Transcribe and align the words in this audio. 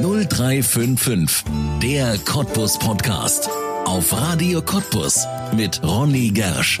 0355, 0.00 1.44
der 1.82 2.16
Cottbus 2.24 2.78
Podcast. 2.78 3.48
Auf 3.84 4.12
Radio 4.12 4.62
Cottbus 4.62 5.26
mit 5.54 5.82
Ronny 5.82 6.30
Gersch. 6.30 6.80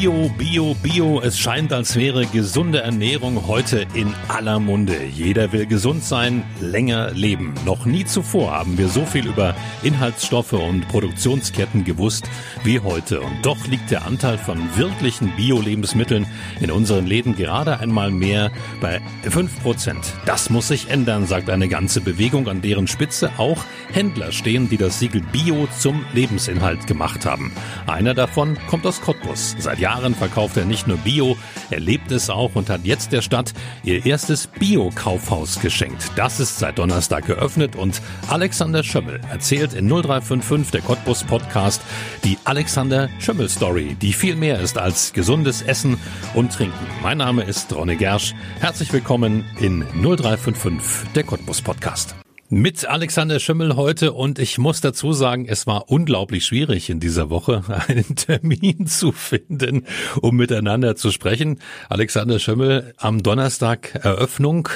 Bio, 0.00 0.30
Bio, 0.38 0.74
Bio. 0.82 1.20
Es 1.20 1.38
scheint, 1.38 1.74
als 1.74 1.94
wäre 1.94 2.24
gesunde 2.24 2.80
Ernährung 2.80 3.46
heute 3.46 3.86
in 3.92 4.14
aller 4.28 4.58
Munde. 4.58 4.96
Jeder 5.04 5.52
will 5.52 5.66
gesund 5.66 6.02
sein, 6.02 6.42
länger 6.58 7.10
leben. 7.10 7.52
Noch 7.66 7.84
nie 7.84 8.06
zuvor 8.06 8.52
haben 8.52 8.78
wir 8.78 8.88
so 8.88 9.04
viel 9.04 9.26
über 9.26 9.54
Inhaltsstoffe 9.82 10.54
und 10.54 10.88
Produktionsketten 10.88 11.84
gewusst 11.84 12.30
wie 12.64 12.80
heute. 12.80 13.20
Und 13.20 13.44
doch 13.44 13.66
liegt 13.66 13.90
der 13.90 14.06
Anteil 14.06 14.38
von 14.38 14.74
wirklichen 14.74 15.36
Bio-Lebensmitteln 15.36 16.26
in 16.62 16.70
unseren 16.70 17.06
Läden 17.06 17.36
gerade 17.36 17.78
einmal 17.78 18.10
mehr 18.10 18.50
bei 18.80 19.02
5%. 19.26 19.96
Das 20.24 20.48
muss 20.48 20.68
sich 20.68 20.88
ändern, 20.88 21.26
sagt 21.26 21.50
eine 21.50 21.68
ganze 21.68 22.00
Bewegung, 22.00 22.48
an 22.48 22.62
deren 22.62 22.86
Spitze 22.86 23.32
auch 23.36 23.58
Händler 23.92 24.32
stehen, 24.32 24.70
die 24.70 24.78
das 24.78 24.98
Siegel 24.98 25.20
Bio 25.30 25.68
zum 25.78 26.06
Lebensinhalt 26.14 26.86
gemacht 26.86 27.26
haben. 27.26 27.52
Einer 27.86 28.14
davon 28.14 28.56
kommt 28.66 28.86
aus 28.86 29.02
Cottbus. 29.02 29.56
Seit 29.58 29.78
Jahren 29.78 29.89
Jahren 29.90 30.14
verkauft 30.14 30.56
er 30.56 30.66
nicht 30.66 30.86
nur 30.86 30.98
Bio, 30.98 31.36
er 31.68 31.80
lebt 31.80 32.12
es 32.12 32.30
auch 32.30 32.54
und 32.54 32.70
hat 32.70 32.84
jetzt 32.84 33.10
der 33.10 33.22
Stadt 33.22 33.52
ihr 33.82 34.06
erstes 34.06 34.46
Bio-Kaufhaus 34.46 35.58
geschenkt. 35.58 36.12
Das 36.14 36.38
ist 36.38 36.60
seit 36.60 36.78
Donnerstag 36.78 37.26
geöffnet 37.26 37.74
und 37.74 38.00
Alexander 38.28 38.84
Schömmel 38.84 39.20
erzählt 39.32 39.74
in 39.74 39.88
0355 39.88 40.70
der 40.70 40.82
Cottbus 40.82 41.24
Podcast 41.24 41.82
die 42.22 42.38
Alexander 42.44 43.08
Schömmel 43.18 43.48
Story, 43.48 43.96
die 44.00 44.12
viel 44.12 44.36
mehr 44.36 44.60
ist 44.60 44.78
als 44.78 45.12
gesundes 45.12 45.60
Essen 45.60 45.98
und 46.34 46.52
Trinken. 46.52 46.86
Mein 47.02 47.18
Name 47.18 47.42
ist 47.42 47.74
Ronne 47.74 47.96
Gersch. 47.96 48.32
Herzlich 48.60 48.92
willkommen 48.92 49.44
in 49.58 49.80
0355 50.00 51.10
der 51.14 51.24
Cottbus 51.24 51.62
Podcast. 51.62 52.14
Mit 52.52 52.84
Alexander 52.84 53.38
Schimmel 53.38 53.76
heute 53.76 54.12
und 54.12 54.40
ich 54.40 54.58
muss 54.58 54.80
dazu 54.80 55.12
sagen, 55.12 55.46
es 55.46 55.68
war 55.68 55.88
unglaublich 55.88 56.44
schwierig 56.44 56.90
in 56.90 56.98
dieser 56.98 57.30
Woche 57.30 57.62
einen 57.86 58.16
Termin 58.16 58.88
zu 58.88 59.12
finden, 59.12 59.86
um 60.20 60.34
miteinander 60.34 60.96
zu 60.96 61.12
sprechen. 61.12 61.60
Alexander 61.88 62.40
Schimmel 62.40 62.92
am 62.96 63.22
Donnerstag 63.22 63.94
Eröffnung 64.02 64.68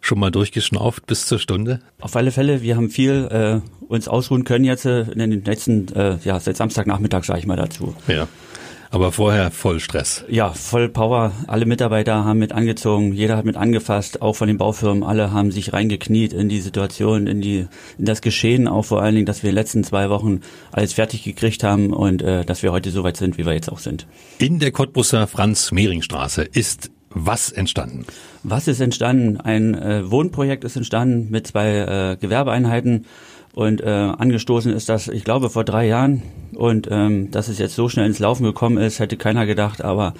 schon 0.00 0.18
mal 0.18 0.30
durchgeschnauft 0.30 1.04
bis 1.04 1.26
zur 1.26 1.38
Stunde? 1.38 1.80
Auf 2.00 2.16
alle 2.16 2.30
Fälle, 2.32 2.62
wir 2.62 2.76
haben 2.76 2.88
viel 2.88 3.28
äh, 3.30 3.84
uns 3.86 4.08
ausruhen 4.08 4.44
können 4.44 4.64
jetzt 4.64 4.86
äh, 4.86 5.02
in 5.02 5.18
den 5.18 5.44
letzten, 5.44 5.94
äh, 5.94 6.16
ja, 6.24 6.40
seit 6.40 6.56
Samstagnachmittag 6.56 7.24
sage 7.24 7.40
ich 7.40 7.46
mal 7.46 7.56
dazu. 7.56 7.94
Ja. 8.08 8.28
Aber 8.92 9.12
vorher 9.12 9.52
voll 9.52 9.78
Stress. 9.78 10.24
Ja, 10.28 10.52
voll 10.52 10.88
Power. 10.88 11.32
Alle 11.46 11.64
Mitarbeiter 11.64 12.24
haben 12.24 12.40
mit 12.40 12.50
angezogen, 12.50 13.12
jeder 13.12 13.36
hat 13.36 13.44
mit 13.44 13.56
angefasst, 13.56 14.20
auch 14.20 14.34
von 14.34 14.48
den 14.48 14.58
Baufirmen. 14.58 15.04
Alle 15.04 15.32
haben 15.32 15.52
sich 15.52 15.72
reingekniet 15.72 16.32
in 16.32 16.48
die 16.48 16.60
Situation, 16.60 17.28
in 17.28 17.40
die, 17.40 17.68
in 17.98 18.04
das 18.04 18.20
Geschehen, 18.20 18.66
auch 18.66 18.84
vor 18.84 19.00
allen 19.00 19.14
Dingen, 19.14 19.26
dass 19.26 19.44
wir 19.44 19.50
in 19.50 19.54
den 19.54 19.60
letzten 19.60 19.84
zwei 19.84 20.10
Wochen 20.10 20.40
alles 20.72 20.94
fertig 20.94 21.22
gekriegt 21.22 21.62
haben 21.62 21.92
und 21.92 22.20
äh, 22.22 22.44
dass 22.44 22.64
wir 22.64 22.72
heute 22.72 22.90
so 22.90 23.04
weit 23.04 23.16
sind, 23.16 23.38
wie 23.38 23.46
wir 23.46 23.52
jetzt 23.52 23.70
auch 23.70 23.78
sind. 23.78 24.08
In 24.38 24.58
der 24.58 24.72
Cottbusser 24.72 25.28
Franz-Mehring-Straße 25.28 26.42
ist 26.42 26.90
was 27.12 27.50
entstanden? 27.50 28.06
Was 28.44 28.68
ist 28.68 28.80
entstanden? 28.80 29.40
Ein 29.40 29.74
äh, 29.74 30.10
Wohnprojekt 30.10 30.64
ist 30.64 30.76
entstanden 30.76 31.28
mit 31.30 31.46
zwei 31.46 32.12
äh, 32.12 32.16
Gewerbeeinheiten 32.16 33.06
und 33.54 33.80
äh, 33.80 33.86
angestoßen 33.86 34.72
ist 34.72 34.88
das, 34.88 35.08
ich 35.08 35.24
glaube, 35.24 35.50
vor 35.50 35.64
drei 35.64 35.86
Jahren. 35.86 36.22
Und 36.54 36.88
ähm, 36.90 37.30
dass 37.30 37.48
es 37.48 37.58
jetzt 37.58 37.74
so 37.74 37.88
schnell 37.88 38.06
ins 38.06 38.18
Laufen 38.18 38.44
gekommen 38.44 38.78
ist, 38.78 39.00
hätte 39.00 39.16
keiner 39.16 39.46
gedacht. 39.46 39.82
Aber 39.82 40.14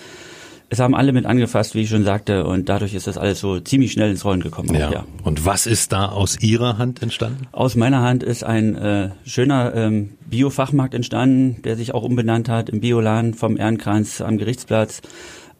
es 0.69 0.78
haben 0.78 0.95
alle 0.95 1.12
mit 1.12 1.27
angefasst, 1.27 1.75
wie 1.75 1.83
ich 1.83 1.89
schon 1.89 2.05
sagte. 2.05 2.45
Und 2.45 2.69
dadurch 2.69 2.95
ist 2.95 3.06
das 3.06 3.19
alles 3.19 3.41
so 3.41 3.61
ziemlich 3.61 3.92
schnell 3.92 4.11
ins 4.11 4.25
Rollen 4.25 4.41
gekommen. 4.41 4.75
Ja. 4.75 4.91
Ja. 4.91 5.05
Und 5.23 5.45
was 5.45 5.67
ist 5.67 5.92
da 5.92 6.06
aus 6.06 6.41
Ihrer 6.41 6.78
Hand 6.78 7.03
entstanden? 7.03 7.46
Aus 7.52 7.77
meiner 7.77 8.02
Hand 8.02 8.23
ist 8.23 8.42
ein 8.42 8.74
äh, 8.77 9.11
schöner 9.24 9.74
ähm, 9.74 10.11
Biofachmarkt 10.29 10.95
entstanden, 10.95 11.63
der 11.63 11.77
sich 11.77 11.95
auch 11.95 12.02
umbenannt 12.02 12.48
hat 12.48 12.69
im 12.69 12.80
Bioladen 12.80 13.35
vom 13.35 13.57
Ehrenkranz 13.57 14.20
am 14.20 14.39
Gerichtsplatz. 14.39 15.02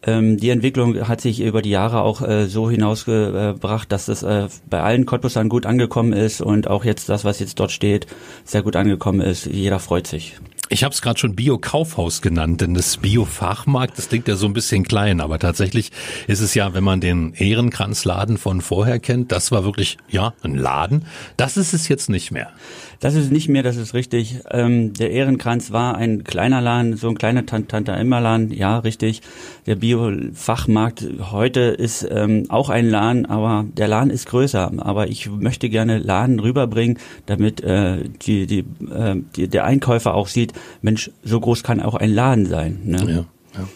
Ähm, 0.03 0.37
die 0.37 0.49
Entwicklung 0.49 1.07
hat 1.07 1.21
sich 1.21 1.41
über 1.41 1.61
die 1.61 1.69
Jahre 1.69 2.01
auch 2.01 2.21
äh, 2.21 2.47
so 2.47 2.69
hinausgebracht, 2.69 3.91
dass 3.91 4.07
das 4.07 4.23
äh, 4.23 4.47
bei 4.69 4.81
allen 4.81 5.05
Cottbusern 5.05 5.47
gut 5.47 5.65
angekommen 5.65 6.13
ist 6.13 6.41
und 6.41 6.67
auch 6.67 6.83
jetzt 6.85 7.09
das, 7.09 7.23
was 7.23 7.39
jetzt 7.39 7.59
dort 7.59 7.71
steht, 7.71 8.07
sehr 8.43 8.63
gut 8.63 8.75
angekommen 8.75 9.21
ist. 9.21 9.45
Jeder 9.45 9.79
freut 9.79 10.07
sich. 10.07 10.37
Ich 10.73 10.85
habe 10.85 10.93
es 10.93 11.01
gerade 11.01 11.19
schon 11.19 11.35
Bio-Kaufhaus 11.35 12.21
genannt, 12.21 12.61
denn 12.61 12.73
das 12.73 12.95
Bio-Fachmarkt, 12.95 13.97
das 13.97 14.07
klingt 14.07 14.29
ja 14.29 14.37
so 14.37 14.45
ein 14.45 14.53
bisschen 14.53 14.85
klein, 14.85 15.19
aber 15.19 15.37
tatsächlich 15.37 15.91
ist 16.27 16.39
es 16.39 16.53
ja, 16.53 16.73
wenn 16.73 16.85
man 16.85 17.01
den 17.01 17.33
Ehrenkranzladen 17.33 18.37
von 18.37 18.61
vorher 18.61 18.97
kennt, 18.99 19.33
das 19.33 19.51
war 19.51 19.65
wirklich, 19.65 19.97
ja, 20.07 20.33
ein 20.43 20.55
Laden. 20.55 21.03
Das 21.35 21.57
ist 21.57 21.73
es 21.73 21.89
jetzt 21.89 22.09
nicht 22.09 22.31
mehr. 22.31 22.53
Das 23.01 23.15
ist 23.15 23.31
nicht 23.31 23.49
mehr, 23.49 23.63
das 23.63 23.77
ist 23.77 23.95
richtig. 23.95 24.41
Ähm, 24.51 24.93
der 24.93 25.09
Ehrenkranz 25.09 25.71
war 25.71 25.95
ein 25.95 26.23
kleiner 26.23 26.61
Laden, 26.61 26.95
so 26.95 27.09
ein 27.09 27.17
kleiner 27.17 27.45
Tante 27.47 27.91
Emma 27.91 28.19
Laden, 28.19 28.53
ja, 28.53 28.77
richtig. 28.77 29.23
Der 29.65 29.75
Bio-Fachmarkt 29.75 31.05
heute 31.31 31.61
ist 31.61 32.07
ähm, 32.09 32.45
auch 32.49 32.69
ein 32.69 32.87
Laden, 32.87 33.25
aber 33.25 33.65
der 33.75 33.87
Laden 33.87 34.11
ist 34.11 34.27
größer. 34.27 34.71
Aber 34.77 35.07
ich 35.07 35.29
möchte 35.29 35.67
gerne 35.67 35.97
Laden 35.97 36.39
rüberbringen, 36.39 36.99
damit 37.25 37.61
äh, 37.61 38.07
die, 38.21 38.45
die, 38.45 38.59
äh, 38.59 39.15
die, 39.35 39.47
der 39.47 39.65
Einkäufer 39.65 40.13
auch 40.13 40.27
sieht, 40.27 40.53
Mensch, 40.81 41.11
so 41.23 41.39
groß 41.39 41.63
kann 41.63 41.79
auch 41.79 41.95
ein 41.95 42.11
Laden 42.11 42.45
sein. 42.45 42.79
Ne? 42.83 42.97
Ja, 42.97 43.59
ja. 43.59 43.67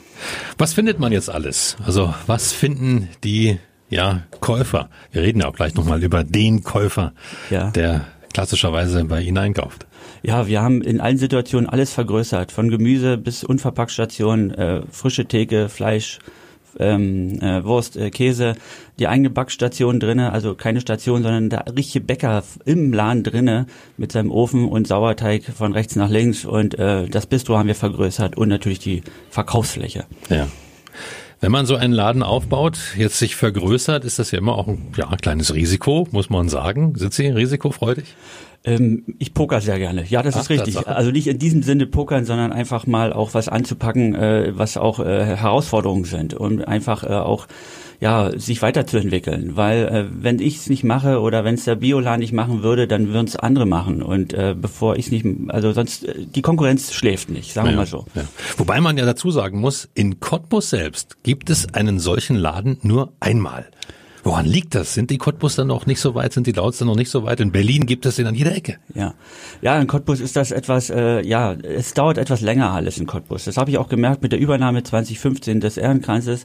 Was 0.57 0.73
findet 0.73 0.99
man 0.99 1.11
jetzt 1.11 1.29
alles? 1.29 1.75
Also 1.85 2.13
was 2.25 2.53
finden 2.53 3.09
die 3.23 3.59
ja, 3.89 4.23
Käufer. 4.41 4.89
Wir 5.11 5.21
reden 5.21 5.41
ja 5.41 5.47
auch 5.47 5.55
gleich 5.55 5.75
nochmal 5.75 6.03
über 6.03 6.23
den 6.23 6.63
Käufer, 6.63 7.13
ja. 7.49 7.69
der 7.71 8.05
klassischerweise 8.33 9.05
bei 9.05 9.21
Ihnen 9.21 9.37
einkauft? 9.37 9.85
Ja, 10.23 10.47
wir 10.47 10.61
haben 10.61 10.81
in 10.81 10.99
allen 10.99 11.17
Situationen 11.17 11.69
alles 11.69 11.93
vergrößert, 11.93 12.51
von 12.51 12.69
Gemüse 12.69 13.17
bis 13.17 13.43
Unverpacktstationen, 13.43 14.51
äh, 14.53 14.81
frische 14.89 15.25
Theke, 15.25 15.69
Fleisch, 15.69 16.19
ähm, 16.79 17.39
äh, 17.41 17.63
Wurst, 17.63 17.97
äh, 17.97 18.09
Käse, 18.09 18.55
die 18.99 19.07
eigene 19.07 19.29
Backstation 19.29 19.99
drinne, 19.99 20.31
also 20.31 20.55
keine 20.55 20.81
Station, 20.81 21.23
sondern 21.23 21.49
der 21.49 21.65
richtige 21.75 22.05
Bäcker 22.05 22.43
im 22.65 22.93
Laden 22.93 23.23
drinne 23.23 23.67
mit 23.97 24.11
seinem 24.11 24.31
Ofen 24.31 24.67
und 24.67 24.87
Sauerteig 24.87 25.43
von 25.43 25.73
rechts 25.73 25.95
nach 25.95 26.09
links 26.09 26.45
und 26.45 26.77
äh, 26.77 27.07
das 27.07 27.25
Bistro 27.25 27.57
haben 27.57 27.67
wir 27.67 27.75
vergrößert 27.75 28.37
und 28.37 28.49
natürlich 28.49 28.79
die 28.79 29.03
Verkaufsfläche. 29.29 30.05
Ja. 30.29 30.47
Wenn 31.41 31.51
man 31.51 31.65
so 31.65 31.75
einen 31.75 31.93
Laden 31.93 32.23
aufbaut, 32.23 32.77
jetzt 32.97 33.19
sich 33.19 33.35
vergrößert, 33.35 34.05
ist 34.05 34.19
das 34.19 34.31
ja 34.31 34.39
immer 34.39 34.55
auch 34.55 34.67
ein 34.67 34.93
ja, 34.97 35.15
kleines 35.17 35.53
Risiko, 35.53 36.07
muss 36.11 36.29
man 36.29 36.49
sagen. 36.49 36.95
Sind 36.95 37.13
Sie 37.13 37.27
risikofreudig? 37.27 38.15
Ähm, 38.65 39.03
ich 39.19 39.33
poker 39.33 39.61
sehr 39.61 39.77
gerne. 39.77 40.05
Ja, 40.09 40.23
das 40.23 40.35
Ach, 40.35 40.41
ist 40.41 40.49
richtig. 40.49 40.73
Das 40.73 40.87
also 40.87 41.11
nicht 41.11 41.27
in 41.27 41.37
diesem 41.37 41.61
Sinne 41.61 41.85
pokern, 41.85 42.25
sondern 42.25 42.51
einfach 42.51 42.87
mal 42.87 43.13
auch 43.13 43.33
was 43.33 43.47
anzupacken, 43.47 44.15
äh, 44.15 44.53
was 44.55 44.75
auch 44.75 44.99
äh, 44.99 45.25
Herausforderungen 45.35 46.05
sind 46.05 46.33
und 46.33 46.67
einfach 46.67 47.03
äh, 47.03 47.07
auch 47.07 47.47
ja, 48.01 48.37
sich 48.37 48.61
weiterzuentwickeln. 48.61 49.55
Weil 49.55 49.85
äh, 49.85 50.05
wenn 50.11 50.39
ich 50.39 50.57
es 50.57 50.69
nicht 50.69 50.83
mache 50.83 51.21
oder 51.21 51.43
wenn 51.43 51.55
es 51.55 51.65
der 51.65 51.75
Bioladen 51.75 52.19
nicht 52.19 52.33
machen 52.33 52.63
würde, 52.63 52.87
dann 52.87 53.09
würden 53.09 53.27
es 53.27 53.35
andere 53.35 53.65
machen. 53.65 54.01
Und 54.01 54.33
äh, 54.33 54.55
bevor 54.59 54.97
ich 54.97 55.05
es 55.05 55.11
nicht, 55.11 55.25
also 55.49 55.71
sonst, 55.71 56.05
äh, 56.05 56.25
die 56.25 56.41
Konkurrenz 56.41 56.91
schläft 56.91 57.29
nicht, 57.29 57.53
sagen 57.53 57.67
ja, 57.67 57.73
wir 57.73 57.77
mal 57.77 57.85
so. 57.85 58.05
Ja. 58.15 58.23
Wobei 58.57 58.81
man 58.81 58.97
ja 58.97 59.05
dazu 59.05 59.31
sagen 59.31 59.59
muss, 59.59 59.89
in 59.93 60.19
Cottbus 60.19 60.71
selbst 60.71 61.23
gibt 61.23 61.49
es 61.49 61.73
einen 61.73 61.99
solchen 61.99 62.35
Laden 62.35 62.77
nur 62.81 63.13
einmal. 63.19 63.67
Woran 64.25 64.47
liegt 64.47 64.73
das? 64.73 64.95
Sind 64.95 65.11
die 65.11 65.19
Cottbus 65.19 65.55
noch 65.59 65.85
nicht 65.85 65.99
so 65.99 66.15
weit? 66.15 66.33
Sind 66.33 66.47
die 66.47 66.51
Lauts 66.51 66.81
noch 66.81 66.95
nicht 66.95 67.11
so 67.11 67.23
weit? 67.25 67.39
In 67.41 67.51
Berlin 67.51 67.85
gibt 67.85 68.07
es 68.07 68.15
den 68.15 68.25
an 68.25 68.33
jeder 68.33 68.55
Ecke. 68.55 68.77
Ja, 68.95 69.13
ja, 69.61 69.79
in 69.79 69.85
Cottbus 69.85 70.19
ist 70.19 70.35
das 70.35 70.49
etwas, 70.49 70.89
äh, 70.89 71.21
ja, 71.21 71.53
es 71.53 71.93
dauert 71.93 72.17
etwas 72.17 72.41
länger 72.41 72.71
alles 72.71 72.97
in 72.97 73.05
Cottbus. 73.05 73.45
Das 73.45 73.57
habe 73.57 73.69
ich 73.69 73.77
auch 73.77 73.87
gemerkt 73.87 74.23
mit 74.23 74.31
der 74.31 74.39
Übernahme 74.39 74.81
2015 74.81 75.59
des 75.59 75.77
Ehrenkranzes. 75.77 76.43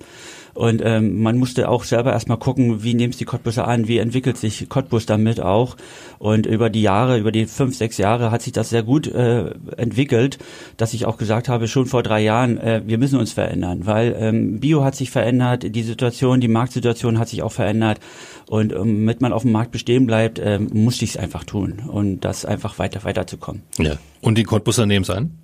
Und 0.54 0.82
ähm, 0.84 1.22
man 1.22 1.38
musste 1.38 1.68
auch 1.68 1.84
selber 1.84 2.12
erstmal 2.12 2.38
gucken, 2.38 2.82
wie 2.82 2.94
nehmen 2.94 3.12
es 3.12 3.16
die 3.16 3.24
Cottbuser 3.24 3.66
an, 3.68 3.88
wie 3.88 3.98
entwickelt 3.98 4.36
sich 4.36 4.68
Cottbus 4.68 5.06
damit 5.06 5.40
auch. 5.40 5.76
Und 6.18 6.46
über 6.46 6.70
die 6.70 6.82
Jahre, 6.82 7.18
über 7.18 7.32
die 7.32 7.46
fünf, 7.46 7.76
sechs 7.76 7.98
Jahre 7.98 8.30
hat 8.30 8.42
sich 8.42 8.52
das 8.52 8.70
sehr 8.70 8.82
gut 8.82 9.06
äh, 9.06 9.50
entwickelt, 9.76 10.38
dass 10.76 10.94
ich 10.94 11.06
auch 11.06 11.16
gesagt 11.16 11.48
habe, 11.48 11.68
schon 11.68 11.86
vor 11.86 12.02
drei 12.02 12.20
Jahren, 12.20 12.58
äh, 12.58 12.82
wir 12.84 12.98
müssen 12.98 13.18
uns 13.18 13.32
verändern, 13.32 13.86
weil 13.86 14.16
ähm, 14.18 14.60
Bio 14.60 14.84
hat 14.84 14.94
sich 14.94 15.10
verändert, 15.10 15.74
die 15.74 15.82
Situation, 15.82 16.40
die 16.40 16.48
Marktsituation 16.48 17.18
hat 17.18 17.28
sich 17.28 17.42
auch 17.42 17.52
verändert. 17.52 18.00
Und 18.48 18.72
ähm, 18.72 19.06
damit 19.06 19.20
man 19.20 19.32
auf 19.32 19.42
dem 19.42 19.52
Markt 19.52 19.70
bestehen 19.70 20.06
bleibt, 20.06 20.38
äh, 20.38 20.58
musste 20.58 21.04
ich 21.04 21.12
es 21.12 21.16
einfach 21.16 21.44
tun 21.44 21.82
und 21.86 22.20
das 22.20 22.44
einfach 22.44 22.78
weiter 22.78 23.04
weiterzukommen. 23.04 23.62
Ja. 23.78 23.96
Und 24.20 24.36
die 24.36 24.44
Cottbuser 24.44 24.86
nehmen 24.86 25.04
es 25.04 25.10
an? 25.10 25.38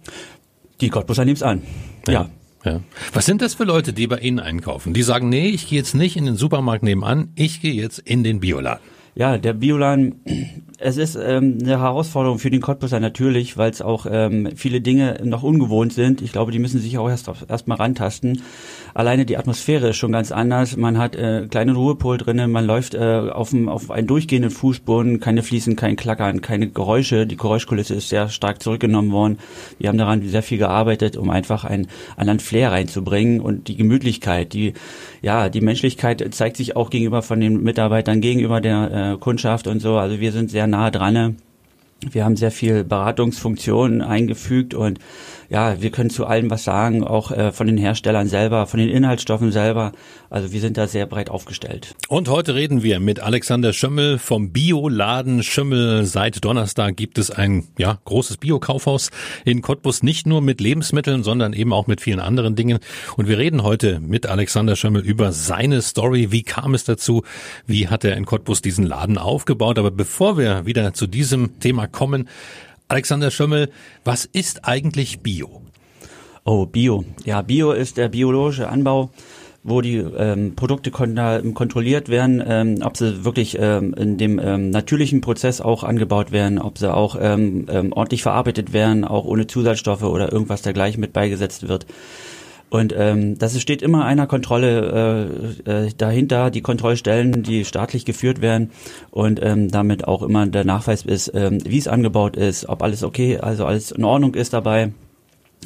Die 0.81 0.91
Cottbuser 0.91 1.25
nehmen 1.25 1.37
es 1.37 1.43
an. 1.43 1.63
ja. 2.07 2.13
ja. 2.13 2.31
Ja. 2.67 2.81
Was 3.13 3.27
sind 3.27 3.43
das 3.43 3.55
für 3.55 3.63
Leute, 3.63 3.93
die 3.93 4.09
bei 4.09 4.19
Ihnen 4.19 4.41
einkaufen? 4.41 4.93
Die 4.93 5.05
sagen, 5.05 5.29
nee, 5.29 5.49
ich 5.49 5.69
gehe 5.69 5.79
jetzt 5.79 5.95
nicht 5.95 6.17
in 6.17 6.25
den 6.25 6.35
Supermarkt 6.35 6.83
nebenan, 6.83 7.29
ich 7.37 7.63
gehe 7.63 7.73
jetzt 7.73 8.01
in 8.01 8.25
den 8.25 8.41
Bioladen. 8.41 8.83
Ja, 9.15 9.39
der 9.39 9.53
Bioladen 9.53 10.66
es 10.79 10.99
ist 10.99 11.17
ähm, 11.17 11.59
eine 11.63 11.81
Herausforderung 11.81 12.39
für 12.39 12.51
den 12.51 12.61
Cottbusser 12.61 13.01
natürlich, 13.01 13.57
weil 13.57 13.71
es 13.71 13.81
auch 13.81 14.07
ähm, 14.11 14.51
viele 14.57 14.81
Dinge 14.81 15.21
noch 15.25 15.43
ungewohnt 15.43 15.93
sind. 15.93 16.21
Ich 16.21 16.33
glaube, 16.33 16.53
die 16.53 16.59
müssen 16.59 16.81
sich 16.81 16.99
auch 16.99 17.09
erst 17.09 17.69
mal 17.69 17.75
rantasten. 17.77 18.43
Alleine 18.93 19.25
die 19.25 19.39
Atmosphäre 19.39 19.91
ist 19.91 19.97
schon 19.97 20.13
ganz 20.13 20.33
anders. 20.33 20.77
Man 20.77 20.99
hat 20.99 21.17
äh, 21.17 21.47
kleinen 21.49 21.77
Ruhepol 21.77 22.19
drinnen, 22.19 22.51
man 22.53 22.67
läuft 22.67 22.95
äh, 22.95 22.99
auf, 22.99 23.51
dem, 23.51 23.69
auf 23.69 23.91
einen 23.91 24.07
durchgehenden 24.07 24.51
Fußboden, 24.51 25.21
keine 25.21 25.43
Fliesen, 25.43 25.77
kein 25.77 25.97
Klackern, 25.97 26.43
keine 26.43 26.69
Geräusche. 26.69 27.27
Die 27.27 27.37
Geräuschkulisse 27.37 27.95
ist 27.95 28.11
sehr 28.11 28.29
stark 28.29 28.63
zurückgenommen 28.63 29.13
worden. 29.13 29.39
Wir 29.79 29.89
haben 29.89 29.99
daran 29.99 30.29
sehr 30.29 30.43
viel 30.43 30.59
gearbeitet, 30.59 31.17
um 31.17 31.31
einfach 31.31 31.65
einen 31.65 31.89
anderen 32.17 32.41
Flair 32.41 32.73
reinzubringen 32.73 33.41
und 33.41 33.69
die 33.69 33.77
Gemütlichkeit, 33.77 34.53
die 34.53 34.75
ja 35.23 35.49
die 35.49 35.63
Menschlichkeit 35.63 36.27
zeigt 36.35 36.59
sich 36.59 36.77
auch 36.77 36.91
gegenüber 36.91 37.23
von 37.23 37.41
den 37.41 37.63
Mitarbeitern, 37.63 38.21
gegenüber 38.21 38.61
der 38.61 39.15
äh, 39.15 39.19
Kundschaft 39.19 39.67
und 39.67 39.81
so. 39.81 39.97
Also 39.97 40.21
wir 40.21 40.33
sind 40.33 40.51
sehr 40.51 40.66
nah 40.67 40.91
dran. 40.91 41.37
Wir 42.11 42.25
haben 42.25 42.37
sehr 42.37 42.51
viel 42.51 42.85
Beratungsfunktionen 42.85 44.03
eingefügt 44.03 44.75
und 44.75 44.99
ja, 45.49 45.81
wir 45.81 45.91
können 45.91 46.11
zu 46.11 46.27
allem 46.27 46.51
was 46.51 46.65
sagen, 46.65 47.05
auch 47.05 47.31
äh, 47.31 47.53
von 47.53 47.67
den 47.67 47.77
Herstellern 47.77 48.29
selber, 48.29 48.67
von 48.67 48.81
den 48.81 48.89
Inhaltsstoffen 48.89 49.53
selber. 49.53 49.93
Also 50.31 50.53
wir 50.53 50.61
sind 50.61 50.77
da 50.77 50.87
sehr 50.87 51.07
breit 51.07 51.31
aufgestellt. 51.31 51.95
Und 52.09 52.29
heute 52.29 52.55
reden 52.55 52.83
wir 52.83 52.99
mit 52.99 53.21
Alexander 53.21 53.73
Schömmel 53.73 54.19
vom 54.19 54.51
Bioladen 54.51 55.43
Schömmel. 55.43 56.05
Seit 56.05 56.45
Donnerstag 56.45 56.97
gibt 56.97 57.19
es 57.19 57.31
ein 57.31 57.65
ja, 57.79 57.99
großes 58.05 58.39
Bio-Kaufhaus 58.39 59.11
in 59.45 59.63
Cottbus, 59.63 60.03
nicht 60.03 60.27
nur 60.27 60.41
mit 60.41 60.61
Lebensmitteln, 60.61 61.23
sondern 61.23 61.53
eben 61.53 61.73
auch 61.73 61.87
mit 61.87 62.01
vielen 62.01 62.21
anderen 62.21 62.57
Dingen. 62.57 62.79
Und 63.17 63.29
wir 63.29 63.39
reden 63.39 63.63
heute 63.63 64.01
mit 64.01 64.27
Alexander 64.27 64.75
Schömmel 64.77 65.03
über 65.03 65.33
seine 65.33 65.81
Story. 65.83 66.33
Wie 66.33 66.43
kam 66.43 66.75
es 66.75 66.85
dazu? 66.85 67.23
Wie 67.67 67.89
hat 67.89 68.05
er 68.05 68.17
in 68.17 68.27
Cottbus 68.27 68.63
diesen 68.63 68.87
Laden 68.87 69.19
aufgebaut? 69.19 69.79
Aber 69.79 69.91
bevor 69.91 70.39
wir 70.39 70.67
wieder 70.67 70.93
zu 70.93 71.07
diesem 71.07 71.61
Thema 71.61 71.87
kommen, 71.87 72.29
Alexander 72.89 73.33
Schömmel, 73.33 73.71
was 74.05 74.27
ist 74.27 74.65
eigentlich 74.65 75.19
Bio? 75.19 75.63
Oh, 76.45 76.67
Bio. 76.67 77.05
Ja, 77.25 77.43
Bio 77.43 77.73
ist 77.73 77.97
der 77.97 78.09
biologische 78.09 78.69
Anbau, 78.69 79.11
wo 79.65 79.81
die 79.81 79.97
ähm, 79.97 80.55
Produkte 80.55 80.93
kon 80.93 81.17
kontrolliert 81.55 82.09
werden, 82.09 82.41
ähm, 82.47 82.79
ob 82.85 82.97
sie 82.97 83.25
wirklich 83.25 83.59
ähm, 83.59 83.93
in 83.95 84.19
dem 84.19 84.39
ähm, 84.39 84.71
natürlichen 84.71 85.21
Prozess 85.21 85.61
auch 85.61 85.83
angebaut 85.83 86.31
werden, 86.31 86.61
ob 86.61 86.79
sie 86.79 86.95
auch 86.95 87.17
ähm, 87.21 87.67
ähm, 87.69 87.93
ordentlich 87.93 88.23
verarbeitet 88.23 88.73
werden, 88.73 89.05
auch 89.05 89.25
ohne 89.25 89.49
Zusatzstoffe 89.49 90.05
oder 90.05 90.33
irgendwas 90.33 90.63
dergleichen 90.63 91.01
mit 91.01 91.13
beigesetzt 91.13 91.67
wird. 91.67 91.87
Und 92.69 92.95
ähm, 92.97 93.39
das 93.39 93.61
steht 93.61 93.81
immer 93.81 94.05
einer 94.05 94.27
Kontrolle 94.27 95.31
äh, 95.67 95.87
äh, 95.87 95.91
dahinter, 95.97 96.51
die 96.51 96.63
Kontrollstellen, 96.63 97.43
die 97.43 97.65
staatlich 97.65 98.05
geführt 98.05 98.41
werden. 98.41 98.71
Und 99.11 99.41
ähm, 99.43 99.71
damit 99.71 100.07
auch 100.09 100.23
immer 100.23 100.47
der 100.47 100.65
Nachweis 100.65 101.03
ist, 101.03 101.33
ähm, 101.35 101.59
wie 101.65 101.79
es 101.79 101.89
angebaut 101.89 102.37
ist, 102.37 102.69
ob 102.69 102.83
alles 102.83 103.05
okay, 103.05 103.39
also 103.39 103.67
alles 103.67 103.93
in 103.93 104.05
Ordnung 104.05 104.35
ist 104.35 104.53
dabei 104.53 104.93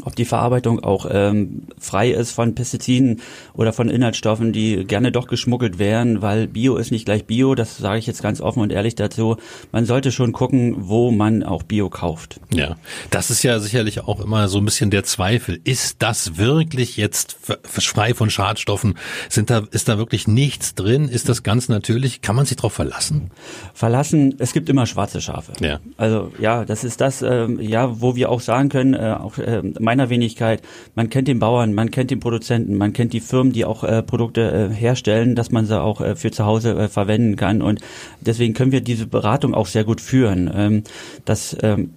ob 0.05 0.17
die 0.17 0.25
Verarbeitung 0.25 0.83
auch 0.83 1.07
ähm, 1.11 1.63
frei 1.79 2.11
ist 2.11 2.33
von 2.33 2.55
Pestiziden 2.55 3.21
oder 3.53 3.73
von 3.73 3.89
Inhaltsstoffen, 3.89 4.53
die 4.53 4.85
gerne 4.85 5.13
doch 5.13 5.27
geschmuggelt 5.27 5.79
werden, 5.79 6.23
weil 6.23 6.47
Bio 6.47 6.77
ist 6.77 6.91
nicht 6.91 7.05
gleich 7.05 7.25
Bio, 7.25 7.55
das 7.55 7.79
sage 7.79 7.99
ich 7.99 8.07
jetzt 8.07 8.23
ganz 8.23 8.41
offen 8.41 8.61
und 8.61 8.73
ehrlich 8.73 8.95
dazu. 8.95 9.37
Man 9.73 9.85
sollte 9.85 10.13
schon 10.13 10.33
gucken, 10.33 10.77
wo 10.79 11.11
man 11.11 11.43
auch 11.43 11.63
Bio 11.63 11.89
kauft. 11.89 12.41
Ja, 12.53 12.77
das 13.11 13.31
ist 13.31 13.43
ja 13.43 13.59
sicherlich 13.61 14.01
auch 14.01 14.21
immer 14.21 14.49
so 14.49 14.59
ein 14.59 14.65
bisschen 14.65 14.91
der 14.91 15.05
Zweifel. 15.05 15.61
Ist 15.65 16.03
das 16.03 16.37
wirklich 16.39 16.97
jetzt 16.97 17.37
frei 17.65 18.15
von 18.15 18.31
Schadstoffen? 18.31 18.95
Sind 19.29 19.51
da, 19.51 19.63
ist 19.71 19.89
da 19.89 19.99
wirklich 19.99 20.27
nichts 20.29 20.75
drin? 20.75 21.09
Ist 21.09 21.29
das 21.29 21.43
ganz 21.43 21.69
natürlich? 21.69 22.23
Kann 22.23 22.37
man 22.37 22.47
sich 22.47 22.57
darauf 22.57 22.73
verlassen? 22.73 23.31
Verlassen, 23.75 24.35
es 24.39 24.53
gibt 24.53 24.69
immer 24.69 24.87
schwarze 24.87 25.21
Schafe. 25.21 25.53
Ja. 25.61 25.81
Also 25.97 26.33
ja, 26.39 26.65
das 26.65 26.85
ist 26.85 27.01
das, 27.01 27.23
ähm, 27.23 27.61
ja, 27.61 28.01
wo 28.01 28.17
wir 28.17 28.31
auch 28.31 28.41
sagen 28.41 28.69
können, 28.69 28.95
äh, 28.95 29.17
auch 29.19 29.39
äh, 29.39 29.63
meiner 29.91 30.09
Wenigkeit, 30.09 30.63
man 30.95 31.11
kennt 31.11 31.27
den 31.27 31.41
Bauern, 31.41 31.75
man 31.75 31.91
kennt 31.91 32.13
den 32.13 32.21
Produzenten, 32.21 32.77
man 32.77 32.93
kennt 32.93 33.13
die 33.13 33.19
Firmen, 33.19 33.53
die 33.53 33.65
auch 33.65 33.83
äh, 33.83 34.05
Produkte 34.05 34.71
äh, 34.71 34.73
herstellen, 34.73 35.35
dass 35.35 35.51
man 35.51 35.67
sie 35.67 35.81
auch 35.81 36.01
äh, 36.01 36.15
für 36.15 36.31
zu 36.31 36.45
Hause 36.45 36.79
äh, 36.79 36.89
verwenden 36.89 37.35
kann. 37.35 37.61
Und 37.61 37.81
deswegen 38.21 38.55
können 38.55 38.71
wir 38.71 38.83
diese 38.83 39.09
Beratung 39.09 39.53
auch 39.53 39.67
sehr 39.67 39.83
gut 39.83 40.01
führen. 40.01 40.49
Ähm, 40.55 40.85
das 41.25 41.57
ähm, 41.63 41.91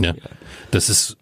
ja, 0.00 0.14
das 0.70 0.88
ist 0.88 1.18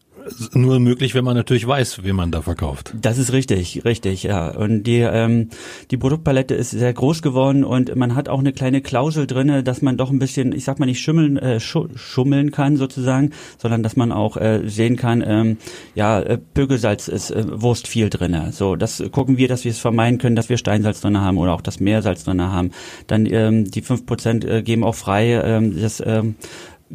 nur 0.53 0.81
möglich, 0.81 1.15
wenn 1.15 1.25
man 1.25 1.37
natürlich 1.37 1.67
weiß, 1.67 2.05
wie 2.05 2.13
man 2.13 2.31
da 2.31 2.43
verkauft. 2.43 2.95
Das 3.01 3.19
ist 3.19 3.33
richtig, 3.33 3.85
richtig, 3.85 4.23
ja. 4.25 4.51
Und 4.51 4.85
die 4.85 5.01
ähm, 5.01 5.51
die 5.91 5.97
Produktpalette 5.97 6.55
ist 6.55 6.71
sehr 6.71 6.93
groß 6.93 7.23
geworden 7.23 7.65
und 7.65 7.95
man 7.97 8.15
hat 8.15 8.29
auch 8.29 8.39
eine 8.39 8.53
kleine 8.53 8.81
Klausel 8.81 9.27
drinne, 9.27 9.63
dass 9.63 9.83
man 9.83 9.97
doch 9.97 10.11
ein 10.11 10.19
bisschen, 10.19 10.53
ich 10.53 10.65
sag 10.65 10.79
mal 10.79 10.87
nicht 10.87 11.01
schummeln, 11.01 11.37
äh, 11.37 11.61
schummeln 11.61 12.51
kann 12.51 12.77
sozusagen, 12.77 13.31
sondern 13.59 13.83
dass 13.83 13.97
man 13.97 14.13
auch 14.13 14.37
äh, 14.37 14.63
sehen 14.67 14.97
kann, 14.97 15.23
ähm, 15.27 15.57
ja, 15.95 16.21
äh, 16.21 16.39
Pökelsalz 16.39 17.09
ist 17.09 17.31
äh, 17.31 17.45
Wurst 17.49 17.89
viel 17.89 18.11
drinne. 18.11 18.53
So, 18.53 18.77
das 18.77 19.03
gucken 19.11 19.37
wir, 19.37 19.49
dass 19.49 19.65
wir 19.65 19.71
es 19.71 19.79
vermeiden 19.79 20.19
können, 20.19 20.37
dass 20.37 20.49
wir 20.49 20.57
Steinsalz 20.57 21.01
drinne 21.01 21.21
haben 21.21 21.39
oder 21.39 21.53
auch 21.53 21.61
das 21.61 21.81
Meersalz 21.81 22.25
drinne 22.25 22.53
haben. 22.53 22.71
Dann 23.07 23.27
ähm, 23.27 23.71
die 23.71 23.83
fünf 23.83 24.07
Prozent 24.07 24.45
äh, 24.45 24.63
geben 24.63 24.85
auch 24.85 24.95
frei 24.95 25.33
ähm, 25.33 25.81
das 25.81 26.03
ähm, 26.05 26.37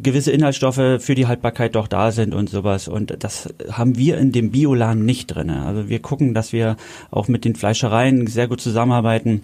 gewisse 0.02 0.32
Inhaltsstoffe 0.32 1.00
für 1.00 1.14
die 1.14 1.26
Haltbarkeit 1.26 1.74
doch 1.74 1.88
da 1.88 2.12
sind 2.12 2.34
und 2.34 2.48
sowas. 2.48 2.88
Und 2.88 3.22
das 3.22 3.52
haben 3.70 3.96
wir 3.96 4.18
in 4.18 4.32
dem 4.32 4.50
Biolan 4.50 5.04
nicht 5.04 5.26
drinne. 5.26 5.64
Also 5.64 5.88
wir 5.88 6.00
gucken, 6.00 6.34
dass 6.34 6.52
wir 6.52 6.76
auch 7.10 7.28
mit 7.28 7.44
den 7.44 7.54
Fleischereien 7.54 8.26
sehr 8.26 8.48
gut 8.48 8.60
zusammenarbeiten 8.60 9.42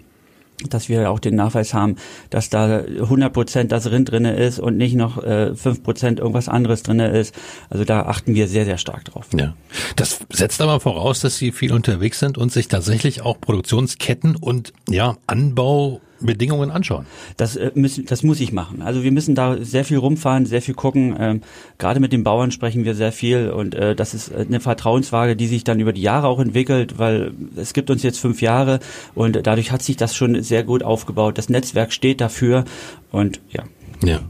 dass 0.70 0.88
wir 0.88 1.10
auch 1.10 1.18
den 1.18 1.34
Nachweis 1.34 1.74
haben, 1.74 1.96
dass 2.30 2.48
da 2.48 2.78
100 2.78 3.32
Prozent 3.32 3.72
das 3.72 3.90
Rind 3.90 4.10
drinne 4.10 4.36
ist 4.36 4.58
und 4.58 4.76
nicht 4.76 4.94
noch 4.94 5.22
äh, 5.22 5.54
5 5.54 5.82
Prozent 5.82 6.20
irgendwas 6.20 6.48
anderes 6.48 6.82
drinne 6.82 7.08
ist. 7.08 7.34
Also 7.70 7.84
da 7.84 8.02
achten 8.02 8.34
wir 8.34 8.48
sehr, 8.48 8.64
sehr 8.64 8.78
stark 8.78 9.04
drauf. 9.04 9.26
Ja. 9.36 9.54
Das 9.96 10.20
setzt 10.30 10.60
aber 10.60 10.80
voraus, 10.80 11.20
dass 11.20 11.36
Sie 11.36 11.52
viel 11.52 11.72
unterwegs 11.72 12.20
sind 12.20 12.38
und 12.38 12.52
sich 12.52 12.68
tatsächlich 12.68 13.22
auch 13.22 13.40
Produktionsketten 13.40 14.36
und 14.36 14.72
ja, 14.88 15.16
Anbau 15.26 16.00
Bedingungen 16.20 16.70
anschauen. 16.70 17.06
Das, 17.36 17.56
äh, 17.56 17.70
müssen, 17.74 18.06
das 18.06 18.22
muss 18.22 18.40
ich 18.40 18.52
machen. 18.52 18.82
Also 18.82 19.02
wir 19.02 19.12
müssen 19.12 19.34
da 19.34 19.56
sehr 19.60 19.84
viel 19.84 19.98
rumfahren, 19.98 20.46
sehr 20.46 20.62
viel 20.62 20.74
gucken. 20.74 21.16
Ähm, 21.18 21.40
gerade 21.78 22.00
mit 22.00 22.12
den 22.12 22.24
Bauern 22.24 22.50
sprechen 22.50 22.84
wir 22.84 22.94
sehr 22.94 23.12
viel 23.12 23.50
und 23.50 23.74
äh, 23.74 23.94
das 23.94 24.14
ist 24.14 24.34
eine 24.34 24.60
Vertrauensfrage, 24.60 25.36
die 25.36 25.46
sich 25.46 25.64
dann 25.64 25.80
über 25.80 25.92
die 25.92 26.02
Jahre 26.02 26.28
auch 26.28 26.40
entwickelt, 26.40 26.98
weil 26.98 27.32
es 27.56 27.72
gibt 27.72 27.90
uns 27.90 28.02
jetzt 28.02 28.18
fünf 28.18 28.42
Jahre 28.42 28.80
und 29.14 29.46
dadurch 29.46 29.70
hat 29.70 29.82
sich 29.82 29.96
das 29.96 30.14
schon 30.14 30.42
sehr 30.42 30.64
gut 30.64 30.82
aufgebaut. 30.82 31.38
Das 31.38 31.48
Netzwerk 31.48 31.92
steht 31.92 32.20
dafür 32.20 32.64
und 33.10 33.40
ja. 33.50 33.64
Ja. 34.04 34.20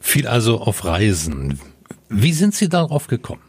Viel 0.00 0.26
also 0.26 0.60
auf 0.60 0.84
Reisen. 0.84 1.58
Wie 2.08 2.32
sind 2.32 2.54
Sie 2.54 2.68
darauf 2.68 3.06
gekommen? 3.06 3.42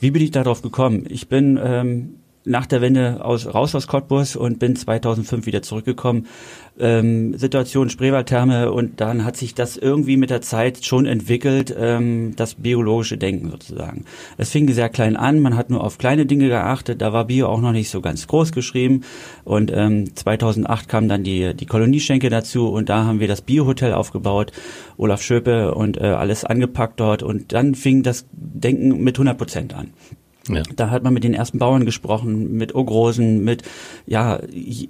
Wie 0.00 0.10
bin 0.10 0.22
ich 0.22 0.30
darauf 0.30 0.62
gekommen? 0.62 1.04
Ich 1.08 1.28
bin 1.28 1.58
ähm, 1.62 2.16
nach 2.44 2.66
der 2.66 2.80
Wende 2.80 3.24
aus, 3.24 3.52
raus 3.52 3.74
aus 3.74 3.86
Cottbus 3.86 4.36
und 4.36 4.58
bin 4.58 4.76
2005 4.76 5.46
wieder 5.46 5.62
zurückgekommen. 5.62 6.26
Ähm, 6.78 7.38
Situation 7.38 7.88
Spreewaldtherme 7.88 8.72
und 8.72 9.00
dann 9.00 9.24
hat 9.24 9.36
sich 9.36 9.54
das 9.54 9.76
irgendwie 9.76 10.16
mit 10.16 10.30
der 10.30 10.42
Zeit 10.42 10.84
schon 10.84 11.06
entwickelt, 11.06 11.74
ähm, 11.78 12.34
das 12.36 12.56
biologische 12.56 13.16
Denken 13.16 13.50
sozusagen. 13.50 14.04
Es 14.38 14.50
fing 14.50 14.68
sehr 14.72 14.88
klein 14.88 15.16
an, 15.16 15.40
man 15.40 15.56
hat 15.56 15.70
nur 15.70 15.84
auf 15.84 15.98
kleine 15.98 16.26
Dinge 16.26 16.48
geachtet, 16.48 17.00
da 17.00 17.12
war 17.12 17.26
Bio 17.26 17.46
auch 17.46 17.60
noch 17.60 17.72
nicht 17.72 17.90
so 17.90 18.00
ganz 18.00 18.26
groß 18.26 18.50
geschrieben 18.50 19.02
und 19.44 19.70
ähm, 19.72 20.16
2008 20.16 20.88
kam 20.88 21.08
dann 21.08 21.22
die, 21.22 21.54
die 21.54 21.66
Kolonieschenke 21.66 22.28
dazu 22.28 22.68
und 22.68 22.88
da 22.88 23.04
haben 23.04 23.20
wir 23.20 23.28
das 23.28 23.42
Biohotel 23.42 23.92
aufgebaut, 23.92 24.50
Olaf 24.96 25.22
Schöpe 25.22 25.74
und 25.76 25.96
äh, 25.96 26.06
alles 26.06 26.44
angepackt 26.44 26.98
dort 26.98 27.22
und 27.22 27.52
dann 27.52 27.76
fing 27.76 28.02
das 28.02 28.26
Denken 28.32 29.02
mit 29.02 29.14
100 29.14 29.38
Prozent 29.38 29.74
an. 29.74 29.90
Ja. 30.48 30.62
Da 30.76 30.90
hat 30.90 31.02
man 31.02 31.14
mit 31.14 31.24
den 31.24 31.34
ersten 31.34 31.58
Bauern 31.58 31.86
gesprochen, 31.86 32.52
mit 32.52 32.74
Ogrosen, 32.74 33.44
mit 33.44 33.62
ja 34.06 34.40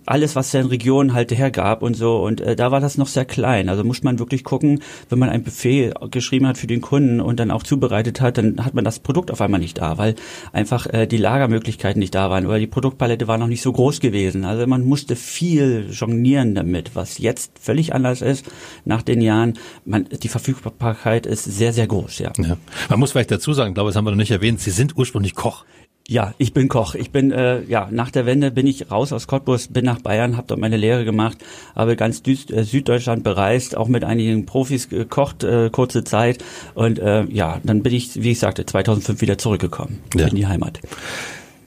alles, 0.04 0.34
was 0.34 0.48
es 0.48 0.54
in 0.54 0.66
Regionen 0.66 1.14
halt 1.14 1.30
hergab 1.30 1.82
und 1.82 1.94
so. 1.94 2.16
Und 2.22 2.40
äh, 2.40 2.56
da 2.56 2.70
war 2.70 2.80
das 2.80 2.98
noch 2.98 3.06
sehr 3.06 3.24
klein. 3.24 3.68
Also 3.68 3.84
muss 3.84 4.02
man 4.02 4.18
wirklich 4.18 4.42
gucken, 4.42 4.80
wenn 5.08 5.18
man 5.18 5.28
ein 5.28 5.44
Buffet 5.44 5.92
geschrieben 6.10 6.46
hat 6.46 6.58
für 6.58 6.66
den 6.66 6.80
Kunden 6.80 7.20
und 7.20 7.38
dann 7.38 7.50
auch 7.50 7.62
zubereitet 7.62 8.20
hat, 8.20 8.38
dann 8.38 8.64
hat 8.64 8.74
man 8.74 8.84
das 8.84 8.98
Produkt 8.98 9.30
auf 9.30 9.40
einmal 9.40 9.60
nicht 9.60 9.78
da, 9.78 9.96
weil 9.98 10.16
einfach 10.52 10.86
äh, 10.86 11.06
die 11.06 11.18
Lagermöglichkeiten 11.18 12.00
nicht 12.00 12.14
da 12.14 12.30
waren 12.30 12.46
oder 12.46 12.58
die 12.58 12.66
Produktpalette 12.66 13.28
war 13.28 13.38
noch 13.38 13.46
nicht 13.46 13.62
so 13.62 13.72
groß 13.72 14.00
gewesen. 14.00 14.44
Also 14.44 14.66
man 14.66 14.84
musste 14.84 15.14
viel 15.14 15.88
jonglieren 15.90 16.54
damit, 16.54 16.96
was 16.96 17.18
jetzt 17.18 17.52
völlig 17.60 17.94
anders 17.94 18.22
ist 18.22 18.46
nach 18.84 19.02
den 19.02 19.20
Jahren. 19.20 19.54
Man, 19.84 20.06
die 20.22 20.28
Verfügbarkeit 20.28 21.26
ist 21.26 21.44
sehr, 21.44 21.72
sehr 21.72 21.86
groß, 21.86 22.18
ja. 22.18 22.32
ja. 22.38 22.56
Man 22.88 22.98
muss 22.98 23.12
vielleicht 23.12 23.30
dazu 23.30 23.52
sagen, 23.52 23.70
ich 23.70 23.74
glaube, 23.74 23.90
das 23.90 23.96
haben 23.96 24.04
wir 24.04 24.10
noch 24.10 24.18
nicht 24.18 24.30
erwähnt, 24.30 24.60
Sie 24.60 24.70
sind 24.70 24.96
ursprünglich 24.96 25.34
Koch. 25.44 25.66
Ja, 26.08 26.32
ich 26.38 26.54
bin 26.54 26.68
Koch. 26.68 26.94
Ich 26.94 27.10
bin 27.10 27.30
äh, 27.30 27.62
ja 27.64 27.88
nach 27.90 28.10
der 28.10 28.24
Wende 28.24 28.50
bin 28.50 28.66
ich 28.66 28.90
raus 28.90 29.12
aus 29.12 29.26
Cottbus, 29.26 29.68
bin 29.68 29.84
nach 29.84 30.00
Bayern, 30.00 30.38
habe 30.38 30.46
dort 30.46 30.58
meine 30.58 30.78
Lehre 30.78 31.04
gemacht, 31.04 31.36
habe 31.76 31.96
ganz 31.96 32.22
äh, 32.26 32.62
Süddeutschland 32.62 33.24
bereist, 33.24 33.76
auch 33.76 33.88
mit 33.88 34.04
einigen 34.04 34.46
Profis 34.46 34.88
gekocht 34.88 35.44
äh, 35.44 35.68
kurze 35.70 36.02
Zeit 36.02 36.42
und 36.74 36.98
äh, 36.98 37.24
ja, 37.24 37.60
dann 37.62 37.82
bin 37.82 37.92
ich, 37.92 38.22
wie 38.22 38.30
ich 38.30 38.38
sagte, 38.38 38.64
2005 38.64 39.20
wieder 39.20 39.36
zurückgekommen 39.36 40.00
ja. 40.14 40.28
in 40.28 40.36
die 40.36 40.46
Heimat. 40.46 40.80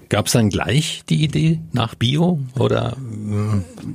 Gab 0.10 0.28
es 0.28 0.34
dann 0.34 0.50
gleich 0.50 1.04
die 1.10 1.24
Idee 1.24 1.60
nach 1.74 1.96
Bio 1.96 2.40
oder? 2.58 2.96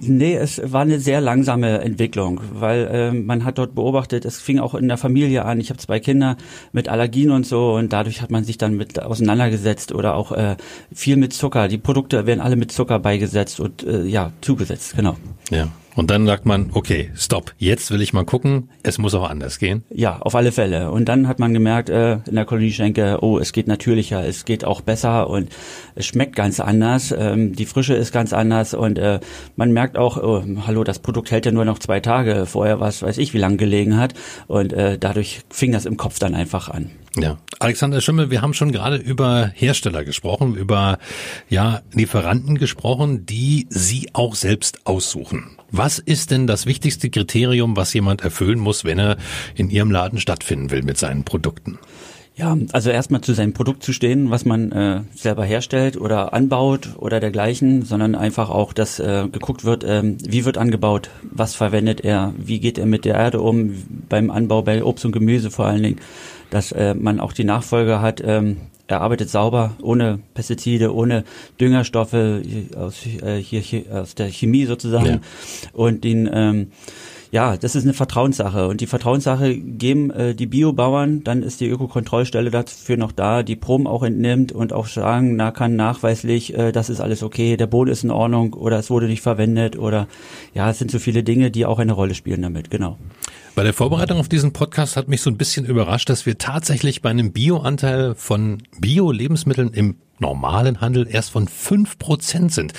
Nee, 0.00 0.35
es 0.35 0.61
war 0.64 0.83
eine 0.83 1.00
sehr 1.00 1.21
langsame 1.21 1.81
Entwicklung, 1.81 2.40
weil 2.52 2.87
äh, 2.87 3.12
man 3.12 3.45
hat 3.45 3.59
dort 3.59 3.75
beobachtet, 3.75 4.25
es 4.25 4.40
fing 4.40 4.59
auch 4.59 4.75
in 4.75 4.88
der 4.88 4.99
Familie 4.99 5.45
an. 5.45 5.61
Ich 5.61 5.71
habe 5.71 5.78
zwei 5.78 6.00
Kinder 6.00 6.37
mit 6.73 6.88
Allergien 6.88 7.31
und 7.31 7.47
so 7.47 7.75
und 7.75 7.92
dadurch 7.92 8.21
hat 8.21 8.31
man 8.31 8.45
sich 8.45 8.59
dann 8.59 8.76
mit 8.76 9.00
auseinandergesetzt 9.00 9.92
oder 9.92 10.14
auch 10.14 10.33
äh, 10.33 10.57
viel 10.92 11.16
mit 11.16 11.33
Zucker. 11.33 11.69
Die 11.69 11.78
Produkte 11.78 12.26
werden 12.26 12.40
alle 12.40 12.57
mit 12.57 12.73
Zucker 12.73 12.99
beigesetzt 12.99 13.61
und 13.61 13.83
äh, 13.85 14.04
ja 14.04 14.33
zugesetzt, 14.40 14.97
genau. 14.97 15.16
Ja. 15.50 15.69
Und 15.94 16.11
dann 16.11 16.26
sagt 16.26 16.46
man, 16.46 16.70
okay, 16.72 17.11
stopp, 17.14 17.52
jetzt 17.58 17.90
will 17.90 18.00
ich 18.00 18.12
mal 18.12 18.25
gucken, 18.25 18.70
es 18.82 18.99
muss 18.99 19.14
auch 19.14 19.28
anders 19.28 19.58
gehen. 19.58 19.84
Ja, 19.90 20.18
auf 20.20 20.34
alle 20.34 20.52
Fälle. 20.52 20.90
Und 20.90 21.06
dann 21.06 21.28
hat 21.28 21.38
man 21.38 21.52
gemerkt 21.52 21.90
äh, 21.90 22.14
in 22.26 22.34
der 22.34 22.44
Kolonie 22.46 22.72
Schenke, 22.72 23.18
oh, 23.20 23.38
es 23.38 23.52
geht 23.52 23.68
natürlicher, 23.68 24.25
es 24.25 24.44
geht 24.44 24.64
auch 24.64 24.80
besser 24.80 25.28
und 25.28 25.50
es 25.94 26.06
schmeckt 26.06 26.34
ganz 26.34 26.61
anders, 26.61 27.14
ähm, 27.16 27.54
die 27.54 27.66
Frische 27.66 27.94
ist 27.94 28.12
ganz 28.12 28.32
anders 28.32 28.72
und 28.75 28.99
äh, 28.99 29.20
man 29.56 29.72
merkt 29.72 29.99
auch, 29.99 30.16
oh, 30.16 30.42
hallo, 30.66 30.84
das 30.84 30.99
Produkt 30.99 31.30
hält 31.30 31.46
ja 31.46 31.52
nur 31.52 31.64
noch 31.64 31.78
zwei 31.78 32.00
Tage, 32.00 32.46
vorher 32.46 32.80
was 32.80 33.02
weiß 33.02 33.18
ich, 33.18 33.34
wie 33.34 33.38
lange 33.38 33.56
gelegen 33.56 33.99
hat 33.99 34.14
und 34.46 34.72
äh, 34.72 34.99
dadurch 34.99 35.42
fing 35.50 35.72
das 35.72 35.84
im 35.84 35.96
Kopf 35.96 36.18
dann 36.18 36.34
einfach 36.34 36.68
an. 36.68 36.90
Ja, 37.16 37.37
Alexander 37.59 38.00
Schimmel, 38.00 38.31
wir 38.31 38.40
haben 38.40 38.54
schon 38.54 38.73
gerade 38.73 38.97
über 38.97 39.50
Hersteller 39.54 40.02
gesprochen, 40.02 40.54
über 40.54 40.99
ja 41.50 41.83
Lieferanten 41.92 42.57
gesprochen, 42.57 43.26
die 43.26 43.66
Sie 43.69 44.09
auch 44.14 44.35
selbst 44.35 44.87
aussuchen. 44.87 45.59
Was 45.71 45.99
ist 45.99 46.31
denn 46.31 46.47
das 46.47 46.64
wichtigste 46.64 47.11
Kriterium, 47.11 47.76
was 47.76 47.92
jemand 47.92 48.23
erfüllen 48.23 48.59
muss, 48.59 48.85
wenn 48.85 48.99
er 48.99 49.19
in 49.54 49.69
Ihrem 49.69 49.90
Laden 49.90 50.21
stattfinden 50.21 50.71
will 50.71 50.83
mit 50.83 50.97
seinen 50.97 51.25
Produkten? 51.25 51.78
Ja, 52.35 52.57
also 52.73 52.88
erstmal 52.88 53.21
zu 53.21 53.35
seinem 53.35 53.52
Produkt 53.52 53.83
zu 53.83 53.92
stehen, 53.92 54.31
was 54.31 54.47
man 54.47 54.73
äh, 54.73 55.02
selber 55.14 55.45
herstellt 55.45 55.99
oder 55.99 56.33
anbaut 56.33 56.97
oder 56.97 57.21
dergleichen, 57.21 57.83
sondern 57.83 58.14
einfach 58.14 58.49
auch, 58.49 58.73
dass 58.73 58.99
äh, 58.99 59.28
geguckt 59.31 59.64
wird, 59.64 59.85
äh, 59.85 60.02
wie 60.02 60.47
wird 60.47 60.57
angebaut, 60.57 61.11
was 61.23 61.54
verwendet 61.54 62.00
er, 62.00 62.33
wie 62.38 62.59
geht 62.59 62.78
er 62.78 62.87
mit 62.87 63.04
der 63.04 63.16
Erde 63.16 63.42
um 63.42 63.75
beim 64.09 64.31
Anbau 64.31 64.62
bei 64.62 64.83
Obst 64.83 65.04
und 65.04 65.12
Gemüse 65.12 65.50
vor 65.50 65.66
allen 65.66 65.83
Dingen, 65.83 66.00
dass 66.52 66.71
äh, 66.71 66.94
man 66.94 67.18
auch 67.18 67.32
die 67.32 67.44
Nachfolge 67.44 68.02
hat, 68.02 68.23
ähm, 68.25 68.59
er 68.87 69.00
arbeitet 69.00 69.30
sauber, 69.30 69.75
ohne 69.80 70.18
Pestizide, 70.35 70.94
ohne 70.94 71.25
Düngerstoffe 71.59 72.14
aus, 72.76 73.06
äh, 73.06 73.38
hier, 73.38 73.61
hier, 73.61 73.85
aus 73.90 74.14
der 74.14 74.28
Chemie 74.28 74.66
sozusagen 74.66 75.06
ja. 75.06 75.21
und 75.73 76.04
den 76.04 76.28
ähm, 76.30 76.73
ja, 77.32 77.56
das 77.56 77.74
ist 77.74 77.84
eine 77.84 77.94
Vertrauenssache 77.94 78.68
und 78.68 78.82
die 78.82 78.86
Vertrauenssache 78.86 79.56
geben 79.56 80.10
äh, 80.10 80.34
die 80.34 80.46
Biobauern, 80.46 81.24
dann 81.24 81.42
ist 81.42 81.60
die 81.60 81.68
Ökokontrollstelle 81.68 82.50
dafür 82.50 82.98
noch 82.98 83.10
da, 83.10 83.42
die 83.42 83.56
Proben 83.56 83.86
auch 83.86 84.02
entnimmt 84.02 84.52
und 84.52 84.74
auch 84.74 84.86
sagen, 84.86 85.34
na 85.34 85.50
kann 85.50 85.74
nachweislich, 85.74 86.54
äh, 86.54 86.72
das 86.72 86.90
ist 86.90 87.00
alles 87.00 87.22
okay, 87.22 87.56
der 87.56 87.66
Boden 87.66 87.90
ist 87.90 88.04
in 88.04 88.10
Ordnung 88.10 88.52
oder 88.52 88.78
es 88.78 88.90
wurde 88.90 89.06
nicht 89.06 89.22
verwendet 89.22 89.78
oder 89.78 90.08
ja, 90.52 90.68
es 90.68 90.78
sind 90.78 90.90
so 90.90 90.98
viele 90.98 91.22
Dinge, 91.22 91.50
die 91.50 91.64
auch 91.64 91.78
eine 91.78 91.94
Rolle 91.94 92.14
spielen 92.14 92.42
damit, 92.42 92.70
genau. 92.70 92.98
Bei 93.54 93.62
der 93.62 93.72
Vorbereitung 93.72 94.18
auf 94.18 94.28
diesen 94.28 94.52
Podcast 94.52 94.98
hat 94.98 95.08
mich 95.08 95.22
so 95.22 95.30
ein 95.30 95.38
bisschen 95.38 95.64
überrascht, 95.64 96.10
dass 96.10 96.26
wir 96.26 96.36
tatsächlich 96.36 97.00
bei 97.00 97.08
einem 97.08 97.32
Bioanteil 97.32 98.14
von 98.14 98.58
Bio-Lebensmitteln 98.78 99.70
im 99.72 99.96
normalen 100.22 100.80
Handel 100.80 101.06
erst 101.10 101.30
von 101.30 101.46
fünf 101.46 101.98
Prozent 101.98 102.52
sind. 102.52 102.72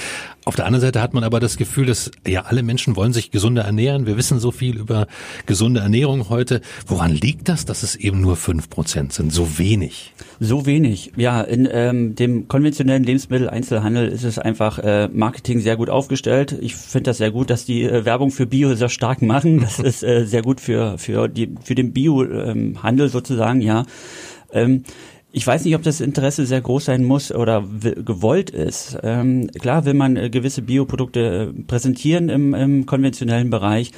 Auf 0.46 0.56
der 0.56 0.66
anderen 0.66 0.82
Seite 0.82 1.02
hat 1.02 1.14
man 1.14 1.24
aber 1.24 1.40
das 1.40 1.56
Gefühl, 1.56 1.86
dass 1.86 2.12
ja 2.28 2.42
alle 2.42 2.64
Menschen 2.64 2.98
wollen 2.98 3.14
sich 3.14 3.32
gesunder 3.32 3.64
ernähren. 3.64 4.06
Wir 4.06 4.18
wissen 4.18 4.40
so 4.40 4.52
viel 4.52 4.78
über 4.78 5.08
gesunde 5.46 5.80
Ernährung 5.80 6.28
heute. 6.30 6.60
Woran 6.86 7.12
liegt 7.12 7.48
das, 7.48 7.66
dass 7.66 7.84
es 7.84 7.96
eben 7.96 8.20
nur 8.20 8.36
fünf 8.36 8.70
Prozent 8.70 9.14
sind? 9.14 9.32
So 9.32 9.58
wenig? 9.58 10.14
So 10.42 10.66
wenig. 10.66 11.14
Ja, 11.16 11.42
in 11.42 11.70
ähm, 11.72 12.16
dem 12.16 12.50
konventionellen 12.50 13.04
Lebensmitteleinzelhandel 13.04 14.10
ist 14.10 14.24
es 14.24 14.38
einfach 14.38 14.80
äh, 14.80 15.08
Marketing 15.08 15.62
sehr 15.62 15.78
gut 15.78 15.90
aufgestellt. 15.90 16.58
Ich 16.60 16.76
finde 16.76 17.12
das 17.12 17.20
sehr 17.20 17.32
gut, 17.32 17.50
dass 17.50 17.64
die 17.64 17.84
äh, 17.84 18.04
Werbung 18.04 18.32
für 18.32 18.46
Bio 18.46 18.76
sehr 18.76 18.90
stark 18.90 19.22
machen. 19.22 19.62
Das 19.62 19.80
ist 19.80 20.04
äh, 20.04 20.26
sehr 20.26 20.42
gut 20.42 20.60
für 20.60 20.98
für 20.98 21.30
die 21.30 21.56
für 21.64 21.76
den 21.76 21.94
Bio-Handel 21.94 23.06
ähm, 23.06 23.12
sozusagen. 23.12 23.62
Ja. 23.62 23.86
Ähm, 24.52 24.84
ich 25.36 25.46
weiß 25.48 25.66
nicht, 25.66 25.76
ob 25.76 25.82
das 25.82 26.00
Interesse 26.00 26.46
sehr 26.46 26.62
groß 26.62 26.86
sein 26.86 27.04
muss 27.04 27.32
oder 27.32 27.64
gewollt 27.64 28.52
ist. 28.52 29.00
Ähm, 29.02 29.50
klar 29.60 29.84
will 29.84 29.96
man 29.96 30.16
äh, 30.16 30.30
gewisse 30.30 30.62
Bioprodukte 30.62 31.54
äh, 31.58 31.64
präsentieren 31.64 32.30
im, 32.30 32.54
im 32.54 32.86
konventionellen 32.86 33.50
Bereich. 33.50 33.92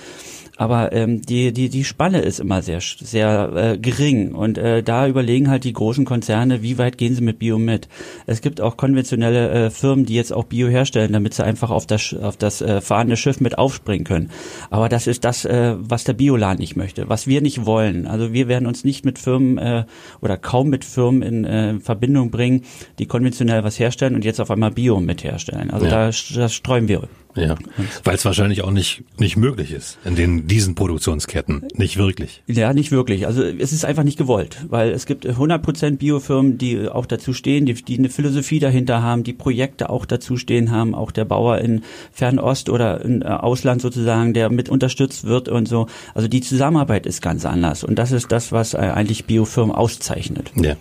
Aber 0.58 0.94
ähm, 0.94 1.22
die, 1.22 1.52
die, 1.52 1.70
die 1.70 1.84
Spanne 1.84 2.20
ist 2.20 2.40
immer 2.40 2.62
sehr, 2.62 2.80
sehr 2.82 3.52
äh, 3.56 3.78
gering. 3.78 4.34
Und 4.34 4.58
äh, 4.58 4.84
da 4.84 5.08
überlegen 5.08 5.50
halt 5.50 5.66
die 5.66 5.74
großen 5.74 6.06
Konzerne, 6.06 6.62
wie 6.62 6.78
weit 6.78 6.98
gehen 6.98 7.14
sie 7.14 7.22
mit 7.22 7.40
Bio 7.40 7.58
mit. 7.58 7.90
Es 8.26 8.42
gibt 8.42 8.62
auch 8.62 8.78
konventionelle 8.78 9.50
äh, 9.50 9.70
Firmen, 9.70 10.06
die 10.06 10.16
jetzt 10.16 10.32
auch 10.32 10.46
Bio 10.46 10.68
herstellen, 10.68 11.12
damit 11.12 11.34
sie 11.34 11.44
einfach 11.44 11.72
auf 11.72 11.86
das, 11.86 12.14
auf 12.14 12.38
das 12.38 12.62
äh, 12.62 12.80
fahrende 12.80 13.18
Schiff 13.18 13.42
mit 13.42 13.58
aufspringen 13.58 14.06
können. 14.06 14.32
Aber 14.70 14.88
das 14.88 15.08
ist 15.08 15.26
das, 15.26 15.44
äh, 15.44 15.76
was 15.78 16.06
der 16.06 16.14
Bioladen 16.14 16.60
nicht 16.60 16.78
möchte, 16.78 17.10
was 17.10 17.28
wir 17.28 17.42
nicht 17.42 17.66
wollen. 17.66 18.08
Also 18.08 18.32
wir 18.32 18.48
werden 18.48 18.68
uns 18.68 18.86
nicht 18.86 19.04
mit 19.04 19.20
Firmen 19.20 19.58
äh, 19.58 19.86
oder 20.22 20.38
kaum 20.38 20.70
mit 20.70 20.86
Firmen 20.86 21.22
in 21.22 21.46
äh, 21.46 21.80
Verbindung 21.80 22.32
bringen, 22.32 22.64
die 23.00 23.08
konventionell 23.08 23.64
was 23.64 23.78
herstellen 23.78 24.16
und 24.16 24.24
jetzt 24.24 24.40
auf 24.40 24.52
einmal 24.52 24.72
Bio 24.72 25.02
mit 25.02 25.24
herstellen. 25.24 25.70
Also 25.70 25.86
ja. 25.86 25.92
da, 25.92 26.06
das 26.06 26.54
streuen 26.54 26.88
wir. 26.88 27.10
Ja, 27.36 27.56
weil 28.06 28.16
es 28.16 28.24
wahrscheinlich 28.24 28.64
auch 28.64 28.72
nicht 28.72 29.04
nicht 29.20 29.36
möglich 29.36 29.72
ist 29.72 29.98
in 30.06 30.16
den 30.16 30.48
diesen 30.48 30.74
Produktionsketten, 30.74 31.68
nicht 31.74 31.98
wirklich. 31.98 32.44
Ja, 32.48 32.74
nicht 32.74 32.92
wirklich. 32.92 33.28
Also 33.28 33.44
es 33.44 33.74
ist 33.74 33.84
einfach 33.84 34.04
nicht 34.04 34.18
gewollt, 34.18 34.66
weil 34.70 34.92
es 34.92 35.06
gibt 35.06 35.26
100% 35.28 35.98
Biofirmen, 35.98 36.58
die 36.58 36.88
auch 36.88 37.06
dazu 37.06 37.34
stehen, 37.34 37.66
die, 37.66 37.74
die 37.74 37.98
eine 37.98 38.10
Philosophie 38.10 38.60
dahinter 38.60 39.04
haben, 39.04 39.24
die 39.24 39.34
Projekte 39.34 39.90
auch 39.90 40.06
dazu 40.06 40.38
stehen 40.38 40.72
haben, 40.72 40.96
auch 40.96 41.12
der 41.12 41.26
Bauer 41.26 41.58
in 41.58 41.84
Fernost 42.12 42.70
oder 42.70 43.04
in 43.04 43.22
äh, 43.22 43.26
Ausland 43.26 43.82
sozusagen, 43.82 44.34
der 44.34 44.50
mit 44.50 44.70
unterstützt 44.70 45.26
wird 45.26 45.50
und 45.50 45.68
so. 45.68 45.88
Also 46.14 46.30
die 46.30 46.42
Zusammenarbeit 46.42 47.06
ist 47.06 47.22
ganz 47.22 47.46
anders 47.46 47.84
und 47.84 47.96
das 47.96 48.12
ist 48.12 48.32
das, 48.32 48.54
was 48.54 48.74
äh, 48.74 48.78
eigentlich 48.78 49.26
Biofirmen 49.26 49.76
auszeichnet. 49.76 50.52
Ja. 50.56 50.76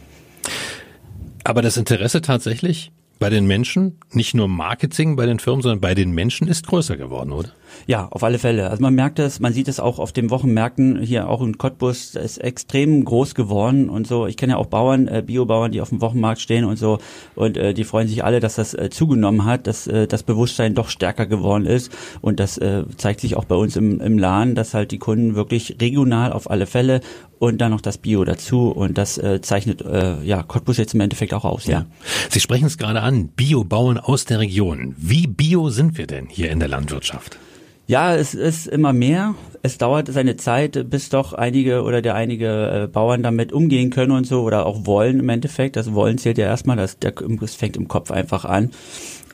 Aber 1.43 1.63
das 1.63 1.77
Interesse 1.77 2.23
tatsächlich 2.23 2.93
bei 3.25 3.31
den 3.31 3.47
Menschen, 3.47 3.97
nicht 4.13 4.35
nur 4.35 4.49
Marketing 4.49 5.17
bei 5.17 5.25
den 5.25 5.39
Firmen, 5.39 5.63
sondern 5.63 5.81
bei 5.81 5.95
den 5.95 6.11
Menschen 6.11 6.47
ist 6.47 6.67
größer 6.67 6.99
geworden, 6.99 7.33
oder? 7.33 7.49
Ja, 7.87 8.09
auf 8.11 8.23
alle 8.25 8.39
Fälle. 8.39 8.71
Also 8.71 8.83
man 8.83 8.95
merkt 8.95 9.19
es, 9.19 9.41
man 9.41 9.53
sieht 9.53 9.69
es 9.69 9.81
auch 9.81 9.99
auf 9.99 10.13
den 10.13 10.31
Wochenmärkten 10.31 11.01
hier 11.01 11.29
auch 11.29 11.43
in 11.43 11.59
Cottbus, 11.59 12.13
das 12.13 12.25
ist 12.25 12.39
extrem 12.39 13.05
groß 13.05 13.35
geworden 13.35 13.89
und 13.89 14.07
so. 14.07 14.27
Ich 14.27 14.37
kenne 14.37 14.53
ja 14.53 14.59
auch 14.59 14.67
Bauern, 14.67 15.09
äh, 15.09 15.23
Biobauern, 15.25 15.73
die 15.73 15.81
auf 15.81 15.91
dem 15.91 16.01
Wochenmarkt 16.01 16.41
stehen 16.41 16.65
und 16.65 16.77
so 16.77 16.99
und 17.35 17.57
äh, 17.57 17.75
die 17.75 17.85
freuen 17.85 18.09
sich 18.09 18.25
alle, 18.25 18.41
dass 18.41 18.57
das 18.57 18.75
äh, 18.75 18.91
zugenommen 18.91 19.45
hat, 19.45 19.67
dass 19.67 19.87
äh, 19.87 20.07
das 20.07 20.23
Bewusstsein 20.23 20.75
doch 20.75 20.89
stärker 20.89 21.27
geworden 21.27 21.67
ist 21.67 21.93
und 22.21 22.41
das 22.41 22.59
äh, 22.59 22.85
zeigt 22.97 23.21
sich 23.21 23.37
auch 23.37 23.45
bei 23.45 23.57
uns 23.57 23.77
im, 23.77 24.01
im 24.01 24.19
Laden, 24.19 24.55
dass 24.55 24.75
halt 24.75 24.91
die 24.91 24.99
Kunden 24.99 25.35
wirklich 25.35 25.77
regional 25.81 26.33
auf 26.33 26.51
alle 26.51 26.67
Fälle 26.67 27.01
und 27.39 27.59
dann 27.61 27.71
noch 27.71 27.81
das 27.81 27.99
Bio 27.99 28.25
dazu 28.25 28.71
und 28.71 28.97
das 28.99 29.19
äh, 29.19 29.41
zeichnet 29.41 29.83
äh, 29.83 30.23
ja 30.23 30.43
Cottbus 30.43 30.79
jetzt 30.79 30.95
im 30.95 31.01
Endeffekt 31.01 31.35
auch 31.35 31.45
aus. 31.45 31.67
Ja. 31.67 31.81
ja. 31.81 31.87
Sie 32.31 32.41
sprechen 32.41 32.67
es 32.67 32.79
gerade 32.79 33.03
an, 33.03 33.29
Biobauern 33.29 33.99
aus 33.99 34.25
der 34.25 34.39
Region. 34.39 34.95
Wie 34.97 35.27
bio 35.27 35.69
sind 35.71 35.99
wir 35.99 36.07
denn 36.07 36.27
hier 36.27 36.51
in 36.51 36.59
der 36.59 36.69
Landwirtschaft? 36.69 37.39
Ja, 37.87 38.15
es 38.15 38.35
ist 38.35 38.67
immer 38.67 38.95
mehr. 38.95 39.35
Es 39.63 39.77
dauert 39.77 40.09
seine 40.09 40.37
Zeit, 40.37 40.89
bis 40.89 41.11
doch 41.11 41.35
einige 41.35 41.83
oder 41.83 42.01
der 42.01 42.15
einige 42.15 42.85
äh, 42.85 42.87
Bauern 42.87 43.23
damit 43.23 43.53
umgehen 43.53 43.91
können 43.91 44.13
und 44.13 44.27
so 44.27 44.43
oder 44.43 44.65
auch 44.65 44.87
wollen 44.87 45.21
im 45.21 45.29
Endeffekt. 45.29 45.77
Das 45.77 45.93
Wollen 45.93 46.17
zählt 46.17 46.39
ja 46.39 46.47
erstmal, 46.47 46.77
das, 46.77 46.99
das 46.99 47.55
fängt 47.55 47.77
im 47.77 47.87
Kopf 47.87 48.11
einfach 48.11 48.47
an. 48.47 48.71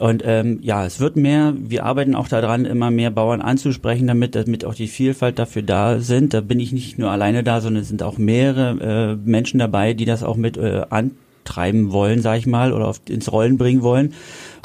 Und 0.00 0.22
ähm, 0.26 0.58
ja, 0.62 0.84
es 0.84 0.98
wird 0.98 1.14
mehr. 1.14 1.54
Wir 1.56 1.84
arbeiten 1.84 2.16
auch 2.16 2.26
daran, 2.26 2.64
immer 2.64 2.90
mehr 2.90 3.10
Bauern 3.10 3.40
anzusprechen, 3.40 4.08
damit, 4.08 4.34
damit 4.34 4.64
auch 4.64 4.74
die 4.74 4.88
Vielfalt 4.88 5.38
dafür 5.38 5.62
da 5.62 6.00
sind. 6.00 6.34
Da 6.34 6.40
bin 6.40 6.58
ich 6.58 6.72
nicht 6.72 6.98
nur 6.98 7.10
alleine 7.10 7.44
da, 7.44 7.60
sondern 7.60 7.82
es 7.82 7.88
sind 7.88 8.02
auch 8.02 8.18
mehrere 8.18 9.12
äh, 9.12 9.28
Menschen 9.28 9.60
dabei, 9.60 9.94
die 9.94 10.06
das 10.06 10.24
auch 10.24 10.36
mit 10.36 10.56
äh, 10.56 10.86
antreiben 10.90 11.92
wollen, 11.92 12.20
sag 12.20 12.38
ich 12.38 12.46
mal, 12.46 12.72
oder 12.72 12.88
auf, 12.88 13.00
ins 13.08 13.30
Rollen 13.30 13.58
bringen 13.58 13.82
wollen. 13.82 14.14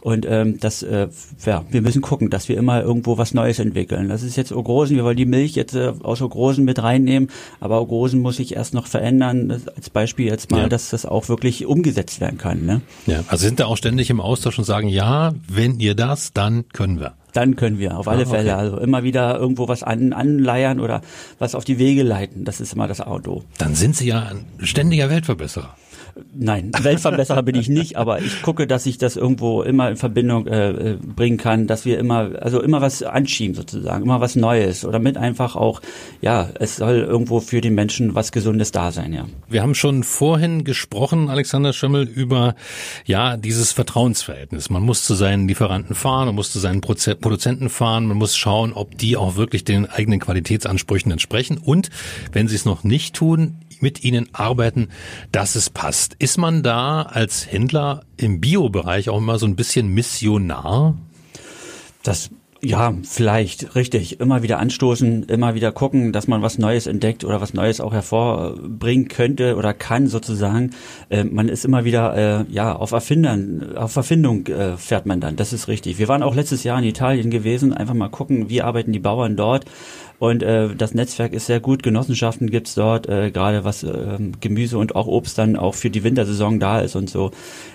Und 0.05 0.27
ähm, 0.29 0.59
das, 0.59 0.83
äh, 0.83 1.07
ja, 1.47 1.65
wir 1.71 1.81
müssen 1.81 2.03
gucken, 2.03 2.29
dass 2.29 2.47
wir 2.47 2.57
immer 2.57 2.79
irgendwo 2.79 3.17
was 3.17 3.33
Neues 3.33 3.57
entwickeln. 3.57 4.07
Das 4.07 4.21
ist 4.21 4.35
jetzt 4.35 4.51
Ogrosen, 4.51 4.97
wir 4.97 5.03
wollen 5.03 5.17
die 5.17 5.25
Milch 5.25 5.55
jetzt 5.55 5.73
äh, 5.73 5.93
aus 6.03 6.21
Ogrosen 6.21 6.63
mit 6.63 6.83
reinnehmen, 6.83 7.31
aber 7.59 7.81
Ogrosen 7.81 8.21
muss 8.21 8.35
sich 8.35 8.55
erst 8.55 8.75
noch 8.75 8.85
verändern. 8.85 9.49
Das, 9.49 9.67
als 9.67 9.89
Beispiel 9.89 10.27
jetzt 10.27 10.51
mal, 10.51 10.61
ja. 10.61 10.69
dass 10.69 10.91
das 10.91 11.07
auch 11.07 11.27
wirklich 11.27 11.65
umgesetzt 11.65 12.21
werden 12.21 12.37
kann. 12.37 12.67
Ne? 12.67 12.81
Ja, 13.07 13.23
also 13.29 13.47
sind 13.47 13.59
da 13.59 13.65
auch 13.65 13.77
ständig 13.77 14.11
im 14.11 14.21
Austausch 14.21 14.59
und 14.59 14.65
sagen, 14.65 14.89
ja, 14.89 15.33
wenn 15.47 15.79
ihr 15.79 15.95
das, 15.95 16.33
dann 16.33 16.69
können 16.69 16.99
wir. 16.99 17.15
Dann 17.33 17.55
können 17.55 17.79
wir, 17.79 17.97
auf 17.97 18.07
alle 18.07 18.25
ah, 18.25 18.27
okay. 18.27 18.35
Fälle. 18.37 18.55
Also 18.57 18.77
immer 18.77 19.01
wieder 19.01 19.39
irgendwo 19.39 19.67
was 19.67 19.81
an, 19.81 20.13
anleiern 20.13 20.79
oder 20.79 21.01
was 21.39 21.55
auf 21.55 21.65
die 21.65 21.79
Wege 21.79 22.03
leiten. 22.03 22.45
Das 22.45 22.61
ist 22.61 22.73
immer 22.73 22.87
das 22.87 23.01
Auto. 23.01 23.43
Dann 23.57 23.73
sind 23.73 23.95
Sie 23.95 24.07
ja 24.07 24.19
ein 24.19 24.45
ständiger 24.59 25.09
Weltverbesserer. 25.09 25.75
Nein, 26.33 26.71
Weltverbesserer 26.79 27.43
bin 27.43 27.55
ich 27.55 27.67
nicht, 27.67 27.97
aber 27.97 28.21
ich 28.21 28.41
gucke, 28.41 28.67
dass 28.67 28.85
ich 28.85 28.97
das 28.97 29.17
irgendwo 29.17 29.63
immer 29.63 29.89
in 29.89 29.97
Verbindung 29.97 30.47
äh, 30.47 30.69
äh, 30.69 30.97
bringen 30.97 31.35
kann, 31.35 31.67
dass 31.67 31.83
wir 31.83 31.99
immer, 31.99 32.31
also 32.41 32.61
immer 32.61 32.79
was 32.79 33.03
anschieben 33.03 33.53
sozusagen, 33.53 34.03
immer 34.03 34.21
was 34.21 34.37
Neues 34.37 34.85
oder 34.85 34.99
mit 34.99 35.17
einfach 35.17 35.57
auch, 35.57 35.81
ja, 36.21 36.49
es 36.57 36.77
soll 36.77 36.99
irgendwo 36.99 37.41
für 37.41 37.59
die 37.59 37.69
Menschen 37.69 38.15
was 38.15 38.31
Gesundes 38.31 38.71
da 38.71 38.93
sein, 38.93 39.11
ja. 39.11 39.25
Wir 39.49 39.61
haben 39.61 39.75
schon 39.75 40.03
vorhin 40.03 40.63
gesprochen, 40.63 41.29
Alexander 41.29 41.73
Schimmel, 41.73 42.07
über 42.07 42.55
ja 43.05 43.35
dieses 43.35 43.73
Vertrauensverhältnis. 43.73 44.69
Man 44.69 44.83
muss 44.83 45.03
zu 45.03 45.15
seinen 45.15 45.49
Lieferanten 45.49 45.95
fahren, 45.95 46.27
man 46.27 46.35
muss 46.35 46.49
zu 46.49 46.59
seinen 46.59 46.79
Produzenten 46.79 47.69
fahren, 47.69 48.05
man 48.05 48.17
muss 48.17 48.37
schauen, 48.37 48.71
ob 48.71 48.97
die 48.97 49.17
auch 49.17 49.35
wirklich 49.35 49.65
den 49.65 49.85
eigenen 49.85 50.21
Qualitätsansprüchen 50.21 51.11
entsprechen 51.11 51.57
und 51.57 51.89
wenn 52.31 52.47
sie 52.47 52.55
es 52.55 52.63
noch 52.63 52.85
nicht 52.85 53.15
tun, 53.15 53.57
mit 53.81 54.03
ihnen 54.03 54.29
arbeiten, 54.33 54.89
dass 55.31 55.55
es 55.55 55.69
passt. 55.69 56.15
Ist 56.19 56.37
man 56.37 56.63
da 56.63 57.03
als 57.03 57.51
Händler 57.51 58.03
im 58.17 58.41
Biobereich 58.41 59.09
auch 59.09 59.17
immer 59.17 59.39
so 59.39 59.45
ein 59.45 59.55
bisschen 59.55 59.87
Missionar? 59.89 60.95
Das 62.03 62.29
ja, 62.65 62.95
vielleicht, 63.03 63.75
richtig. 63.75 64.19
Immer 64.19 64.41
wieder 64.41 64.57
anstoßen, 64.57 65.23
immer 65.23 65.53
wieder 65.53 65.71
gucken, 65.71 66.11
dass 66.11 66.27
man 66.27 66.41
was 66.41 66.57
Neues 66.57 66.87
entdeckt 66.87 67.23
oder 67.23 67.39
was 67.39 67.53
Neues 67.53 67.79
auch 67.79 67.93
hervorbringen 67.93 69.07
könnte 69.07 69.55
oder 69.55 69.75
kann 69.75 70.07
sozusagen. 70.07 70.71
Äh, 71.09 71.25
man 71.25 71.47
ist 71.47 71.63
immer 71.63 71.85
wieder, 71.85 72.15
äh, 72.15 72.51
ja, 72.51 72.75
auf 72.75 72.91
Erfindern, 72.91 73.77
auf 73.77 73.95
Erfindung 73.95 74.47
äh, 74.47 74.77
fährt 74.77 75.05
man 75.05 75.19
dann. 75.19 75.35
Das 75.35 75.53
ist 75.53 75.67
richtig. 75.67 75.99
Wir 75.99 76.07
waren 76.07 76.23
auch 76.23 76.33
letztes 76.33 76.63
Jahr 76.63 76.79
in 76.79 76.85
Italien 76.85 77.29
gewesen, 77.29 77.71
einfach 77.71 77.93
mal 77.93 78.09
gucken, 78.09 78.49
wie 78.49 78.63
arbeiten 78.63 78.93
die 78.93 78.99
Bauern 78.99 79.35
dort. 79.35 79.65
Und 80.19 80.43
äh, 80.43 80.73
das 80.75 80.93
Netzwerk 80.93 81.33
ist 81.33 81.45
sehr 81.45 81.59
gut. 81.59 81.83
Genossenschaften 81.83 82.49
gibt's 82.49 82.75
dort, 82.75 83.07
äh, 83.07 83.31
gerade 83.31 83.63
was 83.63 83.83
äh, 83.83 84.17
Gemüse 84.39 84.77
und 84.77 84.95
auch 84.95 85.07
Obst 85.07 85.37
dann 85.37 85.55
auch 85.55 85.75
für 85.75 85.89
die 85.89 86.03
Wintersaison 86.03 86.59
da 86.59 86.79
ist 86.79 86.95
und 86.95 87.09
so. 87.09 87.31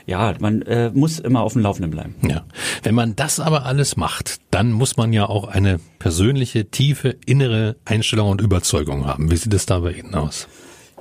Ja, 0.06 0.34
man 0.40 0.62
äh, 0.62 0.90
muss 0.92 1.18
immer 1.18 1.42
auf 1.42 1.52
dem 1.52 1.62
Laufenden 1.62 1.90
bleiben. 1.90 2.14
Ja. 2.26 2.44
Wenn 2.82 2.94
man 2.94 3.16
das 3.16 3.40
aber 3.40 3.66
alles 3.66 3.96
macht, 3.96 4.38
dann 4.50 4.72
muss 4.72 4.96
man 4.96 5.12
ja 5.12 5.28
auch 5.28 5.48
eine 5.48 5.80
persönliche, 5.98 6.70
tiefe, 6.70 7.16
innere 7.26 7.76
Einstellung 7.84 8.30
und 8.30 8.40
Überzeugung 8.40 9.06
haben. 9.06 9.30
Wie 9.30 9.36
sieht 9.36 9.54
es 9.54 9.66
da 9.66 9.80
bei 9.80 9.92
Ihnen 9.92 10.14
aus? 10.14 10.48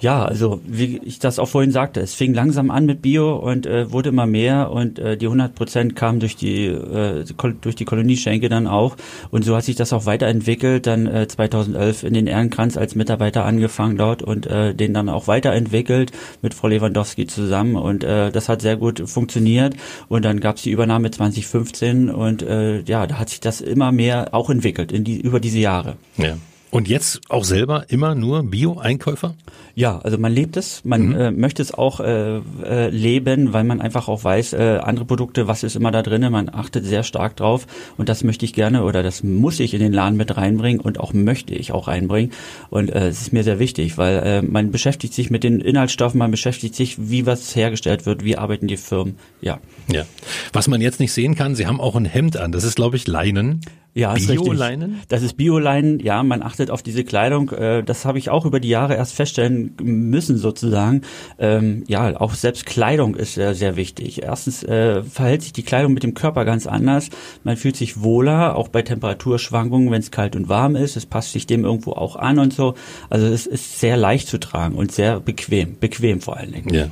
Ja, 0.01 0.23
also 0.23 0.61
wie 0.65 0.99
ich 1.03 1.19
das 1.19 1.39
auch 1.39 1.47
vorhin 1.47 1.71
sagte, 1.71 1.99
es 1.99 2.13
fing 2.13 2.33
langsam 2.33 2.71
an 2.71 2.85
mit 2.85 3.01
Bio 3.01 3.35
und 3.35 3.65
äh, 3.65 3.91
wurde 3.91 4.09
immer 4.09 4.25
mehr 4.25 4.71
und 4.71 4.97
äh, 4.99 5.17
die 5.17 5.25
100 5.25 5.55
Prozent 5.55 5.95
kamen 5.95 6.19
durch 6.19 6.35
die 6.35 6.67
äh, 6.67 7.25
durch 7.61 7.75
die 7.75 7.85
Kolonieschenke 7.85 8.49
dann 8.49 8.67
auch 8.67 8.95
und 9.31 9.43
so 9.43 9.55
hat 9.55 9.65
sich 9.65 9.75
das 9.75 9.93
auch 9.93 10.05
weiterentwickelt. 10.05 10.87
Dann 10.87 11.07
äh, 11.07 11.27
2011 11.27 12.03
in 12.03 12.13
den 12.13 12.27
Ehrenkranz 12.27 12.77
als 12.77 12.95
Mitarbeiter 12.95 13.45
angefangen 13.45 13.97
dort 13.97 14.21
und 14.21 14.47
äh, 14.47 14.73
den 14.73 14.93
dann 14.93 15.09
auch 15.09 15.27
weiterentwickelt 15.27 16.11
mit 16.41 16.53
Frau 16.53 16.67
Lewandowski 16.67 17.27
zusammen 17.27 17.75
und 17.75 18.03
äh, 18.03 18.31
das 18.31 18.49
hat 18.49 18.61
sehr 18.61 18.77
gut 18.77 19.09
funktioniert 19.09 19.75
und 20.07 20.23
dann 20.23 20.39
gab 20.39 20.55
es 20.55 20.63
die 20.63 20.71
Übernahme 20.71 21.11
2015 21.11 22.09
und 22.09 22.41
äh, 22.41 22.81
ja, 22.81 23.05
da 23.07 23.19
hat 23.19 23.29
sich 23.29 23.39
das 23.39 23.61
immer 23.61 23.91
mehr 23.91 24.33
auch 24.33 24.49
entwickelt 24.49 24.91
in 24.91 25.03
die 25.03 25.19
über 25.19 25.39
diese 25.39 25.59
Jahre. 25.59 25.97
Ja. 26.17 26.37
Und 26.71 26.87
jetzt 26.87 27.21
auch 27.29 27.45
selber 27.45 27.85
immer 27.89 28.13
nur 28.13 28.43
Bio-Einkäufer? 28.43 29.33
Ja, 29.73 29.99
also 29.99 30.17
man 30.17 30.33
lebt 30.33 30.57
es, 30.57 30.83
man 30.83 31.07
mhm. 31.07 31.15
äh, 31.15 31.31
möchte 31.31 31.61
es 31.61 31.73
auch 31.73 31.99
äh, 31.99 32.37
äh, 32.63 32.89
leben, 32.89 33.53
weil 33.53 33.63
man 33.63 33.81
einfach 33.81 34.07
auch 34.07 34.23
weiß, 34.23 34.53
äh, 34.53 34.79
andere 34.83 35.05
Produkte, 35.05 35.47
was 35.47 35.63
ist 35.63 35.75
immer 35.75 35.89
da 35.91 36.01
drinnen, 36.01 36.31
man 36.31 36.49
achtet 36.49 36.85
sehr 36.85 37.03
stark 37.03 37.37
drauf 37.37 37.65
und 37.97 38.09
das 38.09 38.23
möchte 38.23 38.45
ich 38.45 38.53
gerne 38.53 38.83
oder 38.83 39.03
das 39.03 39.23
muss 39.23 39.59
ich 39.59 39.73
in 39.73 39.79
den 39.79 39.93
Laden 39.93 40.17
mit 40.17 40.35
reinbringen 40.35 40.81
und 40.81 40.99
auch 40.99 41.13
möchte 41.13 41.55
ich 41.55 41.71
auch 41.71 41.87
reinbringen 41.87 42.33
und 42.69 42.89
äh, 42.89 43.07
es 43.07 43.21
ist 43.21 43.33
mir 43.33 43.43
sehr 43.43 43.59
wichtig, 43.59 43.97
weil 43.97 44.17
äh, 44.17 44.41
man 44.41 44.71
beschäftigt 44.71 45.13
sich 45.13 45.29
mit 45.29 45.43
den 45.43 45.61
Inhaltsstoffen, 45.61 46.19
man 46.19 46.31
beschäftigt 46.31 46.75
sich, 46.75 46.97
wie 47.09 47.25
was 47.25 47.55
hergestellt 47.55 48.05
wird, 48.05 48.23
wie 48.23 48.37
arbeiten 48.37 48.67
die 48.67 48.77
Firmen, 48.77 49.17
ja. 49.39 49.59
Ja. 49.91 50.03
Was 50.51 50.67
man 50.67 50.81
jetzt 50.81 50.99
nicht 50.99 51.13
sehen 51.13 51.35
kann, 51.35 51.55
Sie 51.55 51.67
haben 51.67 51.79
auch 51.79 51.95
ein 51.95 52.05
Hemd 52.05 52.37
an, 52.37 52.51
das 52.51 52.63
ist 52.65 52.75
glaube 52.75 52.97
ich 52.97 53.07
Leinen. 53.07 53.61
Ja, 53.99 54.13
Bio-Leinen? 54.13 55.01
Das 55.07 55.23
ist 55.23 55.37
Bio-Leinen, 55.37 55.99
ja, 55.99 56.23
man 56.23 56.41
achtet 56.41 56.71
auf 56.71 56.81
diese 56.81 57.03
Kleidung. 57.03 57.49
Äh, 57.51 57.83
das 57.83 58.05
habe 58.05 58.17
ich 58.17 58.29
auch 58.29 58.45
über 58.45 58.59
die 58.59 58.69
Jahre 58.69 58.95
erst 58.95 59.13
feststellen 59.13 59.75
müssen, 59.81 60.37
sozusagen. 60.37 61.01
Ähm, 61.37 61.83
ja, 61.87 62.19
auch 62.19 62.33
selbst 62.33 62.65
Kleidung 62.65 63.15
ist 63.15 63.33
sehr, 63.33 63.55
sehr 63.55 63.75
wichtig. 63.75 64.23
Erstens 64.23 64.63
äh, 64.63 65.03
verhält 65.03 65.41
sich 65.41 65.53
die 65.53 65.63
Kleidung 65.63 65.93
mit 65.93 66.03
dem 66.03 66.13
Körper 66.13 66.45
ganz 66.45 66.67
anders. 66.67 67.09
Man 67.43 67.57
fühlt 67.57 67.75
sich 67.75 68.01
wohler, 68.01 68.55
auch 68.55 68.69
bei 68.69 68.81
Temperaturschwankungen, 68.81 69.91
wenn 69.91 69.99
es 70.01 70.11
kalt 70.11 70.35
und 70.35 70.49
warm 70.49 70.75
ist. 70.75 70.95
Es 70.95 71.05
passt 71.05 71.33
sich 71.33 71.45
dem 71.45 71.65
irgendwo 71.65 71.91
auch 71.91 72.15
an 72.15 72.39
und 72.39 72.53
so. 72.53 72.75
Also 73.09 73.27
es 73.27 73.45
ist 73.45 73.79
sehr 73.79 73.97
leicht 73.97 74.27
zu 74.27 74.39
tragen 74.39 74.75
und 74.75 74.91
sehr 74.91 75.19
bequem, 75.19 75.77
bequem 75.79 76.21
vor 76.21 76.37
allen 76.37 76.53
Dingen. 76.53 76.73
Ja. 76.73 76.87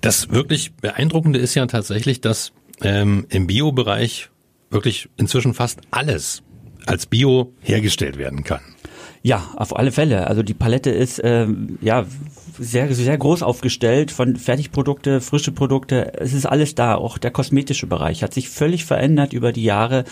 Das 0.00 0.30
wirklich 0.30 0.72
Beeindruckende 0.74 1.38
ist 1.38 1.54
ja 1.54 1.66
tatsächlich, 1.66 2.20
dass 2.20 2.52
ähm, 2.80 3.26
im 3.28 3.46
Bio-Bereich 3.46 4.30
wirklich 4.72 5.08
inzwischen 5.16 5.54
fast 5.54 5.80
alles 5.90 6.42
als 6.86 7.06
Bio 7.06 7.54
hergestellt 7.60 8.18
werden 8.18 8.44
kann. 8.44 8.60
Ja, 9.22 9.50
auf 9.56 9.76
alle 9.76 9.92
Fälle. 9.92 10.26
Also 10.26 10.42
die 10.42 10.54
Palette 10.54 10.90
ist 10.90 11.20
ähm, 11.22 11.78
ja 11.80 12.06
sehr, 12.58 12.92
sehr 12.94 13.16
groß 13.16 13.42
aufgestellt 13.42 14.10
von 14.10 14.36
Fertigprodukte, 14.36 15.20
frische 15.20 15.52
Produkte. 15.52 16.18
Es 16.18 16.32
ist 16.32 16.46
alles 16.46 16.74
da. 16.74 16.96
Auch 16.96 17.18
der 17.18 17.30
kosmetische 17.30 17.86
Bereich 17.86 18.22
hat 18.22 18.34
sich 18.34 18.48
völlig 18.48 18.84
verändert 18.84 19.32
über 19.32 19.52
die 19.52 19.62
Jahre. 19.62 20.04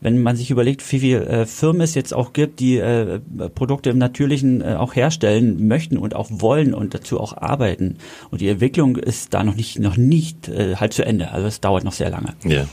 Wenn 0.00 0.22
man 0.22 0.36
sich 0.36 0.50
überlegt, 0.50 0.80
wie 0.92 0.98
viele 0.98 1.26
äh, 1.26 1.46
Firmen 1.46 1.80
es 1.80 1.94
jetzt 1.94 2.14
auch 2.14 2.32
gibt, 2.32 2.60
die 2.60 2.76
äh, 2.76 3.20
Produkte 3.54 3.90
im 3.90 3.98
Natürlichen 3.98 4.60
äh, 4.60 4.74
auch 4.74 4.94
herstellen 4.94 5.66
möchten 5.66 5.96
und 5.96 6.14
auch 6.14 6.28
wollen 6.30 6.74
und 6.74 6.94
dazu 6.94 7.20
auch 7.20 7.36
arbeiten. 7.36 7.96
Und 8.30 8.40
die 8.40 8.48
Entwicklung 8.48 8.96
ist 8.96 9.34
da 9.34 9.44
noch 9.44 9.54
nicht, 9.54 9.78
noch 9.78 9.96
nicht 9.96 10.48
äh, 10.48 10.76
halt 10.76 10.92
zu 10.92 11.04
Ende. 11.04 11.30
Also 11.30 11.46
es 11.46 11.60
dauert 11.60 11.84
noch 11.84 11.92
sehr 11.92 12.10
lange. 12.10 12.34
Ja. 12.44 12.66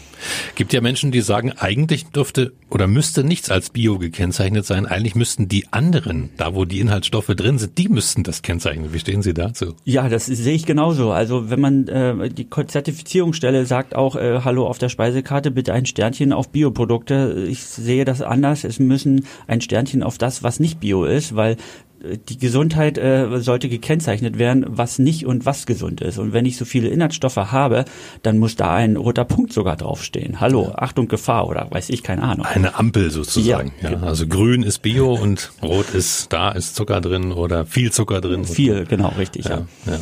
Gibt 0.55 0.73
ja 0.73 0.81
Menschen, 0.81 1.12
die 1.12 1.21
sagen, 1.21 1.51
eigentlich 1.51 2.05
dürfte 2.08 2.53
oder 2.69 2.88
müsste 2.88 3.23
nichts 3.23 3.49
als 3.49 3.69
Bio 3.69 3.99
gekennzeichnet 3.99 4.65
sein. 4.65 4.86
Eigentlich 4.86 5.15
müssten 5.15 5.47
die 5.47 5.67
anderen, 5.71 5.85
da 5.91 6.56
wo 6.56 6.65
die 6.65 6.80
Inhaltsstoffe 6.80 7.28
drin 7.28 7.58
sind, 7.58 7.78
die 7.78 7.89
müssten 7.89 8.24
das 8.24 8.41
kennzeichnen. 8.41 8.93
Wie 8.93 9.00
stehen 9.00 9.21
Sie 9.21 9.34
dazu? 9.34 9.76
Ja, 9.84 10.10
das 10.10 10.26
sehe 10.26 10.56
ich 10.56 10.65
genauso. 10.65 11.12
Also 11.12 11.50
wenn 11.50 11.60
man 11.60 11.88
äh, 11.88 12.30
die 12.30 12.50
Zertifizierungsstelle 12.50 13.65
sagt 13.65 13.95
auch, 13.95 14.15
äh, 14.15 14.41
hallo 14.43 14.67
auf 14.67 14.78
der 14.78 14.89
Speisekarte 14.89 15.52
bitte 15.52 15.74
ein 15.74 15.86
Sternchen 15.86 16.34
auf 16.34 16.50
Bioprodukte. 16.50 17.45
Ich 17.50 17.63
sehe 17.63 18.06
das 18.06 18.21
anders. 18.21 18.63
Es 18.63 18.80
müssen 18.80 19.26
ein 19.48 19.62
Sternchen 19.62 20.04
auf 20.04 20.17
das, 20.17 20.43
was 20.43 20.60
nicht 20.60 20.80
Bio 20.80 21.06
ist, 21.06 21.36
weil 21.36 21.58
die 22.30 22.38
Gesundheit 22.38 22.98
äh, 22.98 23.39
sollte 23.39 23.70
gekennzeichnet 23.70 24.38
werden, 24.38 24.65
was 24.68 25.00
nicht 25.00 25.26
und 25.26 25.46
was 25.46 25.65
gesund 25.65 26.02
ist. 26.02 26.18
Und 26.18 26.34
wenn 26.34 26.46
ich 26.46 26.58
so 26.58 26.65
viele 26.65 26.89
Inhaltsstoffe 26.89 27.38
habe, 27.38 27.86
dann 28.22 28.38
muss 28.38 28.56
da 28.56 28.74
ein 28.74 28.96
roter 28.96 29.26
Punkt 29.26 29.54
sogar 29.54 29.76
draufstehen. 29.76 30.39
Hallo, 30.39 30.74
Achtung, 30.76 31.08
Gefahr 31.08 31.48
oder 31.48 31.68
weiß 31.70 31.89
ich, 31.89 32.04
keine 32.04 32.24
Ahnung. 32.24 32.46
Eine 32.46 32.76
Ampel 32.76 33.12
sozusagen. 33.12 33.74
Ja, 33.82 33.91
ja, 33.91 34.00
Also 34.02 34.28
grün 34.28 34.63
ist 34.63 34.80
Bio 34.80 35.13
und 35.13 35.52
rot 35.62 35.89
ist, 35.94 36.32
da 36.32 36.52
ist 36.52 36.76
Zucker 36.76 37.02
drin 37.02 37.32
oder 37.32 37.65
viel 37.65 37.91
Zucker 37.91 38.22
drin. 38.22 38.46
Viel, 38.46 38.86
genau, 38.86 39.10
richtig. 39.18 39.46
Ja, 39.46 39.65
ja. 39.86 39.94
ja. 39.94 40.00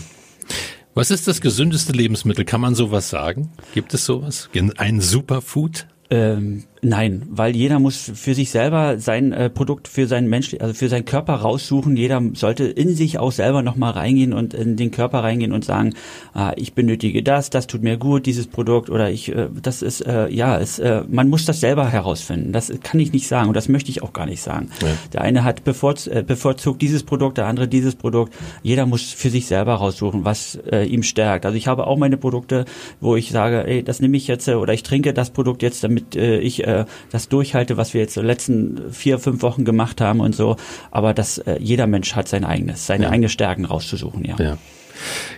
Was 0.95 1.09
ist 1.09 1.27
das 1.27 1.41
gesündeste 1.41 1.91
Lebensmittel? 1.91 2.45
Kann 2.45 2.61
man 2.61 2.75
sowas 2.75 3.09
sagen? 3.09 3.51
Gibt 3.73 3.93
es 3.95 4.05
sowas? 4.05 4.49
Ein 4.77 5.01
Superfood? 5.01 5.87
Ähm, 6.11 6.65
Nein, 6.83 7.23
weil 7.29 7.55
jeder 7.55 7.79
muss 7.79 8.11
für 8.13 8.35
sich 8.35 8.49
selber 8.49 8.99
sein 8.99 9.31
äh, 9.31 9.49
Produkt 9.49 9.87
für 9.87 10.05
seinen 10.05 10.27
Mensch, 10.27 10.53
also 10.59 10.73
für 10.73 10.89
seinen 10.89 11.05
Körper 11.05 11.35
raussuchen. 11.35 11.95
Jeder 11.95 12.21
sollte 12.33 12.65
in 12.65 12.93
sich 12.93 13.17
auch 13.19 13.31
selber 13.31 13.61
nochmal 13.61 13.93
reingehen 13.93 14.33
und 14.33 14.53
in 14.53 14.75
den 14.75 14.91
Körper 14.91 15.23
reingehen 15.23 15.53
und 15.53 15.63
sagen, 15.63 15.93
ah, 16.33 16.51
ich 16.57 16.73
benötige 16.73 17.23
das, 17.23 17.49
das 17.49 17.67
tut 17.67 17.83
mir 17.83 17.97
gut, 17.97 18.25
dieses 18.25 18.47
Produkt 18.47 18.89
oder 18.89 19.09
ich, 19.09 19.33
äh, 19.33 19.47
das 19.61 19.81
ist, 19.81 20.01
äh, 20.01 20.27
ja, 20.29 20.59
es, 20.59 20.77
äh, 20.77 21.03
man 21.09 21.29
muss 21.29 21.45
das 21.45 21.61
selber 21.61 21.89
herausfinden. 21.89 22.51
Das 22.51 22.71
kann 22.83 22.99
ich 22.99 23.13
nicht 23.13 23.27
sagen 23.27 23.47
und 23.47 23.55
das 23.55 23.69
möchte 23.69 23.89
ich 23.89 24.03
auch 24.03 24.11
gar 24.11 24.25
nicht 24.25 24.41
sagen. 24.41 24.69
Ja. 24.81 24.89
Der 25.13 25.21
eine 25.21 25.45
hat 25.45 25.63
bevorz 25.63 26.07
äh, 26.07 26.21
bevorzugt 26.25 26.81
dieses 26.81 27.03
Produkt, 27.03 27.37
der 27.37 27.45
andere 27.45 27.69
dieses 27.69 27.95
Produkt. 27.95 28.33
Jeder 28.61 28.85
muss 28.85 29.13
für 29.13 29.29
sich 29.29 29.45
selber 29.45 29.75
raussuchen, 29.75 30.25
was 30.25 30.59
äh, 30.69 30.83
ihm 30.83 31.03
stärkt. 31.03 31.45
Also 31.45 31.57
ich 31.57 31.67
habe 31.67 31.87
auch 31.87 31.97
meine 31.97 32.17
Produkte, 32.17 32.65
wo 32.99 33.15
ich 33.15 33.31
sage, 33.31 33.65
ey, 33.65 33.83
das 33.83 34.01
nehme 34.01 34.17
ich 34.17 34.27
jetzt 34.27 34.49
äh, 34.49 34.55
oder 34.55 34.73
ich 34.73 34.83
trinke 34.83 35.13
das 35.13 35.29
Produkt 35.29 35.61
jetzt, 35.61 35.81
damit 35.83 36.17
äh, 36.17 36.39
ich 36.39 36.67
äh, 36.67 36.72
äh, 36.81 36.85
das 37.11 37.29
durchhalte, 37.29 37.77
was 37.77 37.93
wir 37.93 38.01
jetzt 38.01 38.17
in 38.17 38.23
den 38.23 38.27
letzten 38.27 38.91
vier, 38.91 39.19
fünf 39.19 39.41
Wochen 39.41 39.65
gemacht 39.65 40.01
haben 40.01 40.19
und 40.19 40.35
so. 40.35 40.57
Aber 40.91 41.13
dass 41.13 41.37
äh, 41.39 41.57
jeder 41.59 41.87
Mensch 41.87 42.15
hat 42.15 42.27
sein 42.27 42.43
eigenes, 42.45 42.85
seine 42.85 43.05
ja. 43.05 43.09
eigenen 43.09 43.29
Stärken 43.29 43.65
rauszusuchen, 43.65 44.25
ja. 44.25 44.35
ja. 44.39 44.57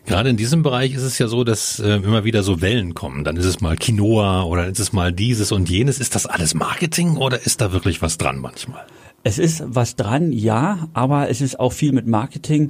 Gerade 0.06 0.30
in 0.30 0.38
diesem 0.38 0.64
Bereich 0.64 0.94
ist 0.94 1.02
es 1.02 1.18
ja 1.18 1.28
so, 1.28 1.44
dass 1.44 1.80
äh, 1.80 1.96
immer 1.96 2.24
wieder 2.24 2.44
so 2.44 2.62
Wellen 2.62 2.94
kommen. 2.94 3.24
Dann 3.24 3.38
ist 3.38 3.46
es 3.46 3.62
mal 3.62 3.76
Quinoa 3.76 4.44
oder 4.44 4.64
dann 4.64 4.72
ist 4.72 4.80
es 4.80 4.94
mal 4.94 5.12
dieses 5.12 5.52
und 5.52 5.70
jenes. 5.70 6.00
Ist 6.00 6.16
das 6.16 6.26
alles 6.26 6.54
Marketing 6.54 7.18
oder 7.18 7.46
ist 7.46 7.62
da 7.62 7.72
wirklich 7.72 8.02
was 8.02 8.18
dran 8.18 8.40
manchmal? 8.40 8.86
Es 9.28 9.40
ist 9.40 9.64
was 9.66 9.96
dran, 9.96 10.32
ja, 10.32 10.88
aber 10.94 11.32
es 11.32 11.42
ist 11.42 11.60
auch 11.60 11.74
viel 11.74 11.94
mit 11.94 12.06
Marketing. 12.06 12.70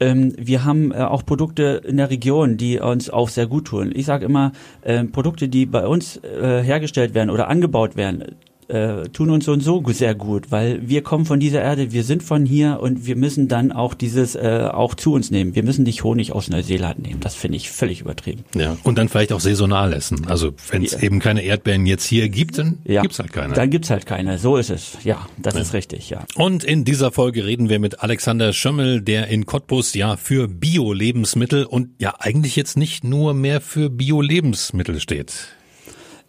Ähm, 0.00 0.34
wir 0.36 0.66
haben 0.66 0.92
äh, 0.92 0.96
auch 0.96 1.24
Produkte 1.24 1.80
in 1.82 1.96
der 1.96 2.10
Region, 2.10 2.58
die 2.58 2.78
uns 2.78 3.08
auch 3.08 3.30
sehr 3.30 3.46
gut 3.46 3.68
tun. 3.68 3.90
Ich 3.94 4.04
sage 4.04 4.26
immer, 4.26 4.52
äh, 4.82 5.02
Produkte, 5.04 5.48
die 5.48 5.64
bei 5.64 5.86
uns 5.86 6.18
äh, 6.18 6.62
hergestellt 6.62 7.14
werden 7.14 7.30
oder 7.30 7.48
angebaut 7.48 7.96
werden, 7.96 8.36
äh, 8.68 9.08
tun 9.08 9.30
uns 9.30 9.44
so 9.44 9.52
und 9.52 9.60
so 9.60 9.82
sehr 9.88 10.14
gut, 10.14 10.50
weil 10.50 10.88
wir 10.88 11.02
kommen 11.02 11.24
von 11.24 11.40
dieser 11.40 11.62
Erde, 11.62 11.92
wir 11.92 12.04
sind 12.04 12.22
von 12.22 12.46
hier 12.46 12.80
und 12.80 13.06
wir 13.06 13.16
müssen 13.16 13.48
dann 13.48 13.72
auch 13.72 13.94
dieses 13.94 14.34
äh, 14.34 14.68
auch 14.72 14.94
zu 14.94 15.12
uns 15.12 15.30
nehmen. 15.30 15.54
Wir 15.54 15.62
müssen 15.62 15.84
nicht 15.84 16.04
Honig 16.04 16.32
aus 16.32 16.48
Neuseeland 16.48 17.00
nehmen. 17.00 17.20
Das 17.20 17.34
finde 17.34 17.56
ich 17.56 17.70
völlig 17.70 18.00
übertrieben. 18.00 18.44
Ja, 18.54 18.76
und 18.82 18.98
dann 18.98 19.08
vielleicht 19.08 19.32
auch 19.32 19.40
saisonal 19.40 19.92
essen. 19.92 20.26
Also 20.26 20.54
wenn 20.70 20.82
es 20.82 20.92
ja. 20.92 21.00
eben 21.00 21.20
keine 21.20 21.42
Erdbeeren 21.42 21.86
jetzt 21.86 22.04
hier 22.04 22.28
gibt, 22.28 22.58
dann 22.58 22.78
ja. 22.84 23.02
gibt's 23.02 23.18
halt 23.18 23.32
keine. 23.32 23.54
Dann 23.54 23.70
gibt's 23.70 23.90
halt 23.90 24.06
keine. 24.06 24.38
So 24.38 24.56
ist 24.56 24.70
es. 24.70 24.98
Ja, 25.04 25.26
das 25.38 25.54
ja. 25.54 25.60
ist 25.60 25.74
richtig, 25.74 26.10
ja. 26.10 26.24
Und 26.34 26.64
in 26.64 26.84
dieser 26.84 27.12
Folge 27.12 27.44
reden 27.44 27.68
wir 27.68 27.78
mit 27.78 28.00
Alexander 28.00 28.52
Schömmel, 28.52 29.00
der 29.00 29.28
in 29.28 29.46
Cottbus 29.46 29.94
ja 29.94 30.16
für 30.16 30.48
Bio-Lebensmittel 30.48 31.64
und 31.64 31.90
ja 31.98 32.14
eigentlich 32.18 32.56
jetzt 32.56 32.76
nicht 32.76 33.04
nur 33.04 33.34
mehr 33.34 33.60
für 33.60 33.90
Bio-Lebensmittel 33.90 35.00
steht. 35.00 35.53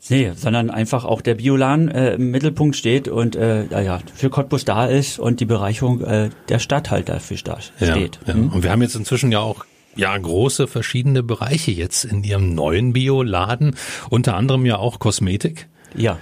Nee, 0.10 0.32
sondern 0.36 0.70
einfach 0.70 1.04
auch 1.04 1.22
der 1.22 1.36
Biolan 1.36 1.88
äh, 1.88 2.14
im 2.14 2.32
Mittelpunkt 2.32 2.76
steht 2.76 3.08
und 3.08 3.36
äh, 3.36 3.66
ja, 3.84 4.00
für 4.14 4.30
Cottbus 4.30 4.66
da 4.66 4.86
ist 4.86 5.20
und 5.20 5.40
die 5.40 5.46
Bereicherung 5.46 6.02
äh, 6.02 6.30
der 6.50 6.60
Stadt 6.60 6.92
halt 6.92 7.10
dafür 7.10 7.38
da 7.44 7.60
steht. 7.60 8.20
Ja, 8.26 8.28
ja. 8.28 8.34
Hm? 8.34 8.50
Und 8.50 8.64
wir 8.64 8.72
haben 8.72 8.82
jetzt 8.82 8.96
inzwischen 8.96 9.32
ja 9.32 9.40
auch 9.40 9.66
ja 9.96 10.16
große 10.18 10.68
verschiedene 10.68 11.24
Bereiche 11.24 11.72
jetzt 11.72 12.06
in 12.06 12.24
Ihrem 12.24 12.54
neuen 12.54 12.94
Bioladen, 12.94 13.76
unter 14.10 14.36
anderem 14.36 14.66
ja 14.66 14.78
auch 14.78 15.00
Kosmetik. 15.00 15.68
Ja. 15.96 16.18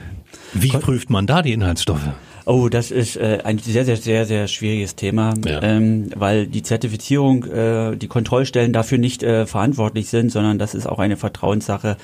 Wie 0.54 0.70
Ko 0.70 0.80
prüft 0.80 1.10
man 1.10 1.28
da 1.28 1.42
die 1.42 1.52
Inhaltsstoffe? 1.54 2.08
Oh, 2.46 2.68
das 2.68 2.92
ist 2.92 3.16
äh, 3.16 3.40
ein 3.44 3.58
sehr, 3.58 3.86
sehr, 3.86 3.96
sehr, 3.96 4.26
sehr 4.26 4.48
schwieriges 4.48 4.96
Thema, 4.96 5.34
ja. 5.46 5.62
ähm, 5.64 6.10
weil 6.16 6.46
die 6.46 6.62
Zertifizierung, 6.62 7.46
äh, 7.46 7.96
die 7.96 8.08
Kontrollstellen 8.08 8.74
dafür 8.74 8.98
nicht 8.98 9.24
äh, 9.24 9.46
verantwortlich 9.46 10.10
sind, 10.10 10.30
sondern 10.30 10.60
das 10.60 10.76
ist 10.76 10.86
auch 10.86 11.00
eine 11.00 11.16
Vertrauenssache. 11.16 11.96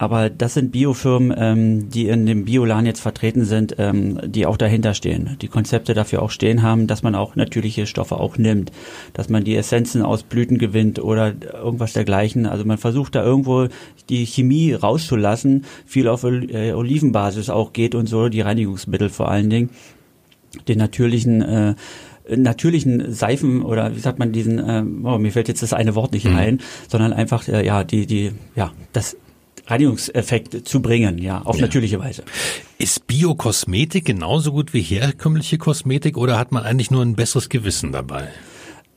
Aber 0.00 0.30
das 0.30 0.54
sind 0.54 0.72
Biofirmen, 0.72 1.34
ähm, 1.36 1.90
die 1.90 2.08
in 2.08 2.24
dem 2.24 2.46
Biolan 2.46 2.86
jetzt 2.86 3.00
vertreten 3.00 3.44
sind, 3.44 3.74
ähm, 3.76 4.18
die 4.24 4.46
auch 4.46 4.56
dahinter 4.56 4.94
stehen, 4.94 5.36
die 5.42 5.48
Konzepte 5.48 5.92
dafür 5.92 6.22
auch 6.22 6.30
stehen 6.30 6.62
haben, 6.62 6.86
dass 6.86 7.02
man 7.02 7.14
auch 7.14 7.36
natürliche 7.36 7.86
Stoffe 7.86 8.16
auch 8.16 8.38
nimmt, 8.38 8.72
dass 9.12 9.28
man 9.28 9.44
die 9.44 9.54
Essenzen 9.54 10.00
aus 10.00 10.22
Blüten 10.22 10.56
gewinnt 10.56 11.00
oder 11.00 11.34
irgendwas 11.52 11.92
dergleichen. 11.92 12.46
Also 12.46 12.64
man 12.64 12.78
versucht 12.78 13.14
da 13.14 13.22
irgendwo 13.22 13.66
die 14.08 14.24
Chemie 14.24 14.72
rauszulassen, 14.72 15.66
viel 15.84 16.08
auf 16.08 16.24
äh, 16.24 16.72
Olivenbasis 16.72 17.50
auch 17.50 17.74
geht 17.74 17.94
und 17.94 18.06
so, 18.06 18.30
die 18.30 18.40
Reinigungsmittel 18.40 19.10
vor 19.10 19.30
allen 19.30 19.50
Dingen, 19.50 19.68
den 20.66 20.78
natürlichen 20.78 21.42
äh, 21.42 21.74
natürlichen 22.34 23.12
Seifen 23.12 23.60
oder 23.62 23.94
wie 23.94 24.00
sagt 24.00 24.18
man 24.18 24.32
diesen, 24.32 24.58
äh, 24.60 24.82
oh, 25.04 25.18
mir 25.18 25.30
fällt 25.30 25.48
jetzt 25.48 25.62
das 25.62 25.74
eine 25.74 25.94
Wort 25.94 26.12
nicht 26.12 26.24
mhm. 26.24 26.36
ein, 26.36 26.58
sondern 26.88 27.12
einfach 27.12 27.46
äh, 27.48 27.66
ja 27.66 27.84
die 27.84 28.06
die 28.06 28.32
ja 28.56 28.72
das 28.94 29.18
Reinigungseffekt 29.70 30.66
zu 30.66 30.82
bringen, 30.82 31.18
ja, 31.18 31.42
auf 31.42 31.56
ja. 31.56 31.62
natürliche 31.62 31.98
Weise. 31.98 32.24
Ist 32.78 33.06
Biokosmetik 33.06 34.04
genauso 34.04 34.52
gut 34.52 34.74
wie 34.74 34.82
herkömmliche 34.82 35.58
Kosmetik 35.58 36.16
oder 36.16 36.38
hat 36.38 36.52
man 36.52 36.64
eigentlich 36.64 36.90
nur 36.90 37.02
ein 37.02 37.14
besseres 37.14 37.48
Gewissen 37.48 37.92
dabei? 37.92 38.28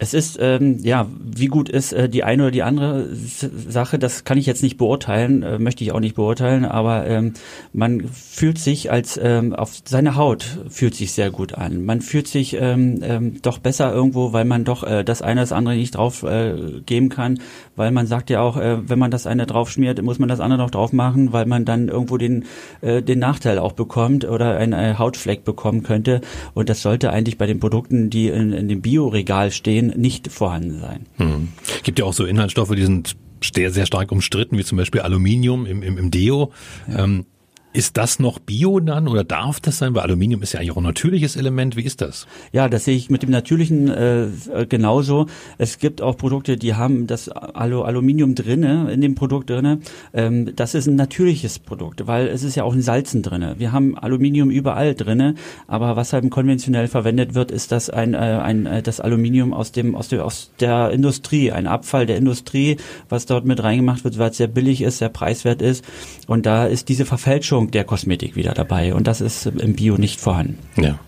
Es 0.03 0.13
ist, 0.13 0.37
ähm, 0.41 0.79
ja, 0.83 1.07
wie 1.17 1.45
gut 1.47 1.69
ist 1.69 1.93
äh, 1.93 2.09
die 2.09 2.25
eine 2.25 2.43
oder 2.43 2.51
die 2.51 2.63
andere 2.63 3.07
Sache, 3.13 3.97
das 3.97 4.25
kann 4.25 4.37
ich 4.37 4.45
jetzt 4.45 4.61
nicht 4.61 4.75
beurteilen, 4.77 5.43
äh, 5.43 5.59
möchte 5.59 5.83
ich 5.85 5.93
auch 5.93 6.01
nicht 6.01 6.15
beurteilen, 6.15 6.65
aber 6.65 7.07
ähm, 7.07 7.33
man 7.71 8.09
fühlt 8.09 8.57
sich 8.57 8.91
als, 8.91 9.17
ähm, 9.21 9.53
auf 9.53 9.81
seine 9.85 10.15
Haut 10.15 10.45
fühlt 10.67 10.93
sich 10.93 11.13
sehr 11.13 11.31
gut 11.31 11.53
an. 11.53 11.85
Man 11.85 12.01
fühlt 12.01 12.27
sich 12.27 12.57
ähm, 12.59 12.99
ähm, 13.01 13.41
doch 13.43 13.59
besser 13.59 13.93
irgendwo, 13.93 14.33
weil 14.33 14.43
man 14.43 14.65
doch 14.65 14.83
äh, 14.83 15.05
das 15.05 15.21
eine 15.21 15.39
das 15.39 15.53
andere 15.53 15.75
nicht 15.75 15.95
drauf 15.95 16.23
äh, 16.23 16.81
geben 16.85 17.07
kann, 17.07 17.39
weil 17.75 17.91
man 17.91 18.07
sagt 18.07 18.29
ja 18.29 18.41
auch, 18.41 18.57
äh, 18.57 18.87
wenn 18.87 18.99
man 18.99 19.11
das 19.11 19.27
eine 19.27 19.45
drauf 19.45 19.69
schmiert, 19.69 20.01
muss 20.01 20.19
man 20.19 20.29
das 20.29 20.39
andere 20.39 20.59
noch 20.59 20.71
drauf 20.71 20.93
machen, 20.93 21.33
weil 21.33 21.45
man 21.45 21.65
dann 21.65 21.87
irgendwo 21.87 22.17
den, 22.17 22.45
äh, 22.81 23.01
den 23.01 23.19
Nachteil 23.19 23.59
auch 23.59 23.73
bekommt 23.73 24.25
oder 24.25 24.57
einen 24.57 24.73
äh, 24.73 24.95
Hautfleck 24.97 25.43
bekommen 25.43 25.83
könnte 25.83 26.21
und 26.53 26.69
das 26.69 26.81
sollte 26.81 27.11
eigentlich 27.11 27.37
bei 27.37 27.47
den 27.47 27.59
Produkten, 27.59 28.09
die 28.09 28.27
in, 28.27 28.53
in 28.53 28.67
dem 28.67 28.81
Bioregal 28.81 29.51
stehen, 29.51 29.93
nicht 29.95 30.31
vorhanden 30.31 30.79
sein. 30.79 31.05
Hm. 31.17 31.49
Gibt 31.83 31.99
ja 31.99 32.05
auch 32.05 32.13
so 32.13 32.25
Inhaltsstoffe, 32.25 32.75
die 32.75 32.83
sind 32.83 33.15
sehr, 33.53 33.71
sehr 33.71 33.85
stark 33.85 34.11
umstritten, 34.11 34.57
wie 34.57 34.63
zum 34.63 34.77
Beispiel 34.77 35.01
Aluminium 35.01 35.65
im, 35.65 35.83
im, 35.83 35.97
im 35.97 36.11
Deo. 36.11 36.51
Ja. 36.87 37.03
Ähm, 37.03 37.25
ist 37.73 37.97
das 37.97 38.19
noch 38.19 38.39
Bio 38.39 38.79
dann 38.79 39.07
oder 39.07 39.23
darf 39.23 39.59
das 39.59 39.79
sein? 39.79 39.95
Weil 39.95 40.03
Aluminium 40.03 40.41
ist 40.43 40.53
ja 40.53 40.59
eigentlich 40.59 40.71
auch 40.71 40.77
ein 40.77 40.83
natürliches 40.83 41.35
Element. 41.35 41.75
Wie 41.75 41.83
ist 41.83 42.01
das? 42.01 42.27
Ja, 42.51 42.69
das 42.69 42.85
sehe 42.85 42.95
ich 42.95 43.09
mit 43.09 43.23
dem 43.23 43.31
natürlichen 43.31 43.89
äh, 43.89 44.27
genauso. 44.69 45.25
Es 45.57 45.79
gibt 45.79 46.01
auch 46.01 46.15
Produkte, 46.15 46.57
die 46.57 46.75
haben 46.75 47.07
das 47.07 47.29
Alu 47.29 47.81
Aluminium 47.81 48.35
drinne 48.35 48.91
in 48.91 49.01
dem 49.01 49.15
Produkt 49.15 49.49
drinne. 49.49 49.79
Ähm, 50.13 50.55
das 50.55 50.75
ist 50.75 50.87
ein 50.87 50.95
natürliches 50.95 51.59
Produkt, 51.59 52.05
weil 52.05 52.27
es 52.27 52.43
ist 52.43 52.55
ja 52.55 52.63
auch 52.63 52.73
ein 52.73 52.81
Salzen 52.81 53.23
drinne. 53.23 53.55
Wir 53.57 53.71
haben 53.71 53.97
Aluminium 53.97 54.51
überall 54.51 54.93
drinne, 54.93 55.35
aber 55.67 55.95
was 55.95 56.13
halt 56.13 56.29
konventionell 56.29 56.87
verwendet 56.87 57.33
wird, 57.33 57.51
ist 57.51 57.71
das 57.71 57.89
ein, 57.89 58.13
äh, 58.13 58.17
ein 58.17 58.65
äh, 58.65 58.81
das 58.83 58.99
Aluminium 58.99 59.53
aus 59.53 59.71
dem 59.71 59.95
aus 59.95 60.09
der 60.09 60.25
aus 60.25 60.51
der 60.59 60.91
Industrie, 60.91 61.51
ein 61.51 61.67
Abfall 61.67 62.05
der 62.05 62.17
Industrie, 62.17 62.77
was 63.09 63.25
dort 63.25 63.45
mit 63.45 63.63
reingemacht 63.63 64.03
wird, 64.03 64.17
weil 64.19 64.29
es 64.29 64.37
sehr 64.37 64.47
billig 64.47 64.81
ist, 64.81 64.99
sehr 64.99 65.09
preiswert 65.09 65.61
ist 65.61 65.83
und 66.27 66.45
da 66.45 66.65
ist 66.65 66.89
diese 66.89 67.05
Verfälschung 67.05 67.62
Verpackung 67.63 67.71
der 67.71 67.83
Kosmetik 67.83 68.35
wieder 68.35 68.53
dabei 68.53 68.93
und 68.93 69.07
das 69.07 69.21
ist 69.21 69.45
im 69.45 69.75
Bio 69.75 69.97
nicht 69.97 70.19
vorhanden. 70.19 70.57
Ja. 70.77 70.99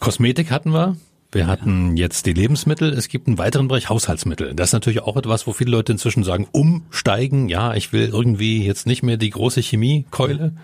Kosmetik 0.00 0.50
hatten 0.50 0.72
wir. 0.72 0.96
Wir 1.32 1.46
hatten 1.48 1.96
jetzt 1.96 2.26
die 2.26 2.32
Lebensmittel. 2.32 2.92
Es 2.92 3.08
gibt 3.08 3.26
einen 3.26 3.38
weiteren 3.38 3.66
Bereich 3.66 3.88
Haushaltsmittel. 3.88 4.54
Das 4.54 4.68
ist 4.68 4.72
natürlich 4.72 5.00
auch 5.00 5.16
etwas, 5.16 5.48
wo 5.48 5.52
viele 5.52 5.72
Leute 5.72 5.90
inzwischen 5.90 6.22
sagen, 6.22 6.46
umsteigen. 6.52 7.48
Ja, 7.48 7.74
ich 7.74 7.92
will 7.92 8.08
irgendwie 8.12 8.64
jetzt 8.64 8.86
nicht 8.86 9.02
mehr 9.02 9.16
die 9.16 9.30
große 9.30 9.60
Chemiekeule. 9.60 10.52
Ja, 10.52 10.60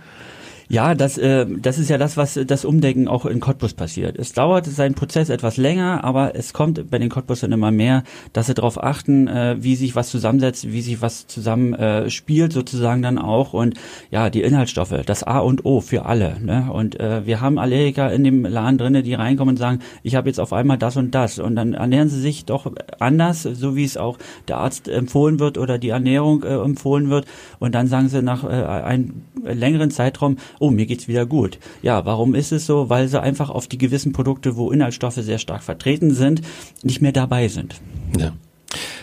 das, 0.94 1.18
äh, 1.18 1.46
das 1.48 1.78
ist 1.78 1.90
ja 1.90 1.98
das, 1.98 2.16
was 2.16 2.38
das 2.46 2.64
Umdenken 2.64 3.08
auch 3.08 3.26
in 3.26 3.40
Cottbus 3.40 3.74
passiert. 3.74 4.16
Es 4.16 4.32
dauert 4.32 4.66
seinen 4.66 4.94
Prozess 4.94 5.28
etwas 5.28 5.56
länger, 5.56 6.04
aber 6.04 6.36
es 6.36 6.52
kommt 6.52 6.88
bei 6.90 6.98
den 7.00 7.08
Cottbusern 7.08 7.50
immer 7.50 7.72
mehr, 7.72 8.04
dass 8.32 8.46
sie 8.46 8.54
darauf 8.54 8.80
achten, 8.80 9.26
äh, 9.26 9.56
wie 9.58 9.74
sich 9.74 9.96
was 9.96 10.10
zusammensetzt, 10.10 10.70
wie 10.70 10.80
sich 10.80 11.02
was 11.02 11.26
zusammen 11.26 11.74
äh, 11.74 12.08
spielt 12.08 12.52
sozusagen 12.52 13.02
dann 13.02 13.18
auch 13.18 13.52
und 13.52 13.74
ja, 14.12 14.30
die 14.30 14.42
Inhaltsstoffe, 14.42 14.94
das 15.04 15.24
A 15.24 15.40
und 15.40 15.64
O 15.64 15.80
für 15.80 16.06
alle. 16.06 16.36
Ne? 16.40 16.68
Und 16.72 17.00
äh, 17.00 17.26
wir 17.26 17.40
haben 17.40 17.58
Allergiker 17.58 18.12
in 18.12 18.22
dem 18.22 18.44
Laden 18.44 18.78
drinne, 18.78 19.02
die 19.02 19.14
reinkommen 19.14 19.54
und 19.54 19.58
sagen, 19.58 19.80
ich 20.04 20.14
habe 20.14 20.28
jetzt 20.28 20.38
auf 20.38 20.52
einmal 20.52 20.78
das 20.78 20.96
und 20.96 21.16
das 21.16 21.40
und 21.40 21.56
dann 21.56 21.74
ernähren 21.74 22.08
sie 22.08 22.20
sich 22.20 22.44
doch 22.44 22.70
anders, 23.00 23.42
so 23.42 23.74
wie 23.74 23.84
es 23.84 23.96
auch 23.96 24.18
der 24.46 24.58
Arzt 24.58 24.86
empfohlen 24.86 25.40
wird 25.40 25.58
oder 25.58 25.78
die 25.78 25.88
Ernährung 25.88 26.44
äh, 26.44 26.54
empfohlen 26.54 27.10
wird 27.10 27.26
und 27.58 27.74
dann 27.74 27.88
sagen 27.88 28.08
sie 28.08 28.22
nach 28.22 28.44
äh, 28.44 28.48
einem 28.48 29.22
längeren 29.42 29.90
Zeitraum, 29.90 30.36
oh, 30.60 30.70
mir 30.70 30.86
geht's 30.86 31.08
wieder 31.08 31.26
gut. 31.26 31.58
Ja, 31.82 32.04
warum 32.04 32.36
ist 32.36 32.52
es 32.52 32.66
so? 32.66 32.88
Weil 32.88 33.08
sie 33.08 33.20
einfach 33.20 33.50
auf 33.50 33.66
die 33.66 33.78
gewissen 33.78 34.12
Produkte, 34.12 34.54
wo 34.56 34.70
Inhaltsstoffe 34.70 35.14
sehr 35.16 35.38
stark 35.38 35.64
vertreten 35.64 36.14
sind, 36.14 36.42
nicht 36.84 37.02
mehr 37.02 37.12
dabei 37.12 37.48
sind. 37.48 37.80
Ja. 38.16 38.32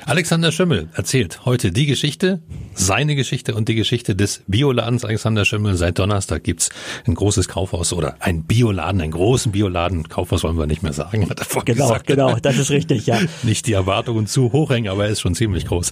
Alexander 0.06 0.54
Schimmel 0.54 0.88
erzählt 0.94 1.44
heute 1.44 1.74
die 1.74 1.86
Geschichte, 1.86 2.40
seine 2.74 3.16
Geschichte 3.18 3.54
und 3.56 3.68
die 3.68 3.76
Geschichte 3.76 4.16
des 4.16 4.42
Bioladens 4.48 5.04
Alexander 5.04 5.44
Schimmel. 5.44 5.76
Seit 5.76 6.00
Donnerstag 6.00 6.46
gibt's 6.46 6.70
ein 7.06 7.14
großes 7.14 7.50
Kaufhaus 7.50 7.92
oder 7.92 8.16
ein 8.22 8.44
Bioladen, 8.44 9.02
einen 9.02 9.12
großen 9.12 9.52
Bioladen. 9.52 10.08
Kaufhaus 10.08 10.46
wollen 10.46 10.58
wir 10.58 10.68
nicht 10.68 10.82
mehr 10.84 10.94
sagen, 10.94 11.30
hat 11.30 11.40
er 11.40 11.46
vorhin 11.46 11.76
Genau, 11.76 11.88
gesagt. 11.90 12.08
genau, 12.08 12.38
das 12.38 12.58
ist 12.58 12.70
richtig, 12.70 13.08
ja. 13.08 13.20
Nicht 13.44 13.68
die 13.68 13.74
Erwartungen 13.74 14.28
zu 14.28 14.54
hoch 14.54 14.70
hängen, 14.70 14.88
aber 14.88 15.06
er 15.06 15.12
ist 15.12 15.20
schon 15.20 15.36
ziemlich 15.36 15.66
groß. 15.66 15.92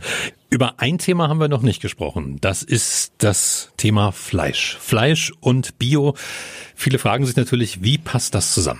Über 0.56 0.76
ein 0.78 1.00
Thema 1.00 1.28
haben 1.28 1.42
wir 1.42 1.50
noch 1.50 1.64
nicht 1.64 1.82
gesprochen. 1.82 2.38
Das 2.40 2.64
ist 2.64 3.12
das 3.18 3.74
Thema 3.76 4.14
Fleisch. 4.14 4.78
Fleisch 4.80 5.34
und 5.42 5.78
Bio. 5.80 6.16
Viele 6.76 6.98
fragen 6.98 7.26
sich 7.26 7.36
natürlich, 7.36 7.84
wie 7.84 7.98
passt 7.98 8.36
das 8.36 8.54
zusammen? 8.54 8.80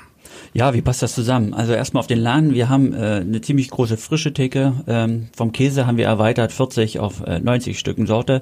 Ja, 0.54 0.74
wie 0.74 0.82
passt 0.82 1.02
das 1.02 1.14
zusammen? 1.14 1.54
Also 1.54 1.74
erstmal 1.74 2.00
auf 2.00 2.08
den 2.08 2.20
Laden. 2.20 2.54
Wir 2.54 2.70
haben 2.70 2.94
äh, 2.94 3.18
eine 3.20 3.42
ziemlich 3.42 3.70
große 3.72 3.98
frische 3.98 4.32
Theke. 4.32 4.86
Ähm, 4.88 5.28
vom 5.36 5.52
Käse 5.52 5.86
haben 5.86 5.98
wir 5.98 6.06
erweitert 6.06 6.54
40 6.54 7.00
auf 7.00 7.20
äh, 7.28 7.42
90 7.42 7.78
Stücken 7.78 8.08
Sorte, 8.08 8.40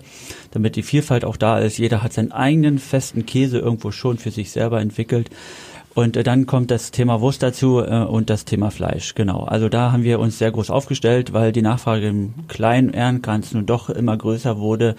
damit 0.51 0.75
die 0.75 0.83
Vielfalt 0.83 1.25
auch 1.25 1.35
da 1.35 1.57
ist. 1.57 1.79
Jeder 1.79 2.03
hat 2.03 2.13
seinen 2.13 2.31
eigenen 2.31 2.77
festen 2.77 3.25
Käse 3.25 3.57
irgendwo 3.57 3.89
schon 3.89 4.19
für 4.19 4.29
sich 4.29 4.51
selber 4.51 4.79
entwickelt. 4.79 5.31
Und 5.95 6.17
äh, 6.17 6.23
dann 6.23 6.45
kommt 6.45 6.71
das 6.71 6.91
Thema 6.91 7.21
Wurst 7.21 7.43
dazu 7.43 7.79
äh, 7.79 8.03
und 8.03 8.29
das 8.29 8.45
Thema 8.45 8.71
Fleisch. 8.71 9.13
Genau. 9.15 9.43
Also 9.43 9.69
da 9.69 9.91
haben 9.91 10.03
wir 10.03 10.19
uns 10.19 10.39
sehr 10.39 10.51
groß 10.51 10.69
aufgestellt, 10.69 11.33
weil 11.33 11.51
die 11.51 11.61
Nachfrage 11.61 12.07
im 12.07 12.33
kleinen 12.47 12.89
Ehrenkranz 12.89 13.53
nun 13.53 13.65
doch 13.65 13.89
immer 13.89 14.17
größer 14.17 14.57
wurde 14.57 14.95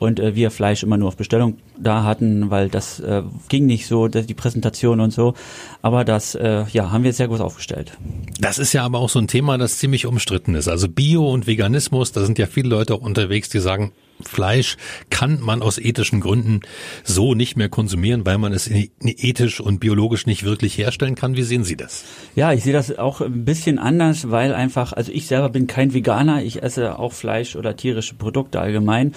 und 0.00 0.18
äh, 0.18 0.34
wir 0.34 0.50
Fleisch 0.50 0.82
immer 0.82 0.96
nur 0.96 1.08
auf 1.08 1.16
Bestellung 1.16 1.58
da 1.78 2.02
hatten, 2.02 2.50
weil 2.50 2.68
das 2.68 2.98
äh, 3.00 3.22
ging 3.48 3.66
nicht 3.66 3.86
so, 3.86 4.08
die 4.08 4.34
Präsentation 4.34 4.98
und 4.98 5.12
so. 5.12 5.34
Aber 5.82 6.04
das, 6.04 6.34
äh, 6.34 6.64
ja, 6.72 6.90
haben 6.90 7.04
wir 7.04 7.12
sehr 7.12 7.28
gut 7.28 7.40
aufgestellt. 7.40 7.96
Das 8.40 8.58
ist 8.58 8.72
ja 8.72 8.82
aber 8.82 8.98
auch 8.98 9.10
so 9.10 9.18
ein 9.18 9.28
Thema, 9.28 9.58
das 9.58 9.78
ziemlich 9.78 10.06
umstritten 10.06 10.54
ist. 10.54 10.68
Also 10.68 10.88
Bio 10.88 11.30
und 11.30 11.46
Veganismus, 11.46 12.12
da 12.12 12.24
sind 12.24 12.38
ja 12.38 12.46
viele 12.46 12.70
Leute 12.70 12.94
auch 12.94 13.02
unterwegs, 13.02 13.50
die 13.50 13.60
sagen, 13.60 13.92
Fleisch 14.22 14.76
kann 15.08 15.40
man 15.40 15.62
aus 15.62 15.78
ethischen 15.78 16.20
Gründen 16.20 16.60
so 17.04 17.34
nicht 17.34 17.56
mehr 17.56 17.68
konsumieren, 17.68 18.26
weil 18.26 18.38
man 18.38 18.52
es 18.52 18.70
ethisch 18.70 19.60
und 19.60 19.80
biologisch 19.80 20.26
nicht 20.26 20.44
wirklich 20.44 20.76
herstellen 20.76 21.14
kann. 21.14 21.36
Wie 21.36 21.42
sehen 21.42 21.64
Sie 21.64 21.76
das? 21.76 22.04
Ja, 22.34 22.52
ich 22.52 22.62
sehe 22.62 22.72
das 22.72 22.98
auch 22.98 23.20
ein 23.20 23.44
bisschen 23.44 23.78
anders, 23.78 24.30
weil 24.30 24.54
einfach, 24.54 24.92
also 24.92 25.12
ich 25.12 25.26
selber 25.26 25.48
bin 25.48 25.66
kein 25.66 25.94
Veganer, 25.94 26.42
ich 26.42 26.62
esse 26.62 26.98
auch 26.98 27.12
Fleisch 27.12 27.56
oder 27.56 27.76
tierische 27.76 28.14
Produkte 28.14 28.60
allgemein. 28.60 29.14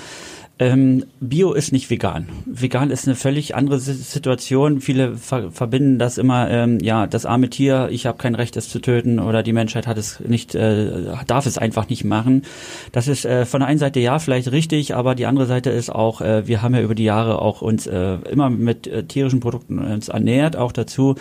Ähm, 0.59 1.05
Bio 1.19 1.53
ist 1.53 1.71
nicht 1.71 1.89
vegan. 1.89 2.29
Vegan 2.45 2.91
ist 2.91 3.07
eine 3.07 3.15
völlig 3.15 3.55
andere 3.55 3.79
Situation. 3.79 4.81
Viele 4.81 5.17
ver 5.17 5.51
verbinden 5.51 5.97
das 5.97 6.19
immer, 6.19 6.47
ähm, 6.51 6.77
ja, 6.79 7.07
das 7.07 7.25
arme 7.25 7.49
Tier, 7.49 7.89
ich 7.89 8.05
habe 8.05 8.19
kein 8.19 8.35
Recht, 8.35 8.55
es 8.55 8.69
zu 8.69 8.79
töten 8.79 9.19
oder 9.19 9.41
die 9.41 9.51
Menschheit 9.51 9.87
hat 9.87 9.97
es 9.97 10.19
nicht, 10.19 10.53
äh, 10.53 11.05
darf 11.25 11.47
es 11.47 11.57
einfach 11.57 11.89
nicht 11.89 12.03
machen. 12.03 12.43
Das 12.91 13.07
ist 13.07 13.25
äh, 13.25 13.47
von 13.47 13.61
der 13.61 13.67
einen 13.67 13.79
Seite 13.79 13.99
ja 13.99 14.19
vielleicht 14.19 14.51
richtig, 14.51 14.93
aber 14.93 15.15
die 15.15 15.25
andere 15.25 15.47
Seite 15.47 15.71
ist 15.71 15.89
auch, 15.89 16.21
äh, 16.21 16.47
wir 16.47 16.61
haben 16.61 16.75
ja 16.75 16.81
über 16.81 16.93
die 16.93 17.03
Jahre 17.03 17.41
auch 17.41 17.63
uns 17.63 17.87
äh, 17.87 18.17
immer 18.29 18.51
mit 18.51 18.85
äh, 18.85 19.05
tierischen 19.05 19.39
Produkten 19.39 19.79
uns 19.79 20.09
ernährt, 20.09 20.55
auch 20.55 20.71
dazu. 20.71 21.15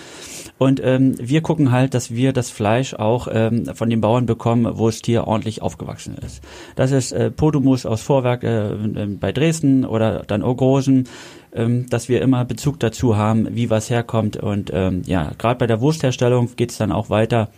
Und 0.58 0.82
ähm, 0.84 1.14
wir 1.18 1.40
gucken 1.40 1.72
halt, 1.72 1.94
dass 1.94 2.14
wir 2.14 2.34
das 2.34 2.50
Fleisch 2.50 2.92
auch 2.92 3.28
ähm, 3.32 3.64
von 3.72 3.88
den 3.88 4.02
Bauern 4.02 4.26
bekommen, 4.26 4.70
wo 4.74 4.86
das 4.86 5.00
Tier 5.00 5.26
ordentlich 5.26 5.62
aufgewachsen 5.62 6.16
ist. 6.24 6.42
Das 6.76 6.92
ist 6.92 7.12
äh, 7.12 7.30
Podumus 7.30 7.86
aus 7.86 8.02
Vorwerk 8.02 8.44
äh, 8.44 8.72
bei 9.22 9.32
Dresden 9.32 9.86
oder 9.86 10.24
dann 10.26 10.42
Ogrosen, 10.42 11.08
ähm, 11.54 11.88
dass 11.88 12.10
wir 12.10 12.20
immer 12.20 12.44
Bezug 12.44 12.78
dazu 12.80 13.16
haben, 13.16 13.48
wie 13.56 13.70
was 13.70 13.88
herkommt. 13.88 14.36
Und 14.36 14.70
ähm, 14.74 15.02
ja, 15.06 15.30
gerade 15.38 15.58
bei 15.58 15.66
der 15.66 15.80
Wurstherstellung 15.80 16.50
geht 16.56 16.72
es 16.72 16.76
dann 16.76 16.92
auch 16.92 17.08
weiter 17.08 17.48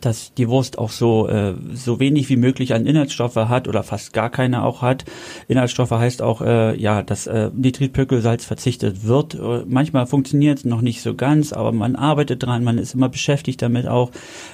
dass 0.00 0.34
die 0.34 0.48
Wurst 0.48 0.78
auch 0.78 0.90
so 0.90 1.28
äh, 1.28 1.54
so 1.74 2.00
wenig 2.00 2.28
wie 2.28 2.36
möglich 2.36 2.74
an 2.74 2.86
Inhaltsstoffe 2.86 3.36
hat 3.36 3.68
oder 3.68 3.82
fast 3.82 4.12
gar 4.12 4.30
keine 4.30 4.64
auch 4.64 4.82
hat. 4.82 5.04
Inhaltsstoffe 5.48 5.90
heißt 5.90 6.22
auch 6.22 6.40
äh, 6.40 6.80
ja, 6.80 7.02
dass 7.02 7.26
äh, 7.26 7.50
Nitritpökelsalz 7.54 8.44
verzichtet 8.44 9.06
wird. 9.06 9.34
Äh, 9.34 9.64
manchmal 9.66 10.06
funktioniert 10.06 10.58
es 10.58 10.64
noch 10.64 10.80
nicht 10.80 11.02
so 11.02 11.14
ganz, 11.14 11.52
aber 11.52 11.72
man 11.72 11.96
arbeitet 11.96 12.42
dran, 12.42 12.64
man 12.64 12.78
ist 12.78 12.94
immer 12.94 13.08
beschäftigt 13.08 13.62
damit 13.62 13.86
auch, 13.86 14.10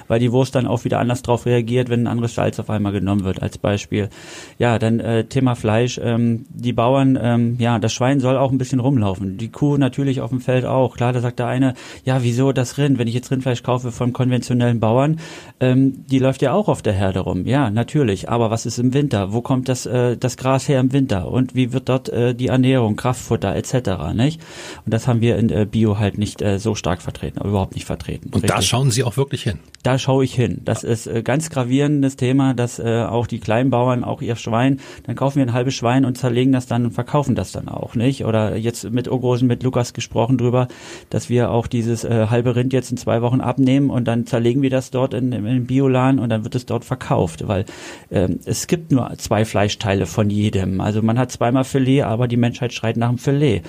weil 0.07 0.19
die 0.19 0.31
Wurst 0.31 0.55
dann 0.55 0.67
auch 0.67 0.83
wieder 0.85 0.99
anders 0.99 1.21
drauf 1.21 1.45
reagiert, 1.45 1.89
wenn 1.89 2.03
ein 2.03 2.07
anderes 2.07 2.35
Salz 2.35 2.59
auf 2.59 2.69
einmal 2.69 2.91
genommen 2.91 3.23
wird 3.23 3.41
als 3.41 3.57
Beispiel. 3.57 4.09
Ja, 4.57 4.79
dann 4.79 4.99
äh, 4.99 5.25
Thema 5.25 5.55
Fleisch. 5.55 5.99
Ähm, 6.01 6.45
die 6.49 6.73
Bauern, 6.73 7.17
ähm, 7.21 7.55
ja, 7.59 7.79
das 7.79 7.93
Schwein 7.93 8.19
soll 8.19 8.37
auch 8.37 8.51
ein 8.51 8.57
bisschen 8.57 8.79
rumlaufen. 8.79 9.37
Die 9.37 9.49
Kuh 9.49 9.77
natürlich 9.77 10.21
auf 10.21 10.29
dem 10.29 10.41
Feld 10.41 10.65
auch. 10.65 10.95
Klar, 10.95 11.13
da 11.13 11.21
sagt 11.21 11.39
der 11.39 11.47
eine, 11.47 11.73
ja, 12.03 12.23
wieso 12.23 12.51
das 12.51 12.77
Rind? 12.77 12.99
Wenn 12.99 13.07
ich 13.07 13.13
jetzt 13.13 13.31
Rindfleisch 13.31 13.63
kaufe 13.63 13.91
von 13.91 14.13
konventionellen 14.13 14.79
Bauern, 14.79 15.19
ähm, 15.59 16.05
die 16.07 16.19
läuft 16.19 16.41
ja 16.41 16.53
auch 16.53 16.67
auf 16.67 16.81
der 16.81 16.93
Herde 16.93 17.19
rum. 17.19 17.45
Ja, 17.45 17.69
natürlich. 17.69 18.29
Aber 18.29 18.49
was 18.49 18.65
ist 18.65 18.79
im 18.79 18.93
Winter? 18.93 19.33
Wo 19.33 19.41
kommt 19.41 19.69
das, 19.69 19.85
äh, 19.85 20.17
das 20.17 20.37
Gras 20.37 20.67
her 20.67 20.79
im 20.79 20.93
Winter? 20.93 21.31
Und 21.31 21.55
wie 21.55 21.73
wird 21.73 21.89
dort 21.89 22.09
äh, 22.09 22.33
die 22.33 22.47
Ernährung, 22.47 22.95
Kraftfutter 22.95 23.55
etc. 23.55 24.13
Nicht? 24.13 24.41
Und 24.85 24.93
das 24.93 25.07
haben 25.07 25.21
wir 25.21 25.37
in 25.37 25.49
äh, 25.49 25.65
Bio 25.69 25.99
halt 25.99 26.17
nicht 26.17 26.41
äh, 26.41 26.59
so 26.59 26.75
stark 26.75 27.01
vertreten, 27.01 27.45
überhaupt 27.45 27.75
nicht 27.75 27.85
vertreten. 27.85 28.27
Und 28.27 28.43
Richtig. 28.43 28.51
da 28.51 28.61
schauen 28.61 28.91
Sie 28.91 29.03
auch 29.03 29.17
wirklich 29.17 29.43
hin? 29.43 29.59
Da 29.83 29.97
schaue 29.97 30.23
ich 30.23 30.33
hin. 30.33 30.61
Das 30.65 30.83
ist 30.83 31.07
äh, 31.07 31.23
ganz 31.23 31.49
gravierendes 31.49 32.15
Thema, 32.15 32.53
dass 32.53 32.79
äh, 32.79 33.03
auch 33.03 33.27
die 33.27 33.39
Kleinbauern, 33.39 34.03
auch 34.03 34.21
ihr 34.21 34.35
Schwein, 34.35 34.79
dann 35.03 35.15
kaufen 35.15 35.37
wir 35.37 35.45
ein 35.45 35.53
halbes 35.53 35.73
Schwein 35.73 36.05
und 36.05 36.17
zerlegen 36.17 36.51
das 36.51 36.67
dann 36.67 36.85
und 36.85 36.91
verkaufen 36.91 37.35
das 37.35 37.51
dann 37.51 37.69
auch, 37.69 37.95
nicht? 37.95 38.25
Oder 38.25 38.55
jetzt 38.55 38.89
mit 38.91 39.09
Ogrosen, 39.09 39.47
mit 39.47 39.63
Lukas 39.63 39.93
gesprochen 39.93 40.37
drüber, 40.37 40.67
dass 41.09 41.29
wir 41.29 41.51
auch 41.51 41.67
dieses 41.67 42.03
äh, 42.03 42.27
halbe 42.29 42.55
Rind 42.55 42.73
jetzt 42.73 42.91
in 42.91 42.97
zwei 42.97 43.21
Wochen 43.21 43.41
abnehmen 43.41 43.89
und 43.89 44.05
dann 44.07 44.25
zerlegen 44.25 44.61
wir 44.61 44.69
das 44.69 44.91
dort 44.91 45.13
in, 45.19 45.45
in 45.45 45.65
Bioladen 45.65 46.19
und 46.19 46.29
dann 46.29 46.43
wird 46.43 46.55
es 46.55 46.65
dort 46.65 46.85
verkauft, 46.85 47.47
weil 47.47 47.65
ähm, 48.11 48.39
es 48.45 48.67
gibt 48.67 48.91
nur 48.91 49.11
zwei 49.17 49.45
Fleischteile 49.45 50.05
von 50.05 50.29
jedem. 50.29 50.81
Also 50.81 51.01
man 51.01 51.19
hat 51.19 51.31
zweimal 51.31 51.63
Filet, 51.63 52.03
aber 52.03 52.27
die 52.27 52.37
Menschheit 52.37 52.73
schreit 52.73 52.97
nach 52.97 53.09
dem 53.09 53.17
Filet. 53.17 53.61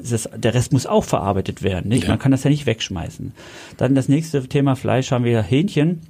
Das, 0.00 0.28
der 0.36 0.54
Rest 0.54 0.72
muss 0.72 0.86
auch 0.86 1.04
verarbeitet 1.04 1.62
werden, 1.62 1.88
nicht? 1.88 2.04
Ja. 2.04 2.10
Man 2.10 2.18
kann 2.18 2.32
das 2.32 2.44
ja 2.44 2.50
nicht 2.50 2.66
wegschmeißen. 2.66 3.32
Dann 3.76 3.94
das 3.94 4.08
nächste 4.08 4.46
Thema 4.46 4.76
Fleisch 4.76 5.10
haben 5.10 5.24
wir 5.24 5.42
Hähnchen 5.42 6.02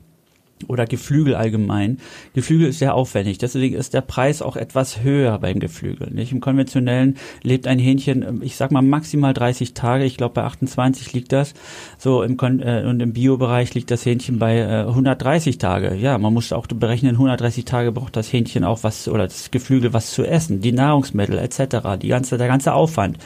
oder 0.67 0.87
Geflügel 0.87 1.35
allgemein. 1.35 1.99
Geflügel 2.35 2.69
ist 2.69 2.79
sehr 2.79 2.95
aufwendig, 2.95 3.39
deswegen 3.39 3.77
ist 3.77 3.95
der 3.95 4.01
Preis 4.01 4.43
auch 4.43 4.57
etwas 4.57 5.03
höher 5.03 5.39
beim 5.39 5.61
Geflügel. 5.61 6.11
Nicht? 6.11 6.33
Im 6.33 6.41
konventionellen 6.41 7.17
lebt 7.43 7.67
ein 7.67 7.79
Hähnchen, 7.79 8.43
ich 8.43 8.57
sag 8.57 8.73
mal 8.73 8.83
maximal 8.83 9.35
30 9.35 9.75
Tage, 9.75 10.05
ich 10.05 10.17
glaube 10.17 10.35
bei 10.35 10.43
28 10.43 11.13
liegt 11.13 11.33
das. 11.33 11.55
So 11.99 12.23
im 12.23 12.37
Kon 12.37 12.61
äh, 12.61 12.85
und 12.87 13.01
im 13.01 13.13
Biobereich 13.13 13.75
liegt 13.75 13.91
das 13.91 14.05
Hähnchen 14.05 14.39
bei 14.39 14.59
äh, 14.59 14.87
130 14.87 15.59
Tage. 15.59 15.95
Ja, 15.95 16.19
man 16.19 16.35
muss 16.35 16.53
auch 16.53 16.67
berechnen, 16.67 17.13
130 17.13 17.65
Tage 17.65 17.93
braucht 17.93 18.17
das 18.17 18.33
Hähnchen 18.33 18.65
auch 18.65 18.83
was 18.83 19.09
oder 19.09 19.25
das 19.25 19.51
Geflügel 19.51 19.93
was 19.93 20.11
zu 20.11 20.25
essen, 20.25 20.61
die 20.61 20.73
Nahrungsmittel 20.73 21.39
etc. 21.39 21.99
Die 22.01 22.09
ganze 22.09 22.39
der 22.39 22.49
ganze 22.49 22.73
Aufwand. 22.73 23.19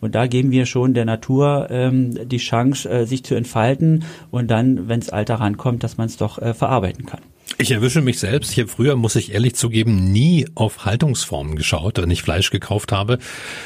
Und 0.00 0.14
da 0.14 0.26
geben 0.26 0.50
wir 0.50 0.66
schon 0.66 0.94
der 0.94 1.04
Natur 1.04 1.68
ähm, 1.70 2.28
die 2.28 2.38
Chance, 2.38 2.88
äh, 2.88 3.06
sich 3.06 3.24
zu 3.24 3.34
entfalten 3.34 4.04
und 4.30 4.50
dann, 4.50 4.88
wenn 4.88 5.00
es 5.00 5.10
Alter 5.10 5.36
rankommt, 5.36 5.82
dass 5.82 5.96
man 5.96 6.06
es 6.06 6.16
doch 6.16 6.38
äh, 6.38 6.54
verarbeiten 6.54 7.06
kann. 7.06 7.20
Ich 7.58 7.70
erwische 7.70 8.00
mich 8.00 8.18
selbst. 8.18 8.52
Ich 8.52 8.58
habe 8.58 8.68
früher, 8.68 8.96
muss 8.96 9.16
ich 9.16 9.32
ehrlich 9.32 9.54
zugeben, 9.54 10.12
nie 10.12 10.46
auf 10.54 10.84
Haltungsformen 10.84 11.56
geschaut, 11.56 11.98
wenn 11.98 12.10
ich 12.10 12.22
Fleisch 12.22 12.50
gekauft 12.50 12.90
habe. 12.90 13.18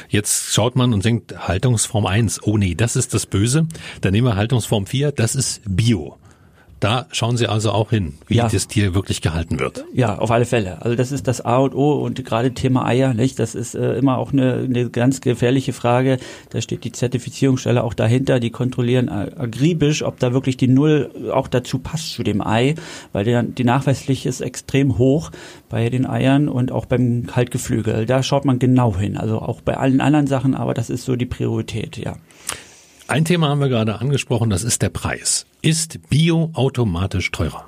Jetzt 0.08 0.52
schaut 0.52 0.76
man 0.76 0.92
und 0.92 1.04
denkt 1.04 1.48
Haltungsform 1.48 2.04
1, 2.04 2.42
oh 2.42 2.58
nee, 2.58 2.74
das 2.74 2.96
ist 2.96 3.14
das 3.14 3.26
Böse. 3.26 3.66
Dann 4.02 4.12
nehmen 4.12 4.26
wir 4.26 4.36
Haltungsform 4.36 4.86
4, 4.86 5.12
das 5.12 5.34
ist 5.34 5.62
Bio. 5.64 6.18
Da 6.80 7.06
schauen 7.10 7.36
Sie 7.36 7.48
also 7.48 7.72
auch 7.72 7.90
hin, 7.90 8.14
wie 8.26 8.36
ja. 8.36 8.48
das 8.48 8.68
Tier 8.68 8.94
wirklich 8.94 9.20
gehalten 9.20 9.58
wird. 9.58 9.84
Ja, 9.92 10.18
auf 10.18 10.30
alle 10.30 10.44
Fälle. 10.44 10.80
Also 10.82 10.96
das 10.96 11.10
ist 11.10 11.26
das 11.26 11.40
A 11.40 11.56
und 11.58 11.74
O 11.74 11.94
und 11.94 12.24
gerade 12.24 12.54
Thema 12.54 12.86
Eier, 12.86 13.14
nicht? 13.14 13.38
Das 13.38 13.54
ist 13.54 13.74
äh, 13.74 13.94
immer 13.94 14.18
auch 14.18 14.32
eine, 14.32 14.64
eine 14.64 14.88
ganz 14.90 15.20
gefährliche 15.20 15.72
Frage. 15.72 16.18
Da 16.50 16.60
steht 16.60 16.84
die 16.84 16.92
Zertifizierungsstelle 16.92 17.82
auch 17.82 17.94
dahinter. 17.94 18.38
Die 18.38 18.50
kontrollieren 18.50 19.08
agribisch, 19.08 20.02
ob 20.02 20.18
da 20.20 20.32
wirklich 20.32 20.56
die 20.56 20.68
Null 20.68 21.10
auch 21.32 21.48
dazu 21.48 21.78
passt 21.78 22.12
zu 22.12 22.22
dem 22.22 22.40
Ei, 22.40 22.74
weil 23.12 23.24
der, 23.24 23.42
die 23.42 23.64
nachweislich 23.64 24.26
ist 24.26 24.40
extrem 24.40 24.98
hoch 24.98 25.30
bei 25.68 25.90
den 25.90 26.06
Eiern 26.06 26.48
und 26.48 26.70
auch 26.70 26.86
beim 26.86 27.26
Kaltgeflügel. 27.26 28.06
Da 28.06 28.22
schaut 28.22 28.44
man 28.44 28.58
genau 28.58 28.96
hin. 28.96 29.16
Also 29.16 29.40
auch 29.40 29.60
bei 29.60 29.76
allen 29.76 30.00
anderen 30.00 30.26
Sachen, 30.26 30.54
aber 30.54 30.74
das 30.74 30.90
ist 30.90 31.04
so 31.04 31.16
die 31.16 31.26
Priorität, 31.26 31.96
ja. 31.96 32.16
Ein 33.10 33.24
Thema 33.24 33.48
haben 33.48 33.60
wir 33.60 33.70
gerade 33.70 34.00
angesprochen, 34.00 34.50
das 34.50 34.64
ist 34.64 34.82
der 34.82 34.90
Preis. 34.90 35.46
Ist 35.62 36.10
Bio 36.10 36.50
automatisch 36.52 37.30
teurer? 37.30 37.64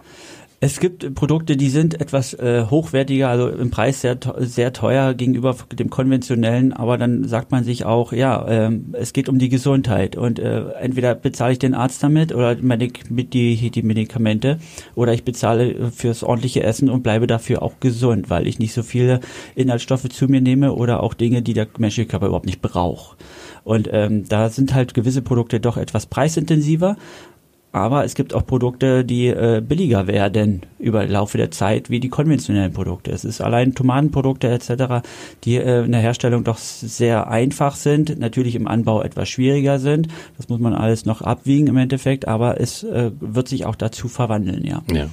Es 0.63 0.81
gibt 0.81 1.15
Produkte, 1.15 1.57
die 1.57 1.71
sind 1.71 1.99
etwas 1.99 2.35
äh, 2.35 2.67
hochwertiger, 2.69 3.31
also 3.31 3.49
im 3.49 3.71
Preis 3.71 4.03
sehr, 4.03 4.19
sehr 4.37 4.75
teuer 4.75 5.15
gegenüber 5.15 5.57
dem 5.73 5.89
konventionellen, 5.89 6.75
aber 6.75 6.99
dann 6.99 7.27
sagt 7.27 7.51
man 7.53 7.65
sich 7.65 7.87
auch, 7.87 8.13
ja, 8.13 8.47
ähm, 8.47 8.93
es 8.93 9.15
geht 9.15 9.31
um 9.31 9.39
die 9.39 9.49
Gesundheit 9.49 10.19
und 10.19 10.39
äh, 10.39 10.73
entweder 10.73 11.15
bezahle 11.15 11.55
ich 11.55 11.59
den 11.59 11.73
Arzt 11.73 12.03
damit 12.03 12.35
oder 12.35 12.57
mit 12.57 13.33
die, 13.33 13.71
die 13.71 13.83
Medikamente 13.83 14.59
oder 14.95 15.15
ich 15.15 15.25
bezahle 15.25 15.91
fürs 15.91 16.23
ordentliche 16.23 16.63
Essen 16.63 16.91
und 16.91 17.03
bleibe 17.03 17.27
dafür 17.27 17.63
auch 17.63 17.81
gesund, 17.81 18.29
weil 18.29 18.47
ich 18.47 18.59
nicht 18.59 18.75
so 18.75 18.83
viele 18.83 19.21
Inhaltsstoffe 19.55 20.11
zu 20.11 20.27
mir 20.27 20.43
nehme 20.43 20.75
oder 20.75 21.03
auch 21.03 21.15
Dinge, 21.15 21.41
die 21.41 21.55
der 21.55 21.69
menschliche 21.79 22.11
Körper 22.11 22.27
überhaupt 22.27 22.45
nicht 22.45 22.61
braucht. 22.61 23.17
Und 23.65 23.89
ähm, 23.93 24.29
da 24.29 24.49
sind 24.49 24.75
halt 24.75 24.95
gewisse 24.95 25.23
Produkte 25.23 25.61
doch 25.61 25.77
etwas 25.77 26.07
preisintensiver. 26.07 26.97
Aber 27.73 28.05
es 28.05 28.15
gibt 28.17 28.35
auch 28.35 28.45
Produkte, 28.45 29.05
die 29.05 29.29
äh, 29.29 29.63
billiger 29.65 30.09
werden 30.09 30.63
über 30.81 31.03
den 31.03 31.13
Laufe 31.13 31.39
der 31.39 31.53
Zeit, 31.53 31.89
wie 31.89 32.01
die 32.01 32.09
konventionellen 32.09 32.73
Produkte. 32.73 33.13
Es 33.13 33.25
ist 33.25 33.41
allein 33.41 33.77
Tomatenprodukte 33.77 34.49
etc., 34.49 35.07
die 35.45 35.57
äh, 35.57 35.85
in 35.85 35.93
der 35.93 36.01
Herstellung 36.01 36.43
doch 36.43 36.59
sehr 36.59 37.29
einfach 37.29 37.77
sind, 37.77 38.19
natürlich 38.19 38.57
im 38.57 38.67
Anbau 38.67 39.03
etwas 39.03 39.29
schwieriger 39.29 39.79
sind. 39.79 40.09
Das 40.37 40.49
muss 40.49 40.59
man 40.59 40.75
alles 40.75 41.05
noch 41.05 41.23
abwiegen 41.23 41.69
im 41.69 41.77
Endeffekt, 41.77 42.27
aber 42.27 42.61
es 42.61 42.83
äh, 42.83 43.13
wird 43.21 43.47
sich 43.47 43.67
auch 43.67 43.77
dazu 43.77 44.09
verwandeln, 44.09 44.65
ja. 44.65 44.83
Ja. 44.93 45.07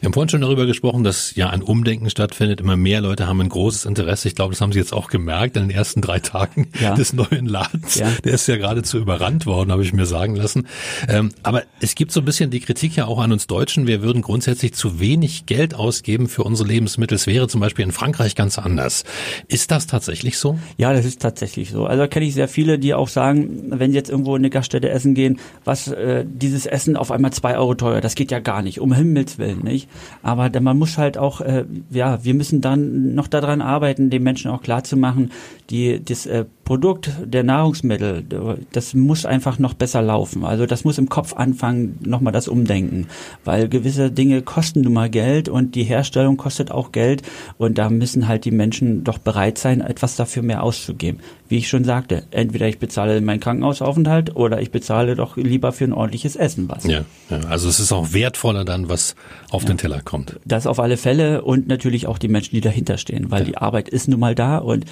Wir 0.00 0.06
haben 0.06 0.12
vorhin 0.12 0.28
schon 0.28 0.40
darüber 0.40 0.66
gesprochen, 0.66 1.04
dass 1.04 1.34
ja 1.34 1.50
ein 1.50 1.62
Umdenken 1.62 2.10
stattfindet. 2.10 2.60
Immer 2.60 2.76
mehr 2.76 3.00
Leute 3.00 3.26
haben 3.26 3.40
ein 3.40 3.48
großes 3.48 3.84
Interesse. 3.84 4.28
Ich 4.28 4.34
glaube, 4.34 4.52
das 4.52 4.60
haben 4.60 4.72
Sie 4.72 4.78
jetzt 4.78 4.92
auch 4.92 5.08
gemerkt 5.08 5.56
in 5.56 5.64
den 5.64 5.70
ersten 5.70 6.00
drei 6.00 6.18
Tagen 6.20 6.68
ja. 6.80 6.94
des 6.96 7.12
neuen 7.12 7.46
Ladens. 7.46 7.96
Ja. 7.96 8.08
Der 8.24 8.34
ist 8.34 8.46
ja 8.46 8.56
geradezu 8.56 8.98
überrannt 8.98 9.46
worden, 9.46 9.72
habe 9.72 9.82
ich 9.82 9.92
mir 9.92 10.06
sagen 10.06 10.36
lassen. 10.36 10.66
Ähm, 11.08 11.30
aber 11.42 11.62
es 11.80 11.94
gibt 11.94 12.12
so 12.12 12.20
ein 12.20 12.24
bisschen 12.24 12.50
die 12.50 12.60
Kritik 12.60 12.96
ja 12.96 13.06
auch 13.06 13.18
an 13.18 13.32
uns 13.32 13.46
Deutschen. 13.46 13.86
Wir 13.86 14.02
würden 14.02 14.22
grundsätzlich 14.22 14.74
zu 14.74 15.00
wenig 15.00 15.46
Geld 15.46 15.74
ausgeben 15.74 16.28
für 16.28 16.44
unsere 16.44 16.68
Lebensmittel. 16.68 17.16
Es 17.16 17.26
wäre 17.26 17.48
zum 17.48 17.60
Beispiel 17.60 17.84
in 17.84 17.92
Frankreich 17.92 18.34
ganz 18.34 18.58
anders. 18.58 19.04
Ist 19.48 19.70
das 19.70 19.86
tatsächlich 19.86 20.38
so? 20.38 20.58
Ja, 20.76 20.92
das 20.92 21.04
ist 21.04 21.20
tatsächlich 21.20 21.70
so. 21.70 21.86
Also 21.86 22.06
kenne 22.06 22.26
ich 22.26 22.34
sehr 22.34 22.48
viele, 22.48 22.78
die 22.78 22.94
auch 22.94 23.08
sagen, 23.08 23.70
wenn 23.70 23.90
sie 23.90 23.96
jetzt 23.96 24.10
irgendwo 24.10 24.36
in 24.36 24.40
eine 24.40 24.50
Gaststätte 24.50 24.90
essen 24.90 25.14
gehen, 25.14 25.38
was 25.64 25.88
äh, 25.88 26.24
dieses 26.26 26.66
Essen 26.66 26.96
auf 26.96 27.10
einmal 27.10 27.32
zwei 27.32 27.56
Euro 27.56 27.74
teuer, 27.74 28.00
das 28.00 28.14
geht 28.14 28.30
ja 28.30 28.38
gar 28.38 28.62
nicht. 28.62 28.80
Um 28.80 28.92
Himmels 28.92 29.38
Willen 29.38 29.66
nicht. 29.70 29.88
Aber 30.22 30.50
man 30.60 30.78
muss 30.78 30.98
halt 30.98 31.18
auch, 31.18 31.40
äh, 31.40 31.64
ja, 31.90 32.24
wir 32.24 32.34
müssen 32.34 32.60
dann 32.60 33.14
noch 33.14 33.26
daran 33.26 33.62
arbeiten, 33.62 34.10
den 34.10 34.22
Menschen 34.22 34.50
auch 34.50 34.62
klar 34.62 34.84
zu 34.84 34.96
machen, 34.96 35.30
die 35.70 36.04
das 36.04 36.26
äh, 36.26 36.44
Produkt 36.70 37.10
der 37.24 37.42
Nahrungsmittel, 37.42 38.24
das 38.70 38.94
muss 38.94 39.26
einfach 39.26 39.58
noch 39.58 39.74
besser 39.74 40.02
laufen. 40.02 40.44
Also 40.44 40.66
das 40.66 40.84
muss 40.84 40.98
im 40.98 41.08
Kopf 41.08 41.32
anfangen, 41.32 41.98
nochmal 42.00 42.32
das 42.32 42.46
Umdenken, 42.46 43.08
weil 43.44 43.68
gewisse 43.68 44.12
Dinge 44.12 44.40
kosten 44.42 44.82
nun 44.82 44.92
mal 44.92 45.10
Geld 45.10 45.48
und 45.48 45.74
die 45.74 45.82
Herstellung 45.82 46.36
kostet 46.36 46.70
auch 46.70 46.92
Geld 46.92 47.22
und 47.58 47.76
da 47.76 47.90
müssen 47.90 48.28
halt 48.28 48.44
die 48.44 48.52
Menschen 48.52 49.02
doch 49.02 49.18
bereit 49.18 49.58
sein, 49.58 49.80
etwas 49.80 50.14
dafür 50.14 50.44
mehr 50.44 50.62
auszugeben. 50.62 51.18
Wie 51.48 51.56
ich 51.58 51.68
schon 51.68 51.82
sagte, 51.82 52.22
entweder 52.30 52.68
ich 52.68 52.78
bezahle 52.78 53.20
meinen 53.20 53.40
Krankenhausaufenthalt 53.40 54.36
oder 54.36 54.60
ich 54.60 54.70
bezahle 54.70 55.16
doch 55.16 55.36
lieber 55.36 55.72
für 55.72 55.82
ein 55.82 55.92
ordentliches 55.92 56.36
Essen 56.36 56.68
was. 56.68 56.84
Ja, 56.84 57.00
ja 57.30 57.40
also 57.48 57.68
es 57.68 57.80
ist 57.80 57.90
auch 57.90 58.12
wertvoller 58.12 58.64
dann, 58.64 58.88
was 58.88 59.16
auf 59.50 59.62
ja. 59.62 59.70
den 59.70 59.78
Teller 59.78 60.02
kommt. 60.04 60.38
Das 60.44 60.68
auf 60.68 60.78
alle 60.78 60.96
Fälle 60.96 61.42
und 61.42 61.66
natürlich 61.66 62.06
auch 62.06 62.18
die 62.18 62.28
Menschen, 62.28 62.54
die 62.54 62.60
dahinter 62.60 62.96
stehen, 62.96 63.32
weil 63.32 63.40
ja. 63.40 63.46
die 63.46 63.58
Arbeit 63.58 63.88
ist 63.88 64.06
nun 64.06 64.20
mal 64.20 64.36
da 64.36 64.58
und 64.58 64.84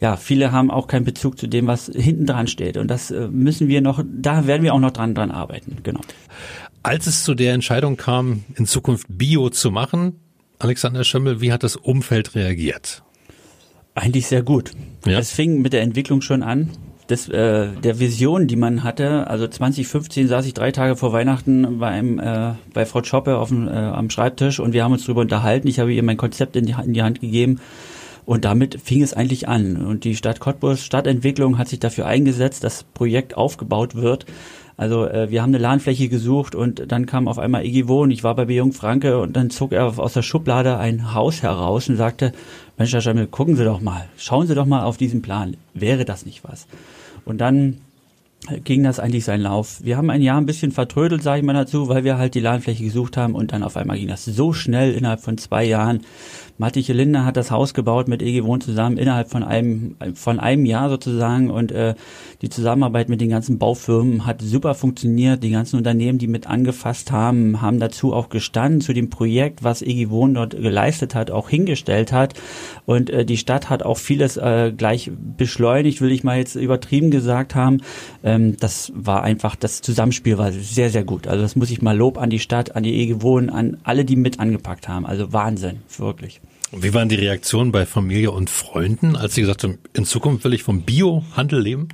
ja, 0.00 0.16
viele 0.16 0.50
haben 0.50 0.70
auch 0.70 0.86
keinen 0.86 1.04
Bezug 1.04 1.19
zu 1.20 1.46
dem, 1.46 1.66
was 1.66 1.90
hinten 1.94 2.26
dran 2.26 2.46
steht. 2.46 2.76
Und 2.76 2.88
das 2.88 3.10
äh, 3.10 3.28
müssen 3.28 3.68
wir 3.68 3.80
noch, 3.80 4.02
da 4.06 4.46
werden 4.46 4.62
wir 4.62 4.74
auch 4.74 4.80
noch 4.80 4.90
dran, 4.90 5.14
dran 5.14 5.30
arbeiten, 5.30 5.78
genau. 5.82 6.00
Als 6.82 7.06
es 7.06 7.24
zu 7.24 7.34
der 7.34 7.52
Entscheidung 7.52 7.96
kam, 7.96 8.44
in 8.56 8.66
Zukunft 8.66 9.06
Bio 9.08 9.50
zu 9.50 9.70
machen, 9.70 10.18
Alexander 10.58 11.04
Schimmel, 11.04 11.40
wie 11.40 11.52
hat 11.52 11.62
das 11.62 11.76
Umfeld 11.76 12.34
reagiert? 12.34 13.02
Eigentlich 13.94 14.26
sehr 14.26 14.42
gut. 14.42 14.72
Ja. 15.06 15.18
Es 15.18 15.30
fing 15.30 15.62
mit 15.62 15.72
der 15.72 15.82
Entwicklung 15.82 16.22
schon 16.22 16.42
an. 16.42 16.70
Des, 17.08 17.28
äh, 17.28 17.68
der 17.82 17.98
Vision, 17.98 18.46
die 18.46 18.54
man 18.54 18.84
hatte, 18.84 19.26
also 19.26 19.48
2015 19.48 20.28
saß 20.28 20.46
ich 20.46 20.54
drei 20.54 20.70
Tage 20.70 20.94
vor 20.94 21.12
Weihnachten 21.12 21.80
beim, 21.80 22.20
äh, 22.20 22.52
bei 22.72 22.86
Frau 22.86 23.02
Schoppe 23.02 23.36
auf 23.38 23.48
dem, 23.48 23.66
äh, 23.66 23.72
am 23.72 24.10
Schreibtisch 24.10 24.60
und 24.60 24.72
wir 24.72 24.84
haben 24.84 24.92
uns 24.92 25.02
darüber 25.06 25.22
unterhalten. 25.22 25.66
Ich 25.66 25.80
habe 25.80 25.92
ihr 25.92 26.04
mein 26.04 26.16
Konzept 26.16 26.54
in 26.54 26.66
die, 26.66 26.76
in 26.84 26.92
die 26.92 27.02
Hand 27.02 27.20
gegeben 27.20 27.58
und 28.30 28.44
damit 28.44 28.80
fing 28.80 29.02
es 29.02 29.12
eigentlich 29.12 29.48
an. 29.48 29.84
Und 29.84 30.04
die 30.04 30.14
Stadt 30.14 30.38
Cottbus, 30.38 30.84
Stadtentwicklung 30.84 31.58
hat 31.58 31.66
sich 31.66 31.80
dafür 31.80 32.06
eingesetzt, 32.06 32.62
dass 32.62 32.84
Projekt 32.84 33.36
aufgebaut 33.36 33.96
wird. 33.96 34.24
Also 34.76 35.04
äh, 35.04 35.32
wir 35.32 35.42
haben 35.42 35.50
eine 35.50 35.58
Ladenfläche 35.58 36.08
gesucht 36.08 36.54
und 36.54 36.92
dann 36.92 37.06
kam 37.06 37.26
auf 37.26 37.40
einmal 37.40 37.66
Iggy 37.66 37.88
Wohn, 37.88 38.12
ich 38.12 38.22
war 38.22 38.36
bei 38.36 38.44
Jung 38.44 38.72
Franke 38.72 39.18
und 39.18 39.34
dann 39.34 39.50
zog 39.50 39.72
er 39.72 39.98
aus 39.98 40.12
der 40.12 40.22
Schublade 40.22 40.78
ein 40.78 41.12
Haus 41.12 41.42
heraus 41.42 41.88
und 41.88 41.96
sagte, 41.96 42.30
Mensch, 42.78 42.92
Herr 42.92 43.00
Schemmel, 43.00 43.26
gucken 43.26 43.56
Sie 43.56 43.64
doch 43.64 43.80
mal, 43.80 44.08
schauen 44.16 44.46
Sie 44.46 44.54
doch 44.54 44.64
mal 44.64 44.84
auf 44.84 44.96
diesen 44.96 45.22
Plan, 45.22 45.56
wäre 45.74 46.04
das 46.04 46.24
nicht 46.24 46.44
was? 46.44 46.68
Und 47.24 47.40
dann 47.40 47.78
ging 48.64 48.82
das 48.82 48.98
eigentlich 48.98 49.24
seinen 49.24 49.42
Lauf. 49.42 49.80
Wir 49.82 49.96
haben 49.96 50.10
ein 50.10 50.22
Jahr 50.22 50.40
ein 50.40 50.46
bisschen 50.46 50.72
vertrödelt, 50.72 51.22
sage 51.22 51.40
ich 51.40 51.44
mal 51.44 51.52
dazu, 51.52 51.88
weil 51.88 52.04
wir 52.04 52.16
halt 52.16 52.34
die 52.34 52.40
Ladenfläche 52.40 52.84
gesucht 52.84 53.16
haben 53.16 53.34
und 53.34 53.52
dann 53.52 53.62
auf 53.62 53.76
einmal 53.76 53.98
ging 53.98 54.08
das 54.08 54.24
so 54.24 54.52
schnell 54.52 54.94
innerhalb 54.94 55.20
von 55.20 55.36
zwei 55.36 55.64
Jahren. 55.64 56.00
Mattiche 56.60 56.92
Linde 56.92 57.24
hat 57.24 57.38
das 57.38 57.50
Haus 57.50 57.72
gebaut 57.72 58.06
mit 58.06 58.20
EG 58.20 58.44
Wohn 58.44 58.60
zusammen 58.60 58.98
innerhalb 58.98 59.30
von 59.30 59.42
einem 59.42 59.96
von 60.12 60.38
einem 60.38 60.66
Jahr 60.66 60.90
sozusagen 60.90 61.50
und 61.50 61.72
äh, 61.72 61.94
die 62.42 62.50
Zusammenarbeit 62.50 63.08
mit 63.08 63.22
den 63.22 63.30
ganzen 63.30 63.58
Baufirmen 63.58 64.26
hat 64.26 64.42
super 64.42 64.74
funktioniert. 64.74 65.42
Die 65.42 65.48
ganzen 65.48 65.76
Unternehmen, 65.76 66.18
die 66.18 66.26
mit 66.26 66.46
angefasst 66.46 67.12
haben, 67.12 67.62
haben 67.62 67.80
dazu 67.80 68.12
auch 68.12 68.28
gestanden 68.28 68.82
zu 68.82 68.92
dem 68.92 69.08
Projekt, 69.08 69.64
was 69.64 69.80
EG 69.80 70.10
Wohn 70.10 70.34
dort 70.34 70.50
geleistet 70.50 71.14
hat, 71.14 71.30
auch 71.30 71.48
hingestellt 71.48 72.12
hat 72.12 72.34
und 72.84 73.08
äh, 73.08 73.24
die 73.24 73.38
Stadt 73.38 73.70
hat 73.70 73.82
auch 73.82 73.96
vieles 73.96 74.36
äh, 74.36 74.70
gleich 74.76 75.10
beschleunigt, 75.38 76.02
will 76.02 76.12
ich 76.12 76.24
mal 76.24 76.36
jetzt 76.36 76.56
übertrieben 76.56 77.10
gesagt 77.10 77.54
haben. 77.54 77.78
Ähm, 78.22 78.58
das 78.60 78.92
war 78.94 79.22
einfach 79.22 79.56
das 79.56 79.80
Zusammenspiel 79.80 80.36
war 80.36 80.52
sehr 80.52 80.90
sehr 80.90 81.04
gut. 81.04 81.26
Also 81.26 81.40
das 81.40 81.56
muss 81.56 81.70
ich 81.70 81.80
mal 81.80 81.96
Lob 81.96 82.18
an 82.18 82.28
die 82.28 82.38
Stadt, 82.38 82.76
an 82.76 82.82
die 82.82 83.00
EG 83.00 83.22
Wohn, 83.22 83.48
an 83.48 83.78
alle, 83.82 84.04
die 84.04 84.16
mit 84.16 84.38
angepackt 84.38 84.88
haben. 84.88 85.06
Also 85.06 85.32
Wahnsinn, 85.32 85.78
wirklich. 85.96 86.42
Wie 86.72 86.94
waren 86.94 87.08
die 87.08 87.16
Reaktionen 87.16 87.72
bei 87.72 87.84
Familie 87.84 88.30
und 88.30 88.48
Freunden, 88.48 89.16
als 89.16 89.34
sie 89.34 89.40
gesagt 89.40 89.64
haben, 89.64 89.78
in 89.92 90.04
Zukunft 90.04 90.44
will 90.44 90.54
ich 90.54 90.62
vom 90.62 90.82
Biohandel 90.82 91.60
leben? 91.60 91.88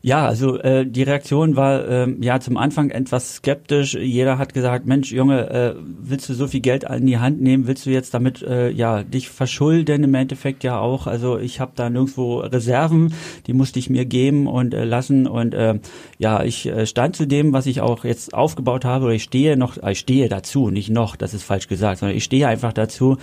Ja, 0.00 0.26
also 0.26 0.58
äh, 0.58 0.86
die 0.86 1.02
Reaktion 1.02 1.56
war 1.56 1.86
äh, 1.86 2.14
ja 2.20 2.38
zum 2.38 2.56
Anfang 2.56 2.90
etwas 2.90 3.36
skeptisch. 3.36 3.94
Jeder 3.94 4.38
hat 4.38 4.54
gesagt, 4.54 4.86
Mensch, 4.86 5.10
Junge, 5.10 5.50
äh, 5.50 5.74
willst 6.00 6.28
du 6.28 6.34
so 6.34 6.46
viel 6.46 6.60
Geld 6.60 6.84
in 6.84 7.06
die 7.06 7.18
Hand 7.18 7.40
nehmen? 7.40 7.66
Willst 7.66 7.84
du 7.84 7.90
jetzt 7.90 8.14
damit 8.14 8.42
äh, 8.42 8.70
ja 8.70 9.02
dich 9.02 9.28
verschulden 9.28 10.04
im 10.04 10.14
Endeffekt 10.14 10.62
ja 10.62 10.78
auch? 10.78 11.08
Also 11.08 11.38
ich 11.38 11.58
habe 11.58 11.72
da 11.74 11.90
nirgendwo 11.90 12.38
Reserven, 12.38 13.12
die 13.48 13.52
musste 13.52 13.80
ich 13.80 13.90
mir 13.90 14.04
geben 14.04 14.46
und 14.46 14.72
äh, 14.72 14.84
lassen. 14.84 15.26
Und 15.26 15.52
äh, 15.54 15.80
ja, 16.18 16.44
ich 16.44 16.66
äh, 16.66 16.86
stand 16.86 17.16
zu 17.16 17.26
dem, 17.26 17.52
was 17.52 17.66
ich 17.66 17.80
auch 17.80 18.04
jetzt 18.04 18.34
aufgebaut 18.34 18.84
habe, 18.84 19.06
oder 19.06 19.14
ich 19.14 19.24
stehe 19.24 19.56
noch, 19.56 19.82
äh, 19.82 19.92
ich 19.92 19.98
stehe 19.98 20.28
dazu, 20.28 20.70
nicht 20.70 20.90
noch, 20.90 21.16
das 21.16 21.34
ist 21.34 21.42
falsch 21.42 21.66
gesagt, 21.66 21.98
sondern 21.98 22.16
ich 22.16 22.24
stehe 22.24 22.46
einfach 22.46 22.72
dazu. 22.72 23.16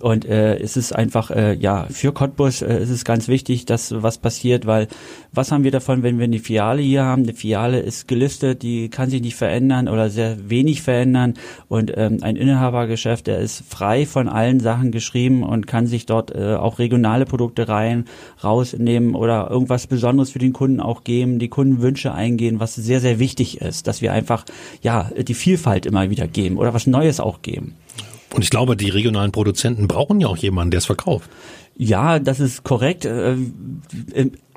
Und 0.00 0.24
äh, 0.24 0.56
es 0.56 0.76
ist 0.76 0.94
einfach, 0.94 1.30
äh, 1.30 1.54
ja, 1.54 1.86
für 1.90 2.12
Cottbus 2.12 2.62
äh, 2.62 2.82
ist 2.82 2.90
es 2.90 3.04
ganz 3.04 3.28
wichtig, 3.28 3.66
dass 3.66 4.02
was 4.02 4.18
passiert, 4.18 4.66
weil 4.66 4.88
was 5.32 5.52
haben 5.52 5.64
wir 5.64 5.70
davon, 5.74 6.02
wenn 6.02 6.18
wir 6.18 6.24
eine 6.24 6.38
Filiale 6.38 6.80
hier 6.80 7.04
haben? 7.04 7.24
Eine 7.24 7.34
Filiale 7.34 7.80
ist 7.80 8.08
gelistet, 8.08 8.62
die 8.62 8.88
kann 8.88 9.10
sich 9.10 9.20
nicht 9.20 9.36
verändern 9.36 9.88
oder 9.88 10.08
sehr 10.08 10.48
wenig 10.48 10.82
verändern. 10.82 11.34
Und 11.68 11.92
ähm, 11.96 12.18
ein 12.22 12.36
Inhabergeschäft, 12.36 13.26
der 13.26 13.40
ist 13.40 13.64
frei 13.68 14.06
von 14.06 14.28
allen 14.28 14.60
Sachen 14.60 14.92
geschrieben 14.92 15.42
und 15.42 15.66
kann 15.66 15.86
sich 15.86 16.06
dort 16.06 16.34
äh, 16.34 16.54
auch 16.54 16.78
regionale 16.78 17.26
Produkte 17.26 17.68
rein, 17.68 18.06
rausnehmen 18.42 19.14
oder 19.14 19.50
irgendwas 19.50 19.86
Besonderes 19.86 20.30
für 20.30 20.38
den 20.38 20.52
Kunden 20.52 20.80
auch 20.80 21.04
geben, 21.04 21.38
die 21.38 21.48
Kundenwünsche 21.48 22.14
eingehen, 22.14 22.60
was 22.60 22.74
sehr, 22.74 23.00
sehr 23.00 23.18
wichtig 23.18 23.60
ist, 23.60 23.86
dass 23.86 24.00
wir 24.00 24.12
einfach, 24.12 24.44
ja, 24.82 25.10
die 25.16 25.34
Vielfalt 25.34 25.84
immer 25.84 26.08
wieder 26.10 26.26
geben 26.28 26.56
oder 26.56 26.72
was 26.72 26.86
Neues 26.86 27.20
auch 27.20 27.42
geben. 27.42 27.74
Und 28.34 28.42
ich 28.42 28.50
glaube, 28.50 28.76
die 28.76 28.88
regionalen 28.88 29.32
Produzenten 29.32 29.86
brauchen 29.86 30.20
ja 30.20 30.26
auch 30.26 30.36
jemanden, 30.36 30.72
der 30.72 30.78
es 30.78 30.86
verkauft. 30.86 31.30
Ja, 31.76 32.18
das 32.18 32.40
ist 32.40 32.64
korrekt. 32.64 33.04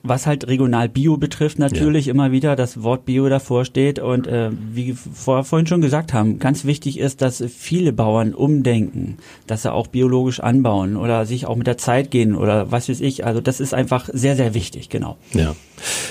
Was 0.08 0.26
halt 0.26 0.48
regional 0.48 0.90
Bio 0.90 1.18
betrifft, 1.18 1.60
natürlich 1.60 2.08
ja. 2.08 2.14
immer 2.14 2.32
wieder 2.32 2.56
das 2.56 2.84
Wort 2.84 3.06
Bio 3.06 3.30
davor 3.30 3.66
steht. 3.66 4.00
Und 4.00 4.28
äh, 4.28 4.52
wie 4.52 4.94
vor, 4.94 5.44
vorhin 5.44 5.68
schon 5.68 5.82
gesagt 5.82 6.14
haben, 6.14 6.40
ganz 6.40 6.66
wichtig 6.66 7.00
ist, 7.00 7.22
dass 7.22 7.44
viele 7.48 7.94
Bauern 7.94 8.34
umdenken, 8.34 9.18
dass 9.48 9.64
sie 9.64 9.72
auch 9.72 9.88
biologisch 9.88 10.40
anbauen 10.40 10.98
oder 10.98 11.26
sich 11.26 11.46
auch 11.46 11.56
mit 11.56 11.68
der 11.68 11.78
Zeit 11.78 12.12
gehen 12.12 12.36
oder 12.36 12.72
was 12.72 12.90
weiß 12.90 13.02
ich. 13.02 13.26
Also 13.26 13.42
das 13.42 13.60
ist 13.60 13.74
einfach 13.74 14.10
sehr, 14.12 14.36
sehr 14.36 14.54
wichtig, 14.54 14.90
genau. 14.90 15.18
Ja. 15.34 15.56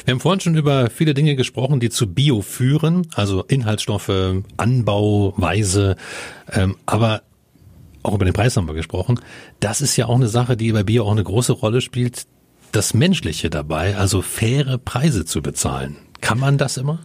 Wir 0.05 0.13
haben 0.13 0.21
vorhin 0.21 0.41
schon 0.41 0.57
über 0.57 0.91
viele 0.91 1.15
Dinge 1.15 1.37
gesprochen, 1.37 1.81
die 1.81 1.91
zu 1.91 2.07
Bio 2.07 2.43
führen, 2.43 3.07
also 3.15 3.45
Inhaltsstoffe, 3.45 4.11
Anbauweise, 4.57 5.97
ähm, 6.53 6.77
aber 6.87 7.23
auch 8.03 8.15
über 8.15 8.25
den 8.25 8.35
Preis 8.35 8.57
haben 8.57 8.69
wir 8.69 8.75
gesprochen. 8.75 9.21
Das 9.59 9.81
ist 9.81 9.97
ja 9.97 10.07
auch 10.07 10.15
eine 10.15 10.29
Sache, 10.29 10.57
die 10.57 10.71
bei 10.73 10.85
Bio 10.85 11.05
auch 11.05 11.13
eine 11.13 11.25
große 11.25 11.53
Rolle 11.53 11.81
spielt 11.81 12.27
das 12.77 12.93
Menschliche 12.93 13.49
dabei, 13.49 13.97
also 13.97 14.21
faire 14.21 14.77
Preise 14.77 15.25
zu 15.25 15.41
bezahlen. 15.41 15.97
Kann 16.21 16.39
man 16.39 16.59
das 16.59 16.77
immer? 16.77 16.99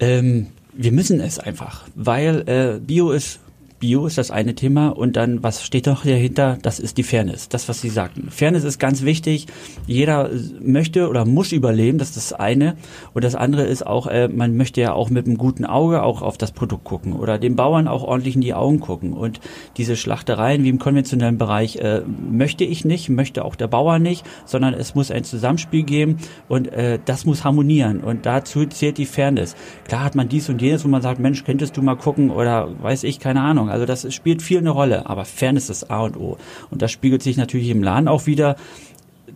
Ähm, 0.00 0.48
wir 0.72 0.90
müssen 0.90 1.20
es 1.20 1.38
einfach, 1.38 1.84
weil 1.94 2.48
äh, 2.48 2.80
Bio 2.80 3.12
ist 3.12 3.38
Bio 3.82 4.06
ist 4.06 4.16
das 4.16 4.30
eine 4.30 4.54
Thema 4.54 4.90
und 4.90 5.16
dann, 5.16 5.42
was 5.42 5.64
steht 5.64 5.86
noch 5.86 6.04
dahinter? 6.04 6.56
Das 6.62 6.78
ist 6.78 6.98
die 6.98 7.02
Fairness, 7.02 7.48
das, 7.48 7.68
was 7.68 7.80
Sie 7.80 7.88
sagten. 7.88 8.30
Fairness 8.30 8.62
ist 8.62 8.78
ganz 8.78 9.02
wichtig. 9.02 9.48
Jeder 9.88 10.30
möchte 10.60 11.08
oder 11.08 11.24
muss 11.24 11.50
überleben, 11.50 11.98
das 11.98 12.10
ist 12.10 12.30
das 12.30 12.32
eine. 12.32 12.76
Und 13.12 13.24
das 13.24 13.34
andere 13.34 13.64
ist 13.64 13.84
auch, 13.84 14.06
äh, 14.06 14.28
man 14.28 14.56
möchte 14.56 14.80
ja 14.80 14.92
auch 14.92 15.10
mit 15.10 15.26
einem 15.26 15.36
guten 15.36 15.64
Auge 15.64 16.04
auch 16.04 16.22
auf 16.22 16.38
das 16.38 16.52
Produkt 16.52 16.84
gucken 16.84 17.14
oder 17.14 17.40
dem 17.40 17.56
Bauern 17.56 17.88
auch 17.88 18.04
ordentlich 18.04 18.36
in 18.36 18.40
die 18.40 18.54
Augen 18.54 18.78
gucken. 18.78 19.14
Und 19.14 19.40
diese 19.76 19.96
Schlachtereien 19.96 20.62
wie 20.62 20.68
im 20.68 20.78
konventionellen 20.78 21.36
Bereich 21.36 21.74
äh, 21.74 22.02
möchte 22.30 22.62
ich 22.62 22.84
nicht, 22.84 23.08
möchte 23.08 23.44
auch 23.44 23.56
der 23.56 23.66
Bauer 23.66 23.98
nicht, 23.98 24.24
sondern 24.44 24.74
es 24.74 24.94
muss 24.94 25.10
ein 25.10 25.24
Zusammenspiel 25.24 25.82
geben 25.82 26.18
und 26.46 26.68
äh, 26.72 27.00
das 27.04 27.26
muss 27.26 27.42
harmonieren. 27.42 27.98
Und 28.00 28.26
dazu 28.26 28.64
zählt 28.64 28.98
die 28.98 29.06
Fairness. 29.06 29.56
Klar 29.88 30.04
hat 30.04 30.14
man 30.14 30.28
dies 30.28 30.48
und 30.48 30.62
jenes, 30.62 30.84
wo 30.84 30.88
man 30.88 31.02
sagt, 31.02 31.18
Mensch, 31.18 31.42
könntest 31.42 31.76
du 31.76 31.82
mal 31.82 31.96
gucken 31.96 32.30
oder 32.30 32.68
weiß 32.80 33.02
ich, 33.02 33.18
keine 33.18 33.40
Ahnung. 33.40 33.71
Also 33.72 33.86
das 33.86 34.12
spielt 34.14 34.42
viel 34.42 34.58
eine 34.58 34.70
Rolle, 34.70 35.06
aber 35.06 35.24
Fairness 35.24 35.70
ist 35.70 35.90
A 35.90 36.02
und 36.02 36.16
O. 36.16 36.38
Und 36.70 36.82
das 36.82 36.92
spiegelt 36.92 37.22
sich 37.22 37.36
natürlich 37.36 37.70
im 37.70 37.82
Laden 37.82 38.08
auch 38.08 38.26
wieder 38.26 38.56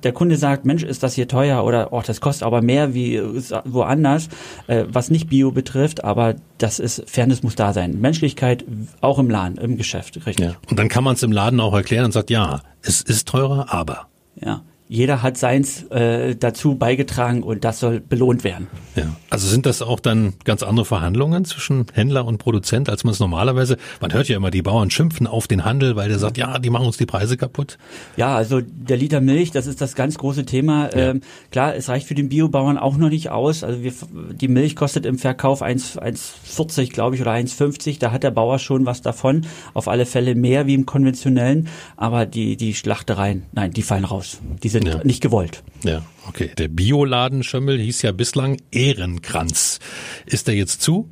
der 0.02 0.12
Kunde 0.12 0.36
sagt, 0.36 0.64
Mensch, 0.64 0.82
ist 0.82 1.02
das 1.02 1.14
hier 1.14 1.28
teuer 1.28 1.64
oder 1.64 1.92
oh, 1.92 2.02
das 2.04 2.20
kostet 2.20 2.44
aber 2.44 2.62
mehr 2.62 2.94
wie 2.94 3.20
woanders, 3.64 4.28
äh, 4.66 4.84
was 4.88 5.10
nicht 5.10 5.28
Bio 5.28 5.50
betrifft, 5.50 6.04
aber 6.04 6.34
das 6.58 6.78
ist, 6.78 7.08
Fairness 7.08 7.42
muss 7.42 7.54
da 7.54 7.72
sein. 7.72 8.00
Menschlichkeit 8.00 8.64
auch 9.00 9.18
im 9.18 9.30
Laden, 9.30 9.58
im 9.58 9.76
Geschäft, 9.76 10.26
richtig. 10.26 10.46
Ja. 10.46 10.54
Und 10.68 10.78
dann 10.78 10.88
kann 10.88 11.04
man 11.04 11.14
es 11.14 11.22
im 11.22 11.32
Laden 11.32 11.60
auch 11.60 11.74
erklären 11.74 12.06
und 12.06 12.12
sagt, 12.12 12.30
ja, 12.30 12.62
es 12.82 13.00
ist 13.02 13.28
teurer, 13.28 13.72
aber. 13.72 14.08
Ja 14.40 14.62
jeder 14.88 15.22
hat 15.22 15.36
seins 15.36 15.82
äh, 15.90 16.36
dazu 16.36 16.76
beigetragen 16.76 17.42
und 17.42 17.64
das 17.64 17.80
soll 17.80 18.00
belohnt 18.00 18.44
werden. 18.44 18.68
Ja, 18.94 19.16
also 19.30 19.48
sind 19.48 19.66
das 19.66 19.82
auch 19.82 19.98
dann 19.98 20.34
ganz 20.44 20.62
andere 20.62 20.84
Verhandlungen 20.84 21.44
zwischen 21.44 21.86
Händler 21.92 22.24
und 22.24 22.38
Produzent, 22.38 22.88
als 22.88 23.02
man 23.02 23.12
es 23.12 23.20
normalerweise, 23.20 23.78
man 24.00 24.12
hört 24.12 24.28
ja 24.28 24.36
immer, 24.36 24.50
die 24.50 24.62
Bauern 24.62 24.90
schimpfen 24.90 25.26
auf 25.26 25.48
den 25.48 25.64
Handel, 25.64 25.96
weil 25.96 26.08
der 26.08 26.18
sagt, 26.18 26.38
ja, 26.38 26.58
die 26.58 26.70
machen 26.70 26.86
uns 26.86 26.96
die 26.96 27.06
Preise 27.06 27.36
kaputt. 27.36 27.78
Ja, 28.16 28.36
also 28.36 28.60
der 28.60 28.96
Liter 28.96 29.20
Milch, 29.20 29.50
das 29.50 29.66
ist 29.66 29.80
das 29.80 29.96
ganz 29.96 30.18
große 30.18 30.44
Thema. 30.46 30.90
Ja. 30.94 31.10
Ähm, 31.10 31.20
klar, 31.50 31.74
es 31.74 31.88
reicht 31.88 32.06
für 32.06 32.14
den 32.14 32.28
Biobauern 32.28 32.78
auch 32.78 32.96
noch 32.96 33.08
nicht 33.08 33.30
aus. 33.30 33.64
Also 33.64 33.82
wir, 33.82 33.92
die 34.32 34.48
Milch 34.48 34.76
kostet 34.76 35.04
im 35.04 35.18
Verkauf 35.18 35.62
1,40, 35.62 36.92
glaube 36.92 37.16
ich, 37.16 37.22
oder 37.22 37.32
1,50. 37.32 37.98
Da 37.98 38.12
hat 38.12 38.22
der 38.22 38.30
Bauer 38.30 38.58
schon 38.60 38.86
was 38.86 39.02
davon. 39.02 39.46
Auf 39.74 39.88
alle 39.88 40.06
Fälle 40.06 40.36
mehr 40.36 40.66
wie 40.66 40.74
im 40.74 40.86
konventionellen. 40.86 41.68
Aber 41.96 42.24
die, 42.24 42.56
die 42.56 42.74
Schlachtereien, 42.74 43.44
nein, 43.52 43.72
die 43.72 43.82
fallen 43.82 44.04
raus. 44.04 44.38
Die 44.62 44.75
sind 44.84 44.88
Ja. 44.88 45.04
nicht 45.04 45.22
gewollt. 45.22 45.62
Ja, 45.84 46.02
okay. 46.28 46.50
Der 46.58 46.68
Bioladen 46.68 47.42
Schömmel 47.42 47.78
hieß 47.78 48.02
ja 48.02 48.12
bislang 48.12 48.58
Ehrenkranz. 48.72 49.78
Ist 50.26 50.48
der 50.48 50.54
jetzt 50.54 50.82
zu? 50.82 51.08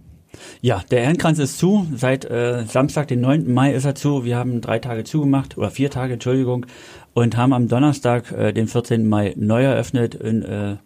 Ja, 0.60 0.82
der 0.90 1.02
Ehrenkranz 1.02 1.38
ist 1.38 1.58
zu. 1.58 1.86
Seit 1.96 2.24
äh, 2.24 2.64
Samstag, 2.66 3.08
den 3.08 3.20
9. 3.20 3.52
Mai 3.52 3.72
ist 3.72 3.84
er 3.84 3.94
zu. 3.94 4.24
Wir 4.24 4.36
haben 4.36 4.60
drei 4.60 4.78
Tage 4.78 5.04
zugemacht, 5.04 5.56
oder 5.56 5.70
vier 5.70 5.90
Tage, 5.90 6.14
Entschuldigung, 6.14 6.66
und 7.12 7.36
haben 7.36 7.52
am 7.52 7.68
Donnerstag, 7.68 8.32
äh, 8.32 8.52
den 8.52 8.66
14. 8.66 9.08
Mai, 9.08 9.34
neu 9.36 9.62
eröffnet 9.62 10.14
in, 10.14 10.42
äh, 10.42 10.76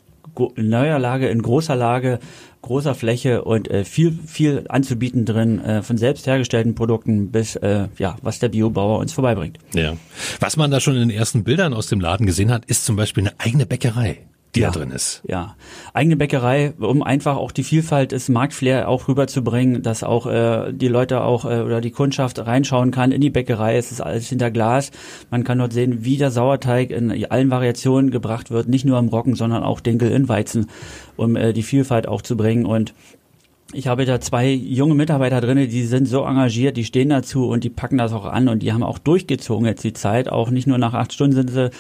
neuer 0.56 0.98
Lage, 0.98 1.28
in 1.28 1.42
großer 1.42 1.74
Lage, 1.74 2.20
großer 2.68 2.94
Fläche 2.94 3.42
und 3.42 3.70
äh, 3.70 3.84
viel, 3.84 4.16
viel 4.26 4.64
anzubieten 4.68 5.24
drin, 5.24 5.58
äh, 5.58 5.82
von 5.82 5.98
selbst 5.98 6.26
hergestellten 6.26 6.74
Produkten 6.74 7.32
bis, 7.32 7.56
äh, 7.56 7.88
ja, 7.98 8.16
was 8.22 8.38
der 8.38 8.50
Biobauer 8.50 8.98
uns 8.98 9.12
vorbeibringt. 9.12 9.58
Ja. 9.74 9.96
Was 10.38 10.56
man 10.56 10.70
da 10.70 10.78
schon 10.78 10.94
in 10.94 11.00
den 11.00 11.10
ersten 11.10 11.44
Bildern 11.44 11.74
aus 11.74 11.88
dem 11.88 12.00
Laden 12.00 12.26
gesehen 12.26 12.50
hat, 12.50 12.64
ist 12.66 12.84
zum 12.84 12.96
Beispiel 12.96 13.24
eine 13.24 13.40
eigene 13.40 13.66
Bäckerei, 13.66 14.18
die 14.58 14.62
Ja. 14.62 14.70
da 14.70 14.78
drin 14.78 14.90
ist. 14.90 15.22
Ja, 15.26 15.56
eigene 15.94 16.16
Bäckerei, 16.16 16.72
um 16.78 17.02
einfach 17.02 17.36
auch 17.36 17.52
die 17.52 17.62
Vielfalt 17.64 18.12
des 18.12 18.28
Marktflair 18.28 18.88
auch 18.88 19.08
rüberzubringen, 19.08 19.82
dass 19.82 20.02
auch 20.02 20.26
äh, 20.26 20.72
die 20.72 20.88
Leute 20.88 21.22
auch 21.22 21.44
äh, 21.44 21.60
oder 21.62 21.80
die 21.80 21.90
Kundschaft 21.90 22.38
reinschauen 22.38 22.90
kann 22.90 23.12
in 23.12 23.20
die 23.20 23.30
Bäckerei. 23.30 23.76
Es 23.76 23.92
ist 23.92 24.00
alles 24.00 24.28
hinter 24.28 24.50
Glas. 24.50 24.90
Man 25.30 25.44
kann 25.44 25.58
dort 25.58 25.72
sehen, 25.72 26.04
wie 26.04 26.16
der 26.16 26.30
Sauerteig 26.30 26.90
in 26.90 27.24
allen 27.30 27.50
Variationen 27.50 28.10
gebracht 28.10 28.50
wird, 28.50 28.68
nicht 28.68 28.84
nur 28.84 28.98
im 28.98 29.08
Roggen, 29.08 29.34
sondern 29.34 29.62
auch 29.62 29.80
Dinkel 29.80 30.10
in 30.10 30.28
Weizen, 30.28 30.66
um 31.16 31.36
äh, 31.36 31.52
die 31.52 31.62
Vielfalt 31.62 32.08
auch 32.08 32.22
zu 32.22 32.36
bringen 32.36 32.66
und 32.66 32.94
ich 33.74 33.86
habe 33.86 34.06
da 34.06 34.18
zwei 34.18 34.50
junge 34.50 34.94
Mitarbeiter 34.94 35.42
drinne, 35.42 35.68
die 35.68 35.84
sind 35.84 36.08
so 36.08 36.24
engagiert, 36.24 36.78
die 36.78 36.84
stehen 36.84 37.10
dazu 37.10 37.48
und 37.48 37.64
die 37.64 37.68
packen 37.68 37.98
das 37.98 38.14
auch 38.14 38.24
an 38.24 38.48
und 38.48 38.62
die 38.62 38.72
haben 38.72 38.82
auch 38.82 38.98
durchgezogen 38.98 39.66
jetzt 39.66 39.84
die 39.84 39.92
Zeit. 39.92 40.30
Auch 40.30 40.48
nicht 40.48 40.66
nur 40.66 40.78
nach 40.78 40.94
acht 40.94 41.12
Stunden 41.12 41.34
sind 41.34 41.50
sie 41.50 41.70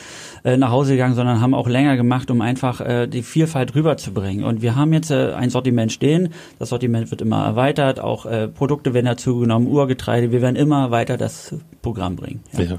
äh, 0.44 0.58
nach 0.58 0.70
Hause 0.70 0.92
gegangen, 0.92 1.14
sondern 1.14 1.40
haben 1.40 1.54
auch 1.54 1.66
länger 1.66 1.96
gemacht, 1.96 2.30
um 2.30 2.42
einfach 2.42 2.82
äh, 2.82 3.06
die 3.06 3.22
Vielfalt 3.22 3.74
rüberzubringen. 3.74 4.44
Und 4.44 4.60
wir 4.60 4.76
haben 4.76 4.92
jetzt 4.92 5.10
äh, 5.10 5.32
ein 5.32 5.48
Sortiment 5.48 5.90
stehen. 5.90 6.28
Das 6.58 6.68
Sortiment 6.68 7.10
wird 7.10 7.22
immer 7.22 7.42
erweitert. 7.42 8.00
Auch 8.00 8.26
äh, 8.26 8.48
Produkte 8.48 8.92
werden 8.92 9.06
dazugenommen, 9.06 9.66
Urgetreide. 9.66 10.30
Wir 10.30 10.42
werden 10.42 10.56
immer 10.56 10.90
weiter 10.90 11.16
das 11.16 11.54
Programm 11.80 12.16
bringen. 12.16 12.42
Ja. 12.52 12.64
Ja. 12.64 12.78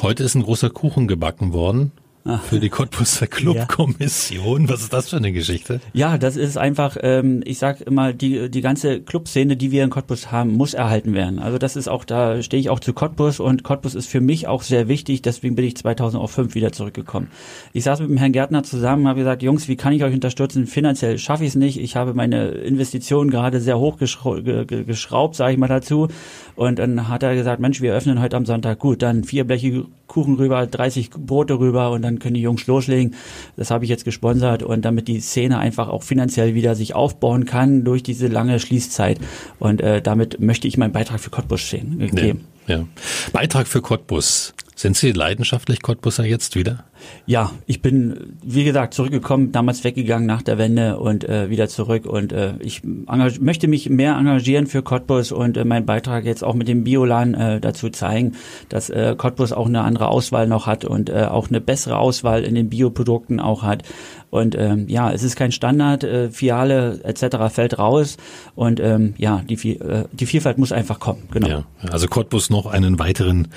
Heute 0.00 0.22
ist 0.22 0.36
ein 0.36 0.42
großer 0.42 0.70
Kuchen 0.70 1.08
gebacken 1.08 1.52
worden 1.52 1.90
für 2.48 2.58
die 2.58 2.70
Cottbusser 2.70 3.26
Clubkommission. 3.26 4.68
Was 4.68 4.80
ist 4.82 4.92
das 4.92 5.10
für 5.10 5.16
eine 5.18 5.30
Geschichte? 5.32 5.80
Ja, 5.92 6.16
das 6.16 6.36
ist 6.36 6.56
einfach, 6.56 6.96
ähm, 7.02 7.42
ich 7.44 7.58
sag 7.58 7.82
immer, 7.82 8.12
die, 8.14 8.48
die 8.50 8.60
ganze 8.62 9.00
Clubszene, 9.00 9.56
die 9.56 9.70
wir 9.70 9.84
in 9.84 9.90
Cottbus 9.90 10.32
haben, 10.32 10.52
muss 10.54 10.72
erhalten 10.74 11.12
werden. 11.14 11.38
Also 11.38 11.58
das 11.58 11.76
ist 11.76 11.88
auch, 11.88 12.04
da 12.04 12.42
stehe 12.42 12.60
ich 12.60 12.70
auch 12.70 12.80
zu 12.80 12.92
Cottbus 12.94 13.40
und 13.40 13.62
Cottbus 13.62 13.94
ist 13.94 14.06
für 14.08 14.20
mich 14.22 14.46
auch 14.48 14.62
sehr 14.62 14.88
wichtig, 14.88 15.20
deswegen 15.22 15.54
bin 15.54 15.66
ich 15.66 15.76
2005 15.76 16.54
wieder 16.54 16.72
zurückgekommen. 16.72 17.28
Ich 17.72 17.84
saß 17.84 18.00
mit 18.00 18.08
dem 18.08 18.16
Herrn 18.16 18.32
Gärtner 18.32 18.62
zusammen, 18.62 19.06
habe 19.06 19.18
gesagt, 19.18 19.42
Jungs, 19.42 19.68
wie 19.68 19.76
kann 19.76 19.92
ich 19.92 20.02
euch 20.02 20.14
unterstützen? 20.14 20.66
Finanziell 20.66 21.18
schaffe 21.18 21.44
ich 21.44 21.50
es 21.50 21.56
nicht. 21.56 21.78
Ich 21.78 21.96
habe 21.96 22.14
meine 22.14 22.48
Investitionen 22.48 23.30
gerade 23.30 23.60
sehr 23.60 23.78
hoch 23.78 23.98
geschrau 23.98 24.40
ge- 24.40 24.64
ge- 24.64 24.84
geschraubt, 24.84 25.36
sage 25.36 25.52
ich 25.52 25.58
mal 25.58 25.68
dazu. 25.68 26.08
Und 26.56 26.78
dann 26.78 27.08
hat 27.08 27.22
er 27.22 27.34
gesagt, 27.34 27.60
Mensch, 27.60 27.80
wir 27.82 27.92
öffnen 27.94 28.20
heute 28.20 28.36
am 28.36 28.46
Sonntag. 28.46 28.78
Gut, 28.78 29.02
dann 29.02 29.24
vier 29.24 29.44
Bleche 29.44 29.84
Kuchen 30.06 30.36
rüber, 30.36 30.66
30 30.66 31.10
Brote 31.10 31.58
rüber 31.58 31.90
und 31.90 32.02
dann 32.02 32.18
können 32.18 32.34
die 32.34 32.40
Jungs 32.40 32.66
loslegen. 32.66 33.14
Das 33.56 33.70
habe 33.70 33.84
ich 33.84 33.90
jetzt 33.90 34.04
gesponsert 34.04 34.62
und 34.62 34.84
damit 34.84 35.08
die 35.08 35.20
Szene 35.20 35.58
einfach 35.58 35.88
auch 35.88 36.02
finanziell 36.02 36.54
wieder 36.54 36.74
sich 36.74 36.94
aufbauen 36.94 37.44
kann 37.46 37.84
durch 37.84 38.02
diese 38.02 38.28
lange 38.28 38.58
Schließzeit. 38.60 39.18
Und 39.58 39.80
äh, 39.80 40.02
damit 40.02 40.40
möchte 40.40 40.68
ich 40.68 40.76
meinen 40.76 40.92
Beitrag 40.92 41.20
für 41.20 41.30
Cottbus 41.30 41.70
sehen, 41.70 42.00
äh, 42.00 42.08
geben. 42.08 42.46
Ja. 42.66 42.84
Beitrag 43.32 43.66
für 43.66 43.82
Cottbus. 43.82 44.54
Sind 44.76 44.96
Sie 44.96 45.12
leidenschaftlich 45.12 45.82
Cottbusser 45.82 46.24
jetzt 46.24 46.56
wieder? 46.56 46.84
Ja, 47.26 47.52
ich 47.66 47.80
bin, 47.80 48.36
wie 48.42 48.64
gesagt, 48.64 48.94
zurückgekommen, 48.94 49.52
damals 49.52 49.84
weggegangen 49.84 50.26
nach 50.26 50.42
der 50.42 50.58
Wende 50.58 50.98
und 50.98 51.24
äh, 51.24 51.48
wieder 51.48 51.68
zurück. 51.68 52.06
Und 52.06 52.32
äh, 52.32 52.54
ich 52.60 52.82
möchte 52.82 53.68
mich 53.68 53.88
mehr 53.88 54.16
engagieren 54.16 54.66
für 54.66 54.82
Cottbus 54.82 55.30
und 55.30 55.56
äh, 55.56 55.64
meinen 55.64 55.86
Beitrag 55.86 56.24
jetzt 56.24 56.42
auch 56.42 56.54
mit 56.54 56.66
dem 56.66 56.82
Biolan 56.82 57.34
äh, 57.34 57.60
dazu 57.60 57.88
zeigen, 57.88 58.32
dass 58.68 58.90
äh, 58.90 59.14
Cottbus 59.16 59.52
auch 59.52 59.66
eine 59.66 59.82
andere 59.82 60.08
Auswahl 60.08 60.48
noch 60.48 60.66
hat 60.66 60.84
und 60.84 61.08
äh, 61.08 61.26
auch 61.30 61.48
eine 61.48 61.60
bessere 61.60 61.98
Auswahl 61.98 62.42
in 62.42 62.56
den 62.56 62.68
Bioprodukten 62.68 63.38
auch 63.38 63.62
hat. 63.62 63.84
Und 64.30 64.56
ähm, 64.58 64.88
ja, 64.88 65.12
es 65.12 65.22
ist 65.22 65.36
kein 65.36 65.52
Standard, 65.52 66.02
äh, 66.02 66.30
Fiale 66.30 67.00
etc. 67.04 67.36
fällt 67.54 67.78
raus. 67.78 68.16
Und 68.56 68.80
ähm, 68.80 69.14
ja, 69.18 69.42
die, 69.48 69.78
äh, 69.78 70.06
die 70.10 70.26
Vielfalt 70.26 70.58
muss 70.58 70.72
einfach 70.72 70.98
kommen. 70.98 71.22
Genau. 71.30 71.48
Ja. 71.48 71.64
Also 71.90 72.08
Cottbus 72.08 72.50
noch 72.50 72.66
einen 72.66 72.98
weiteren 72.98 73.48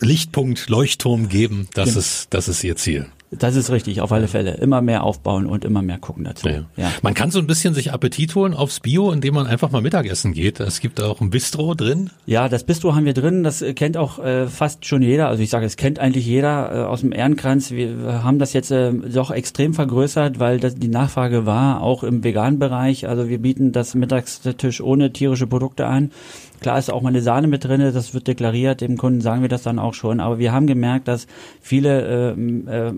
Lichtpunkt, 0.00 0.68
Leuchtturm 0.68 1.28
geben. 1.28 1.68
Das 1.74 1.88
Genau. 1.90 1.98
ist, 2.00 2.26
das 2.30 2.48
ist 2.48 2.64
Ihr 2.64 2.76
Ziel. 2.76 3.06
Das 3.30 3.56
ist 3.56 3.70
richtig, 3.70 4.00
auf 4.00 4.10
alle 4.10 4.26
Fälle. 4.26 4.54
Immer 4.54 4.80
mehr 4.80 5.04
aufbauen 5.04 5.44
und 5.46 5.64
immer 5.64 5.82
mehr 5.82 5.98
gucken 5.98 6.24
dazu. 6.24 6.48
Ja. 6.48 6.64
ja. 6.76 6.90
Man 7.02 7.12
kann 7.12 7.30
so 7.30 7.38
ein 7.38 7.46
bisschen 7.46 7.74
sich 7.74 7.92
Appetit 7.92 8.34
holen 8.34 8.54
aufs 8.54 8.80
Bio, 8.80 9.12
indem 9.12 9.34
man 9.34 9.46
einfach 9.46 9.70
mal 9.70 9.82
Mittagessen 9.82 10.32
geht. 10.32 10.60
Es 10.60 10.80
gibt 10.80 11.00
auch 11.02 11.20
ein 11.20 11.28
Bistro 11.28 11.74
drin. 11.74 12.10
Ja, 12.24 12.48
das 12.48 12.64
Bistro 12.64 12.94
haben 12.94 13.04
wir 13.04 13.12
drin, 13.12 13.42
das 13.42 13.60
äh, 13.60 13.74
kennt 13.74 13.98
auch 13.98 14.18
äh, 14.18 14.46
fast 14.46 14.86
schon 14.86 15.02
jeder. 15.02 15.28
Also 15.28 15.42
ich 15.42 15.50
sage, 15.50 15.66
es 15.66 15.76
kennt 15.76 15.98
eigentlich 15.98 16.24
jeder 16.26 16.72
äh, 16.72 16.78
aus 16.84 17.00
dem 17.00 17.12
Ehrenkranz. 17.12 17.70
Wir 17.70 18.22
haben 18.24 18.38
das 18.38 18.54
jetzt 18.54 18.70
äh, 18.70 18.92
doch 18.92 19.30
extrem 19.30 19.74
vergrößert, 19.74 20.38
weil 20.38 20.58
das 20.58 20.76
die 20.76 20.88
Nachfrage 20.88 21.44
war, 21.44 21.82
auch 21.82 22.04
im 22.04 22.24
veganen 22.24 22.58
Bereich. 22.58 23.08
Also 23.08 23.28
wir 23.28 23.38
bieten 23.38 23.72
das 23.72 23.94
Mittagstisch 23.94 24.80
ohne 24.80 25.12
tierische 25.12 25.46
Produkte 25.46 25.86
an. 25.86 26.12
Klar 26.60 26.78
ist 26.78 26.90
auch 26.90 27.02
mal 27.02 27.10
eine 27.10 27.22
Sahne 27.22 27.46
mit 27.46 27.64
drin, 27.64 27.80
das 27.80 28.14
wird 28.14 28.26
deklariert, 28.26 28.80
dem 28.80 28.96
Kunden 28.96 29.20
sagen 29.20 29.42
wir 29.42 29.48
das 29.48 29.62
dann 29.62 29.78
auch 29.78 29.94
schon. 29.94 30.18
Aber 30.18 30.38
wir 30.38 30.52
haben 30.52 30.66
gemerkt, 30.66 31.06
dass 31.06 31.28
viele 31.60 32.32
ähm, 32.32 32.66
äh, 32.66 32.92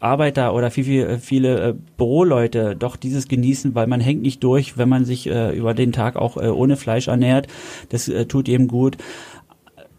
Arbeiter 0.00 0.54
oder 0.54 0.70
viel, 0.70 0.84
viel, 0.84 1.18
viele 1.18 1.68
äh, 1.68 1.74
Büroleute 1.96 2.76
doch 2.76 2.96
dieses 2.96 3.28
genießen, 3.28 3.74
weil 3.74 3.86
man 3.86 4.00
hängt 4.00 4.22
nicht 4.22 4.42
durch, 4.42 4.78
wenn 4.78 4.88
man 4.88 5.04
sich 5.04 5.26
äh, 5.28 5.56
über 5.56 5.74
den 5.74 5.92
Tag 5.92 6.16
auch 6.16 6.36
äh, 6.36 6.48
ohne 6.48 6.76
Fleisch 6.76 7.08
ernährt. 7.08 7.46
Das 7.88 8.08
äh, 8.08 8.26
tut 8.26 8.48
eben 8.48 8.68
gut. 8.68 8.96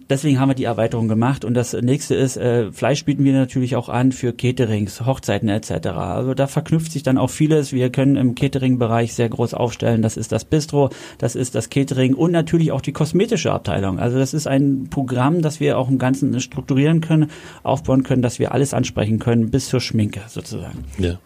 Deswegen 0.10 0.40
haben 0.40 0.50
wir 0.50 0.56
die 0.56 0.64
Erweiterung 0.64 1.08
gemacht 1.08 1.46
und 1.46 1.54
das 1.54 1.74
nächste 1.74 2.16
ist, 2.16 2.36
äh, 2.36 2.72
Fleisch 2.72 3.06
bieten 3.06 3.24
wir 3.24 3.34
natürlich 3.34 3.76
auch 3.76 3.90
an 3.90 4.12
für 4.12 4.34
Caterings, 4.34 5.06
Hochzeiten 5.06 5.50
etc. 5.50 5.88
Also 5.90 6.34
da 6.34 6.48
verknüpft 6.48 6.92
sich 6.92 7.04
dann 7.04 7.20
auch 7.20 7.30
vieles. 7.30 7.74
Wir 7.74 7.92
können 7.92 8.16
im 8.16 8.34
Catering-Bereich 8.34 9.14
sehr 9.14 9.30
groß 9.30 9.54
aufstellen. 9.54 10.02
Das 10.02 10.18
ist 10.18 10.32
das 10.32 10.46
Bistro, 10.46 10.90
das 11.20 11.36
ist 11.36 11.54
das 11.54 11.70
Catering 11.70 12.16
und 12.16 12.32
natürlich 12.32 12.72
auch 12.72 12.82
die 12.82 12.92
kosmetische 12.92 13.52
Abteilung. 13.52 14.00
Also 14.00 14.18
das 14.18 14.34
ist 14.34 14.48
ein 14.48 14.88
Programm, 14.90 15.44
das 15.44 15.60
wir 15.60 15.78
auch 15.78 15.90
im 15.90 16.00
Ganzen 16.00 16.40
strukturieren 16.42 17.02
können, 17.02 17.30
aufbauen 17.62 18.04
können, 18.04 18.24
dass 18.24 18.40
wir 18.40 18.52
alles 18.52 18.74
ansprechen 18.74 19.20
können, 19.20 19.52
bis 19.52 19.70
zur 19.70 19.80
Schminke 19.80 20.22
sozusagen. 20.28 20.86
Ja. 20.98 21.20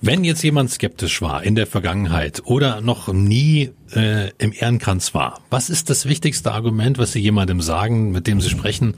Wenn 0.00 0.24
jetzt 0.24 0.42
jemand 0.42 0.70
skeptisch 0.70 1.22
war 1.22 1.44
in 1.44 1.54
der 1.54 1.66
Vergangenheit 1.66 2.42
oder 2.44 2.80
noch 2.80 3.12
nie 3.12 3.70
äh, 3.94 4.30
im 4.38 4.52
Ehrenkranz 4.52 5.14
war, 5.14 5.40
was 5.50 5.70
ist 5.70 5.90
das 5.90 6.06
wichtigste 6.06 6.52
Argument, 6.52 6.98
was 6.98 7.12
Sie 7.12 7.20
jemandem 7.20 7.60
sagen, 7.60 8.12
mit 8.12 8.26
dem 8.26 8.40
Sie 8.40 8.50
sprechen, 8.50 8.94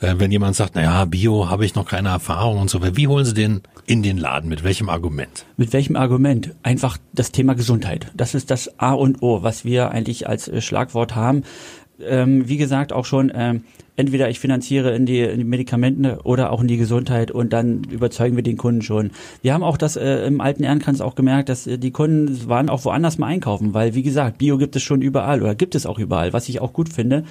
äh, 0.00 0.14
wenn 0.18 0.30
jemand 0.30 0.56
sagt, 0.56 0.74
naja, 0.74 1.04
Bio 1.04 1.48
habe 1.48 1.64
ich 1.64 1.74
noch 1.74 1.86
keine 1.86 2.10
Erfahrung 2.10 2.58
und 2.58 2.70
so 2.70 2.80
weiter. 2.80 2.96
Wie 2.96 3.08
holen 3.08 3.24
Sie 3.24 3.34
den 3.34 3.62
in 3.86 4.02
den 4.02 4.18
Laden? 4.18 4.48
Mit 4.48 4.64
welchem 4.64 4.88
Argument? 4.88 5.44
Mit 5.56 5.72
welchem 5.72 5.96
Argument? 5.96 6.54
Einfach 6.62 6.98
das 7.12 7.32
Thema 7.32 7.54
Gesundheit. 7.54 8.10
Das 8.14 8.34
ist 8.34 8.50
das 8.50 8.78
A 8.78 8.92
und 8.92 9.22
O, 9.22 9.42
was 9.42 9.64
wir 9.64 9.90
eigentlich 9.90 10.28
als 10.28 10.48
äh, 10.48 10.60
Schlagwort 10.60 11.14
haben. 11.14 11.44
Ähm, 12.00 12.48
wie 12.48 12.56
gesagt, 12.56 12.92
auch 12.92 13.04
schon, 13.04 13.30
ähm, 13.34 13.62
entweder 13.96 14.28
ich 14.28 14.40
finanziere 14.40 14.94
in 14.94 15.06
die, 15.06 15.20
in 15.20 15.38
die 15.38 15.44
Medikamente 15.44 16.18
oder 16.24 16.50
auch 16.50 16.60
in 16.60 16.68
die 16.68 16.76
Gesundheit 16.76 17.30
und 17.30 17.52
dann 17.52 17.84
überzeugen 17.84 18.36
wir 18.36 18.42
den 18.42 18.56
Kunden 18.56 18.82
schon. 18.82 19.12
Wir 19.42 19.54
haben 19.54 19.62
auch 19.62 19.76
das 19.76 19.96
äh, 19.96 20.26
im 20.26 20.40
alten 20.40 20.64
Ehrenkranz 20.64 21.00
auch 21.00 21.14
gemerkt, 21.14 21.48
dass 21.48 21.66
äh, 21.66 21.78
die 21.78 21.92
Kunden 21.92 22.48
waren 22.48 22.68
auch 22.68 22.84
woanders 22.84 23.18
mal 23.18 23.28
einkaufen, 23.28 23.74
weil 23.74 23.94
wie 23.94 24.02
gesagt, 24.02 24.38
Bio 24.38 24.58
gibt 24.58 24.74
es 24.76 24.82
schon 24.82 25.02
überall 25.02 25.42
oder 25.42 25.54
gibt 25.54 25.74
es 25.74 25.86
auch 25.86 25.98
überall, 25.98 26.32
was 26.32 26.48
ich 26.48 26.60
auch 26.60 26.72
gut 26.72 26.88
finde. 26.88 27.24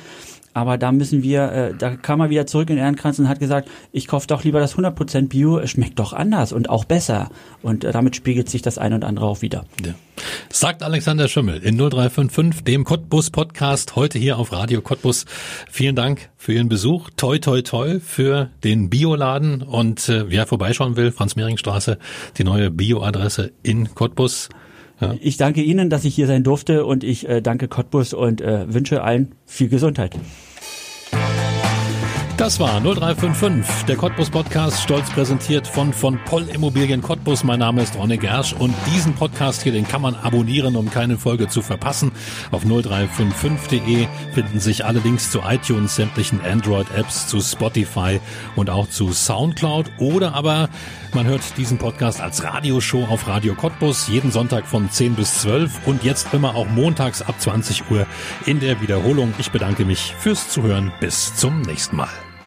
Aber 0.53 0.77
da 0.77 0.91
müssen 0.91 1.23
wir, 1.23 1.51
äh, 1.51 1.73
da 1.77 1.95
kam 1.95 2.19
er 2.19 2.29
wieder 2.29 2.45
zurück 2.45 2.69
in 2.69 2.77
Ehrenkranz 2.77 3.19
und 3.19 3.27
hat 3.27 3.39
gesagt, 3.39 3.69
ich 3.91 4.07
kaufe 4.07 4.27
doch 4.27 4.43
lieber 4.43 4.59
das 4.59 4.75
100% 4.75 5.29
Bio, 5.29 5.57
es 5.57 5.71
schmeckt 5.71 5.99
doch 5.99 6.13
anders 6.13 6.53
und 6.53 6.69
auch 6.69 6.85
besser. 6.85 7.29
Und 7.61 7.83
äh, 7.83 7.91
damit 7.91 8.15
spiegelt 8.15 8.49
sich 8.49 8.61
das 8.61 8.77
ein 8.77 8.93
und 8.93 9.03
andere 9.03 9.25
auch 9.25 9.41
wieder. 9.41 9.65
Ja. 9.85 9.93
Sagt 10.51 10.83
Alexander 10.83 11.27
Schimmel 11.27 11.57
in 11.63 11.77
0355, 11.77 12.63
dem 12.63 12.83
Cottbus 12.83 13.31
Podcast, 13.31 13.95
heute 13.95 14.19
hier 14.19 14.37
auf 14.37 14.51
Radio 14.51 14.81
Cottbus. 14.81 15.25
Vielen 15.69 15.95
Dank 15.95 16.29
für 16.37 16.53
Ihren 16.53 16.69
Besuch. 16.69 17.09
Toi, 17.17 17.39
toi, 17.39 17.61
toi 17.61 17.99
für 17.99 18.49
den 18.63 18.89
Bioladen. 18.89 19.63
Und 19.63 20.07
äh, 20.09 20.29
wer 20.29 20.45
vorbeischauen 20.45 20.95
will, 20.95 21.11
Franz-Mehring-Straße, 21.11 21.97
die 22.37 22.43
neue 22.43 22.69
Bio-Adresse 22.69 23.51
in 23.63 23.95
Cottbus. 23.95 24.49
Ja. 25.03 25.15
Ich 25.21 25.37
danke 25.37 25.61
Ihnen, 25.61 25.89
dass 25.89 26.05
ich 26.05 26.15
hier 26.15 26.27
sein 26.27 26.43
durfte 26.43 26.85
und 26.85 27.03
ich 27.03 27.27
äh, 27.27 27.41
danke 27.41 27.67
Cottbus 27.67 28.13
und 28.13 28.41
äh, 28.41 28.73
wünsche 28.73 29.03
allen 29.03 29.35
viel 29.45 29.69
Gesundheit. 29.69 30.17
Das 32.37 32.59
war 32.59 32.81
0355, 32.81 33.85
der 33.85 33.95
Cottbus 33.95 34.31
Podcast, 34.31 34.81
stolz 34.81 35.09
präsentiert 35.11 35.67
von 35.67 35.93
von 35.93 36.19
Poll 36.25 36.49
Immobilien 36.49 37.01
Cottbus. 37.01 37.43
Mein 37.43 37.59
Name 37.59 37.83
ist 37.83 37.95
Ronne 37.95 38.17
Gersch 38.17 38.53
und 38.53 38.73
diesen 38.91 39.13
Podcast 39.13 39.61
hier, 39.61 39.71
den 39.71 39.87
kann 39.87 40.01
man 40.01 40.15
abonnieren, 40.15 40.75
um 40.75 40.89
keine 40.89 41.17
Folge 41.17 41.47
zu 41.47 41.61
verpassen. 41.61 42.11
Auf 42.51 42.65
0355.de 42.65 44.07
finden 44.33 44.59
sich 44.59 44.83
alle 44.83 44.99
Links 44.99 45.29
zu 45.29 45.41
iTunes, 45.47 45.95
sämtlichen 45.95 46.41
Android-Apps, 46.41 47.27
zu 47.27 47.39
Spotify 47.39 48.19
und 48.55 48.71
auch 48.71 48.89
zu 48.89 49.13
Soundcloud. 49.13 49.91
Oder 49.99 50.33
aber 50.33 50.69
man 51.13 51.25
hört 51.27 51.57
diesen 51.57 51.77
Podcast 51.77 52.21
als 52.21 52.43
Radioshow 52.43 53.05
auf 53.05 53.27
Radio 53.27 53.55
Cottbus 53.55 54.07
jeden 54.07 54.31
Sonntag 54.31 54.65
von 54.65 54.89
10 54.89 55.15
bis 55.15 55.41
12 55.41 55.87
und 55.87 56.03
jetzt 56.03 56.33
immer 56.33 56.55
auch 56.55 56.67
montags 56.67 57.21
ab 57.21 57.39
20 57.39 57.89
Uhr 57.91 58.05
in 58.45 58.59
der 58.59 58.81
Wiederholung. 58.81 59.33
Ich 59.37 59.51
bedanke 59.51 59.85
mich 59.85 60.15
fürs 60.17 60.49
Zuhören. 60.49 60.91
Bis 60.99 61.35
zum 61.35 61.61
nächsten 61.61 61.97
Mal. 61.97 62.32